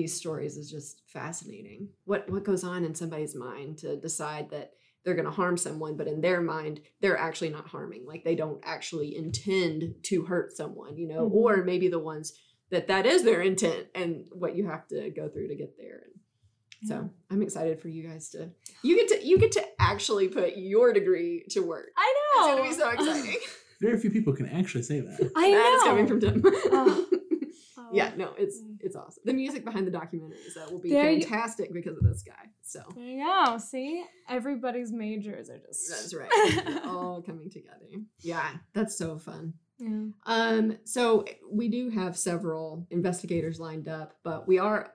these 0.02 0.14
stories 0.16 0.58
is 0.58 0.70
just 0.72 1.02
fascinating. 1.08 1.90
What 2.06 2.30
what 2.30 2.44
goes 2.44 2.64
on 2.64 2.84
in 2.84 2.94
somebody's 2.96 3.36
mind 3.36 3.78
to 3.80 3.98
decide 3.98 4.50
that 4.52 4.72
they're 5.04 5.16
going 5.16 5.26
to 5.26 5.32
harm 5.32 5.58
someone, 5.58 5.96
but 5.98 6.08
in 6.08 6.22
their 6.22 6.42
mind 6.42 6.82
they're 7.02 7.18
actually 7.18 7.50
not 7.50 7.68
harming. 7.68 8.06
Like 8.06 8.24
they 8.24 8.36
don't 8.36 8.62
actually 8.64 9.16
intend 9.16 9.96
to 10.04 10.26
hurt 10.26 10.56
someone, 10.56 10.98
you 10.98 11.08
know, 11.08 11.28
Mhm. 11.30 11.34
or 11.34 11.64
maybe 11.64 11.88
the 11.88 12.00
ones 12.00 12.34
that 12.70 12.88
that 12.88 13.06
is 13.06 13.24
their 13.24 13.42
intent 13.42 13.88
and 13.96 14.28
what 14.34 14.56
you 14.56 14.68
have 14.68 14.88
to 14.90 15.10
go 15.10 15.30
through 15.30 15.48
to 15.48 15.56
get 15.56 15.78
there. 15.78 16.02
And 16.06 16.22
Yeah. 16.84 16.90
so 16.90 17.10
I'm 17.32 17.42
excited 17.42 17.80
for 17.80 17.88
you 17.90 18.04
guys 18.04 18.30
to 18.32 18.52
you 18.84 18.96
get 18.98 19.08
to 19.10 19.26
you 19.26 19.38
get 19.40 19.52
to 19.54 19.64
actually 19.80 20.28
put 20.28 20.58
your 20.58 20.94
degree 20.94 21.46
to 21.52 21.62
work. 21.62 21.90
I 21.98 22.14
know 22.36 22.42
It's 22.42 22.48
going 22.48 22.64
to 22.64 22.70
be 22.70 22.82
so 22.82 22.90
exciting. 23.12 23.40
Very 23.80 23.98
few 24.00 24.10
people 24.12 24.34
can 24.34 24.48
actually 24.48 24.84
say 24.84 25.00
that. 25.00 25.32
I 25.36 25.52
know. 25.52 25.58
That's 25.72 25.84
coming 25.84 26.08
from 26.08 26.20
Tim. 26.20 26.42
Oh. 26.46 27.08
Yeah, 27.94 28.12
no, 28.18 28.34
it's 28.38 28.62
it's 28.80 28.96
awesome. 28.96 29.24
The 29.26 29.34
music 29.34 29.64
behind 29.66 29.88
the 29.88 29.92
documentaries 29.92 30.54
that 30.56 30.72
will 30.72 30.80
be 30.80 30.90
There 30.90 31.12
you- 31.12 31.22
fantastic 31.22 31.74
because 31.74 31.98
of 31.98 32.04
this 32.04 32.24
guy. 32.24 32.50
So 32.62 32.82
There 32.96 33.04
you 33.04 33.24
go. 33.24 33.58
See, 33.58 34.04
everybody's 34.30 34.92
majors 34.92 35.50
are 35.50 35.58
just. 35.60 35.90
that's 35.90 36.14
right, 36.14 36.82
all 36.86 37.22
coming 37.22 37.50
together. 37.50 37.86
Yeah, 38.22 38.50
that's 38.74 38.98
so 38.98 39.18
fun. 39.18 39.54
yeah. 39.80 40.06
Um, 40.26 40.78
so 40.84 41.26
we 41.52 41.70
do 41.70 41.90
have 41.90 42.18
several 42.18 42.88
investigators 42.92 43.60
lined 43.60 43.88
up, 43.88 44.16
but 44.24 44.48
we 44.48 44.60
are 44.60 44.92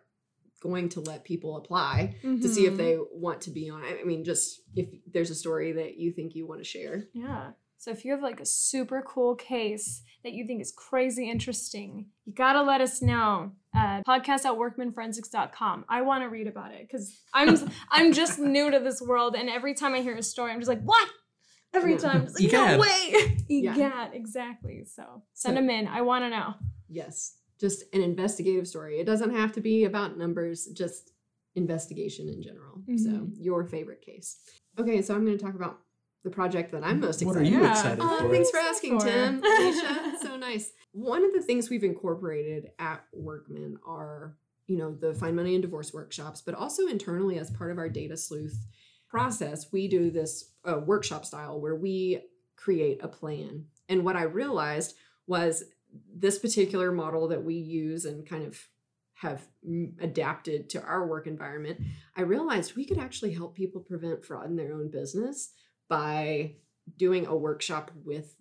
going 0.60 0.88
to 0.90 1.00
let 1.00 1.24
people 1.24 1.56
apply 1.56 2.14
to 2.22 2.48
see 2.48 2.66
if 2.66 2.74
Mhm. 2.74 2.76
they 2.76 2.96
want 3.12 3.40
to 3.42 3.50
be 3.50 3.68
on. 3.68 3.82
I 3.84 4.04
mean, 4.04 4.22
just 4.22 4.60
if 4.76 4.88
there's 5.12 5.30
a 5.30 5.34
story 5.34 5.72
that 5.72 5.96
you 5.96 6.12
think 6.12 6.34
you 6.36 6.46
want 6.46 6.60
to 6.60 6.64
share. 6.64 7.08
Yeah. 7.14 7.52
So 7.82 7.90
if 7.90 8.04
you 8.04 8.12
have 8.12 8.22
like 8.22 8.38
a 8.38 8.46
super 8.46 9.02
cool 9.04 9.34
case 9.34 10.02
that 10.22 10.32
you 10.34 10.46
think 10.46 10.62
is 10.62 10.70
crazy 10.70 11.28
interesting, 11.28 12.06
you 12.24 12.32
gotta 12.32 12.62
let 12.62 12.80
us 12.80 13.02
know 13.02 13.50
at 13.74 14.06
podcast 14.06 14.44
at 14.44 14.52
workmanforensics.com. 14.52 15.86
I 15.88 16.02
want 16.02 16.22
to 16.22 16.28
read 16.28 16.46
about 16.46 16.70
it 16.72 16.86
because 16.86 17.12
I'm 17.34 17.56
I'm 17.90 18.12
just 18.12 18.38
new 18.38 18.70
to 18.70 18.78
this 18.78 19.02
world, 19.02 19.34
and 19.34 19.50
every 19.50 19.74
time 19.74 19.94
I 19.94 20.00
hear 20.00 20.14
a 20.16 20.22
story, 20.22 20.52
I'm 20.52 20.60
just 20.60 20.68
like, 20.68 20.84
what? 20.84 21.08
Every 21.74 21.96
time, 21.96 22.18
I'm 22.28 22.32
like, 22.32 22.40
Egad. 22.40 22.76
no 22.76 22.78
way. 22.78 23.36
Yeah. 23.48 23.74
Egad, 23.74 24.10
exactly. 24.14 24.84
So 24.84 25.24
send 25.34 25.56
So- 25.56 25.60
them 25.60 25.68
in. 25.68 25.88
I 25.88 26.02
want 26.02 26.24
to 26.24 26.30
know. 26.30 26.54
Yes, 26.88 27.38
just 27.58 27.82
an 27.92 28.00
investigative 28.00 28.68
story. 28.68 29.00
It 29.00 29.06
doesn't 29.06 29.34
have 29.34 29.50
to 29.54 29.60
be 29.60 29.84
about 29.86 30.16
numbers, 30.16 30.66
just 30.66 31.10
investigation 31.56 32.28
in 32.28 32.40
general. 32.42 32.80
So, 32.96 33.08
Mhm. 33.10 33.32
your 33.40 33.64
favorite 33.66 34.02
case. 34.02 34.36
Okay, 34.78 35.02
so 35.02 35.16
I'm 35.16 35.24
going 35.24 35.36
to 35.36 35.44
talk 35.44 35.54
about 35.56 35.80
the 36.24 36.30
project 36.30 36.72
that 36.72 36.84
I'm 36.84 37.00
most 37.00 37.20
excited. 37.22 37.26
What 37.26 37.36
are 37.36 37.40
excited 37.42 37.52
you 37.52 37.60
about. 37.64 37.76
excited 37.76 37.98
Oh, 38.02 38.18
for? 38.20 38.30
thanks 38.30 38.50
for 38.50 38.58
asking, 38.58 39.00
for- 39.00 39.06
Tim. 39.06 39.42
Alycia, 39.42 40.18
so 40.22 40.36
nice. 40.48 40.72
One 40.92 41.24
of 41.24 41.32
the 41.32 41.42
things 41.42 41.68
we've 41.70 41.84
incorporated 41.84 42.70
at 42.78 43.04
Workman 43.12 43.78
are, 43.86 44.36
you 44.66 44.76
know, 44.76 44.94
the 44.94 45.14
find 45.14 45.34
money 45.34 45.54
in 45.54 45.60
divorce 45.60 45.92
workshops, 45.92 46.40
but 46.40 46.54
also 46.54 46.86
internally 46.86 47.38
as 47.38 47.50
part 47.50 47.70
of 47.70 47.78
our 47.78 47.88
data 47.88 48.16
sleuth 48.16 48.66
process, 49.08 49.72
we 49.72 49.88
do 49.88 50.10
this 50.10 50.52
uh, 50.64 50.78
workshop 50.78 51.24
style 51.24 51.60
where 51.60 51.74
we 51.74 52.20
create 52.56 53.02
a 53.02 53.08
plan. 53.08 53.64
And 53.88 54.04
what 54.04 54.16
I 54.16 54.22
realized 54.22 54.94
was 55.26 55.64
this 56.14 56.38
particular 56.38 56.92
model 56.92 57.28
that 57.28 57.42
we 57.44 57.54
use 57.54 58.04
and 58.04 58.26
kind 58.26 58.44
of 58.46 58.58
have 59.14 59.46
mm, 59.68 59.92
adapted 60.00 60.70
to 60.70 60.82
our 60.82 61.06
work 61.06 61.26
environment, 61.26 61.80
I 62.16 62.22
realized 62.22 62.76
we 62.76 62.84
could 62.84 62.98
actually 62.98 63.32
help 63.34 63.54
people 63.54 63.80
prevent 63.80 64.24
fraud 64.24 64.46
in 64.46 64.56
their 64.56 64.72
own 64.72 64.90
business 64.90 65.52
by 65.88 66.54
doing 66.96 67.26
a 67.26 67.36
workshop 67.36 67.90
with 68.04 68.34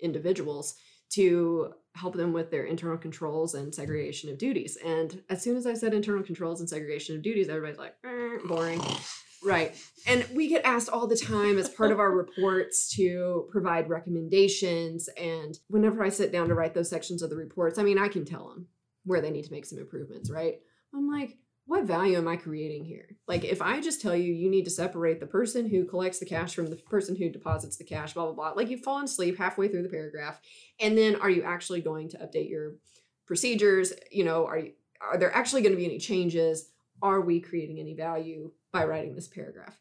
individuals 0.00 0.74
to 1.10 1.72
help 1.94 2.14
them 2.14 2.32
with 2.32 2.50
their 2.50 2.64
internal 2.64 2.98
controls 2.98 3.54
and 3.54 3.74
segregation 3.74 4.30
of 4.30 4.38
duties. 4.38 4.76
And 4.84 5.22
as 5.30 5.42
soon 5.42 5.56
as 5.56 5.66
I 5.66 5.74
said 5.74 5.94
internal 5.94 6.24
controls 6.24 6.60
and 6.60 6.68
segregation 6.68 7.14
of 7.14 7.22
duties, 7.22 7.48
everybody's 7.48 7.78
like, 7.78 7.94
"Eh, 8.04 8.38
boring. 8.46 8.80
Right. 9.44 9.76
And 10.06 10.26
we 10.34 10.48
get 10.48 10.64
asked 10.64 10.88
all 10.88 11.06
the 11.06 11.16
time 11.16 11.58
as 11.58 11.68
part 11.68 11.92
of 11.92 12.00
our 12.00 12.10
reports 12.10 12.88
to 12.96 13.46
provide 13.50 13.90
recommendations. 13.90 15.08
And 15.18 15.58
whenever 15.68 16.02
I 16.02 16.08
sit 16.08 16.32
down 16.32 16.48
to 16.48 16.54
write 16.54 16.74
those 16.74 16.88
sections 16.88 17.22
of 17.22 17.30
the 17.30 17.36
reports, 17.36 17.78
I 17.78 17.82
mean, 17.82 17.98
I 17.98 18.08
can 18.08 18.24
tell 18.24 18.48
them 18.48 18.68
where 19.04 19.20
they 19.20 19.30
need 19.30 19.44
to 19.44 19.52
make 19.52 19.66
some 19.66 19.78
improvements, 19.78 20.30
right? 20.30 20.60
I'm 20.94 21.08
like, 21.08 21.36
what 21.66 21.84
value 21.84 22.18
am 22.18 22.28
I 22.28 22.36
creating 22.36 22.84
here? 22.84 23.16
Like, 23.26 23.44
if 23.44 23.62
I 23.62 23.80
just 23.80 24.02
tell 24.02 24.14
you 24.14 24.32
you 24.32 24.50
need 24.50 24.64
to 24.64 24.70
separate 24.70 25.18
the 25.18 25.26
person 25.26 25.68
who 25.68 25.86
collects 25.86 26.18
the 26.18 26.26
cash 26.26 26.54
from 26.54 26.66
the 26.66 26.76
person 26.76 27.16
who 27.16 27.30
deposits 27.30 27.76
the 27.76 27.84
cash, 27.84 28.12
blah, 28.12 28.24
blah, 28.24 28.34
blah, 28.34 28.50
like 28.50 28.68
you've 28.68 28.82
fallen 28.82 29.04
asleep 29.04 29.38
halfway 29.38 29.68
through 29.68 29.82
the 29.82 29.88
paragraph. 29.88 30.40
And 30.78 30.96
then 30.96 31.16
are 31.16 31.30
you 31.30 31.42
actually 31.42 31.80
going 31.80 32.10
to 32.10 32.18
update 32.18 32.50
your 32.50 32.74
procedures? 33.26 33.92
You 34.10 34.24
know, 34.24 34.46
are 34.46 34.58
you, 34.58 34.72
are 35.00 35.16
there 35.16 35.34
actually 35.34 35.62
going 35.62 35.72
to 35.72 35.78
be 35.78 35.86
any 35.86 35.98
changes? 35.98 36.70
Are 37.02 37.20
we 37.20 37.40
creating 37.40 37.80
any 37.80 37.94
value 37.94 38.52
by 38.70 38.84
writing 38.84 39.14
this 39.14 39.28
paragraph? 39.28 39.78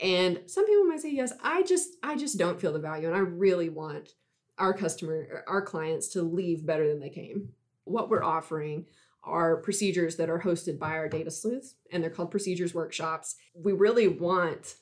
And 0.00 0.40
some 0.46 0.66
people 0.66 0.84
might 0.84 1.00
say 1.00 1.12
yes. 1.12 1.32
I 1.42 1.62
just 1.62 1.90
I 2.02 2.16
just 2.16 2.38
don't 2.38 2.60
feel 2.60 2.72
the 2.72 2.78
value, 2.78 3.06
and 3.06 3.16
I 3.16 3.20
really 3.20 3.68
want 3.68 4.10
our 4.58 4.74
customer, 4.74 5.44
our 5.46 5.62
clients, 5.62 6.08
to 6.08 6.22
leave 6.22 6.66
better 6.66 6.88
than 6.88 7.00
they 7.00 7.10
came. 7.10 7.50
What 7.84 8.10
we're 8.10 8.24
offering 8.24 8.86
are 9.24 9.56
procedures 9.56 10.16
that 10.16 10.30
are 10.30 10.40
hosted 10.40 10.78
by 10.78 10.90
our 10.90 11.08
data 11.08 11.30
sleuths, 11.30 11.74
and 11.90 12.02
they're 12.02 12.10
called 12.10 12.30
procedures 12.30 12.74
workshops. 12.74 13.36
We 13.54 13.72
really 13.72 14.08
want 14.08 14.76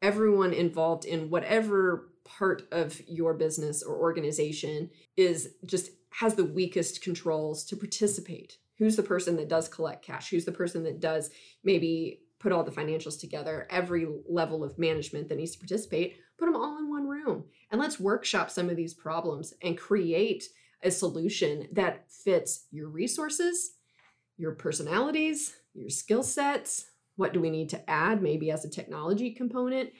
everyone 0.00 0.52
involved 0.52 1.04
in 1.04 1.30
whatever 1.30 2.10
part 2.24 2.62
of 2.72 3.00
your 3.06 3.34
business 3.34 3.82
or 3.82 3.96
organization 3.96 4.90
is 5.16 5.54
just 5.66 5.90
has 6.10 6.34
the 6.34 6.44
weakest 6.44 7.02
controls 7.02 7.64
to 7.64 7.76
participate 7.76 8.58
Who's 8.78 8.96
the 8.96 9.02
person 9.02 9.36
that 9.36 9.48
does 9.48 9.68
collect 9.68 10.04
cash? 10.04 10.30
Who's 10.30 10.44
the 10.44 10.52
person 10.52 10.84
that 10.84 11.00
does 11.00 11.30
maybe 11.64 12.20
put 12.38 12.52
all 12.52 12.62
the 12.62 12.70
financials 12.70 13.18
together? 13.18 13.66
Every 13.70 14.06
level 14.28 14.62
of 14.62 14.78
management 14.78 15.28
that 15.28 15.38
needs 15.38 15.52
to 15.52 15.58
participate, 15.58 16.16
put 16.38 16.46
them 16.46 16.56
all 16.56 16.78
in 16.78 16.88
one 16.88 17.08
room. 17.08 17.44
And 17.70 17.80
let's 17.80 17.98
workshop 17.98 18.50
some 18.50 18.70
of 18.70 18.76
these 18.76 18.94
problems 18.94 19.52
and 19.62 19.76
create 19.76 20.44
a 20.82 20.90
solution 20.90 21.68
that 21.72 22.10
fits 22.10 22.66
your 22.70 22.88
resources, 22.88 23.72
your 24.36 24.52
personalities, 24.52 25.54
your 25.74 25.90
skill 25.90 26.22
sets. 26.22 26.86
What 27.16 27.32
do 27.32 27.40
we 27.40 27.50
need 27.50 27.68
to 27.70 27.90
add, 27.90 28.22
maybe 28.22 28.50
as 28.50 28.64
a 28.64 28.70
technology 28.70 29.32
component? 29.32 29.90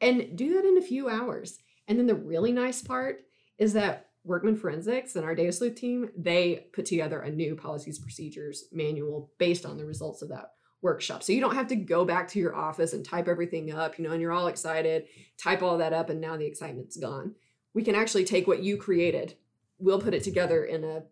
And 0.00 0.36
do 0.36 0.54
that 0.54 0.64
in 0.64 0.78
a 0.78 0.82
few 0.82 1.08
hours. 1.08 1.58
And 1.86 1.98
then 1.98 2.06
the 2.06 2.14
really 2.14 2.52
nice 2.52 2.82
part 2.82 3.20
is 3.58 3.72
that 3.74 4.06
Workman 4.24 4.56
Forensics 4.56 5.16
and 5.16 5.24
our 5.24 5.34
data 5.34 5.52
sleuth 5.52 5.76
team, 5.76 6.10
they 6.16 6.66
put 6.72 6.84
together 6.84 7.20
a 7.20 7.30
new 7.30 7.54
policies 7.56 7.98
procedures 7.98 8.64
manual 8.72 9.30
based 9.38 9.64
on 9.64 9.78
the 9.78 9.86
results 9.86 10.22
of 10.22 10.28
that 10.28 10.52
workshop. 10.82 11.22
So 11.22 11.32
you 11.32 11.40
don't 11.40 11.54
have 11.54 11.68
to 11.68 11.76
go 11.76 12.04
back 12.04 12.28
to 12.28 12.38
your 12.38 12.54
office 12.54 12.92
and 12.92 13.04
type 13.04 13.26
everything 13.26 13.72
up, 13.72 13.98
you 13.98 14.04
know, 14.04 14.12
and 14.12 14.20
you're 14.20 14.32
all 14.32 14.48
excited, 14.48 15.06
type 15.36 15.62
all 15.62 15.78
that 15.78 15.92
up, 15.92 16.10
and 16.10 16.20
now 16.20 16.36
the 16.36 16.46
excitement's 16.46 16.96
gone. 16.96 17.34
We 17.74 17.82
can 17.82 17.94
actually 17.94 18.24
take 18.24 18.46
what 18.46 18.62
you 18.62 18.76
created, 18.76 19.36
we'll 19.78 20.00
put 20.00 20.14
it 20.14 20.24
together 20.24 20.64
in 20.64 20.84
a 20.84 21.02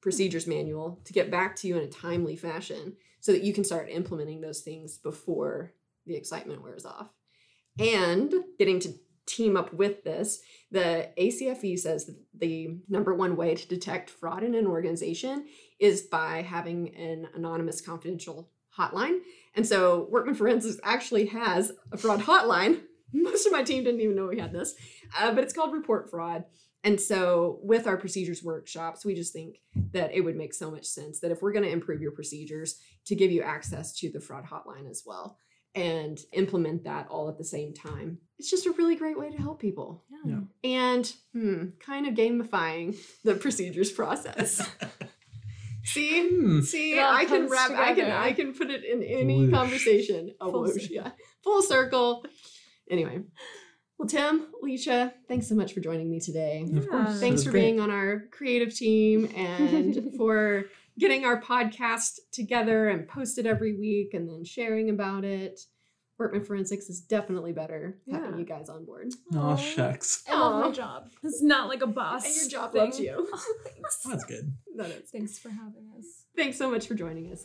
procedures 0.00 0.46
manual 0.46 1.00
to 1.04 1.12
get 1.12 1.30
back 1.30 1.56
to 1.56 1.68
you 1.68 1.76
in 1.76 1.84
a 1.84 1.88
timely 1.90 2.36
fashion 2.36 2.96
so 3.20 3.32
that 3.32 3.44
you 3.44 3.52
can 3.52 3.64
start 3.64 3.88
implementing 3.88 4.40
those 4.40 4.60
things 4.60 4.98
before 4.98 5.72
the 6.06 6.16
excitement 6.16 6.62
wears 6.62 6.84
off. 6.84 7.08
And 7.78 8.34
getting 8.58 8.80
to 8.80 8.94
team 9.26 9.56
up 9.56 9.72
with 9.72 10.02
this, 10.02 10.40
the 10.70 11.08
ACFE 11.16 11.78
says 11.78 12.10
the 12.34 12.76
number 12.88 13.14
one 13.14 13.36
way 13.36 13.54
to 13.54 13.68
detect 13.68 14.10
fraud 14.10 14.42
in 14.42 14.54
an 14.54 14.66
organization 14.66 15.46
is 15.78 16.02
by 16.02 16.42
having 16.42 16.94
an 16.96 17.28
anonymous 17.34 17.80
confidential 17.80 18.50
hotline. 18.76 19.18
And 19.54 19.66
so 19.66 20.08
Workman 20.10 20.34
Forensics 20.34 20.80
actually 20.82 21.26
has 21.26 21.72
a 21.92 21.96
fraud 21.96 22.20
hotline. 22.20 22.80
Most 23.12 23.46
of 23.46 23.52
my 23.52 23.62
team 23.62 23.84
didn't 23.84 24.00
even 24.00 24.16
know 24.16 24.26
we 24.26 24.40
had 24.40 24.52
this, 24.52 24.74
uh, 25.18 25.32
but 25.32 25.44
it's 25.44 25.52
called 25.52 25.72
Report 25.72 26.10
Fraud. 26.10 26.44
And 26.84 27.00
so, 27.00 27.58
with 27.62 27.86
our 27.86 27.96
procedures 27.96 28.42
workshops, 28.42 29.04
we 29.04 29.14
just 29.14 29.32
think 29.32 29.60
that 29.92 30.12
it 30.12 30.20
would 30.22 30.36
make 30.36 30.52
so 30.52 30.70
much 30.70 30.84
sense 30.84 31.20
that 31.20 31.30
if 31.30 31.40
we're 31.40 31.52
going 31.52 31.64
to 31.64 31.70
improve 31.70 32.00
your 32.02 32.10
procedures, 32.12 32.78
to 33.06 33.14
give 33.14 33.30
you 33.30 33.42
access 33.42 33.92
to 34.00 34.10
the 34.10 34.20
fraud 34.20 34.44
hotline 34.44 34.90
as 34.90 35.02
well 35.06 35.38
and 35.74 36.20
implement 36.32 36.84
that 36.84 37.06
all 37.08 37.28
at 37.28 37.38
the 37.38 37.44
same 37.44 37.72
time. 37.72 38.18
It's 38.38 38.50
just 38.50 38.66
a 38.66 38.72
really 38.72 38.94
great 38.94 39.18
way 39.18 39.30
to 39.30 39.38
help 39.38 39.60
people. 39.60 40.04
Yeah. 40.24 40.40
And 40.64 41.12
hmm, 41.32 41.64
kind 41.80 42.06
of 42.06 42.14
gamifying 42.14 42.96
the 43.24 43.34
procedures 43.36 43.90
process. 43.92 44.60
See, 45.84 46.28
Hmm. 46.28 46.60
see, 46.60 46.98
I 47.00 47.24
can 47.24 47.40
comes 47.40 47.50
wrap. 47.50 47.70
I 47.72 47.92
can. 47.94 48.10
I 48.10 48.32
can 48.32 48.54
put 48.54 48.70
it 48.70 48.84
in 48.84 49.02
any 49.02 49.46
Whoosh. 49.46 49.52
conversation. 49.52 50.32
A 50.40 50.48
Full 50.50 50.62
whoosh, 50.62 50.88
yeah, 50.90 51.10
full 51.42 51.60
circle. 51.60 52.24
Anyway, 52.88 53.22
well, 54.02 54.08
Tim, 54.08 54.46
Alycia, 54.62 55.12
thanks 55.28 55.48
so 55.48 55.54
much 55.54 55.72
for 55.72 55.80
joining 55.80 56.10
me 56.10 56.18
today. 56.18 56.66
Of 56.74 56.88
course. 56.88 57.08
Yeah. 57.10 57.14
Thanks 57.14 57.44
for 57.44 57.50
great. 57.52 57.60
being 57.62 57.80
on 57.80 57.90
our 57.90 58.24
creative 58.32 58.74
team 58.74 59.30
and 59.36 60.12
for 60.16 60.64
getting 60.98 61.24
our 61.24 61.40
podcast 61.40 62.18
together 62.32 62.88
and 62.88 63.06
posted 63.06 63.46
every 63.46 63.76
week 63.78 64.12
and 64.14 64.28
then 64.28 64.44
sharing 64.44 64.90
about 64.90 65.24
it. 65.24 65.60
Workman 66.18 66.44
Forensics 66.44 66.88
is 66.88 67.00
definitely 67.00 67.52
better 67.52 67.98
having 68.10 68.38
you 68.38 68.44
guys 68.44 68.68
on 68.68 68.84
board. 68.84 69.12
Oh 69.34 69.38
Aw. 69.38 69.56
shucks. 69.56 70.24
I 70.28 70.38
love 70.38 70.52
Aw. 70.54 70.68
my 70.68 70.70
job. 70.72 71.10
It's 71.22 71.42
not 71.42 71.68
like 71.68 71.82
a 71.82 71.86
boss. 71.86 72.24
And 72.24 72.34
your 72.36 72.60
job 72.60 72.72
thing. 72.72 72.80
loves 72.82 72.98
you. 73.00 73.28
Thanks. 73.64 73.98
That's 74.04 74.24
good. 74.24 74.52
That 74.76 74.88
is. 74.88 75.10
Thanks 75.10 75.38
for 75.38 75.50
having 75.50 75.90
us. 75.98 76.06
Thanks 76.34 76.56
so 76.56 76.70
much 76.70 76.86
for 76.88 76.94
joining 76.94 77.30
us. 77.30 77.44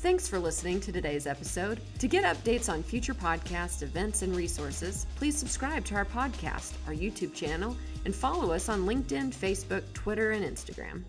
Thanks 0.00 0.28
for 0.28 0.38
listening 0.38 0.78
to 0.82 0.92
today's 0.92 1.26
episode. 1.26 1.80
To 1.98 2.06
get 2.06 2.22
updates 2.22 2.72
on 2.72 2.84
future 2.84 3.14
podcasts, 3.14 3.82
events, 3.82 4.22
and 4.22 4.34
resources, 4.36 5.08
please 5.16 5.36
subscribe 5.36 5.84
to 5.86 5.96
our 5.96 6.04
podcast, 6.04 6.74
our 6.86 6.92
YouTube 6.92 7.34
channel, 7.34 7.76
and 8.04 8.14
follow 8.14 8.52
us 8.52 8.68
on 8.68 8.86
LinkedIn, 8.86 9.34
Facebook, 9.34 9.82
Twitter, 9.94 10.30
and 10.30 10.44
Instagram. 10.44 11.02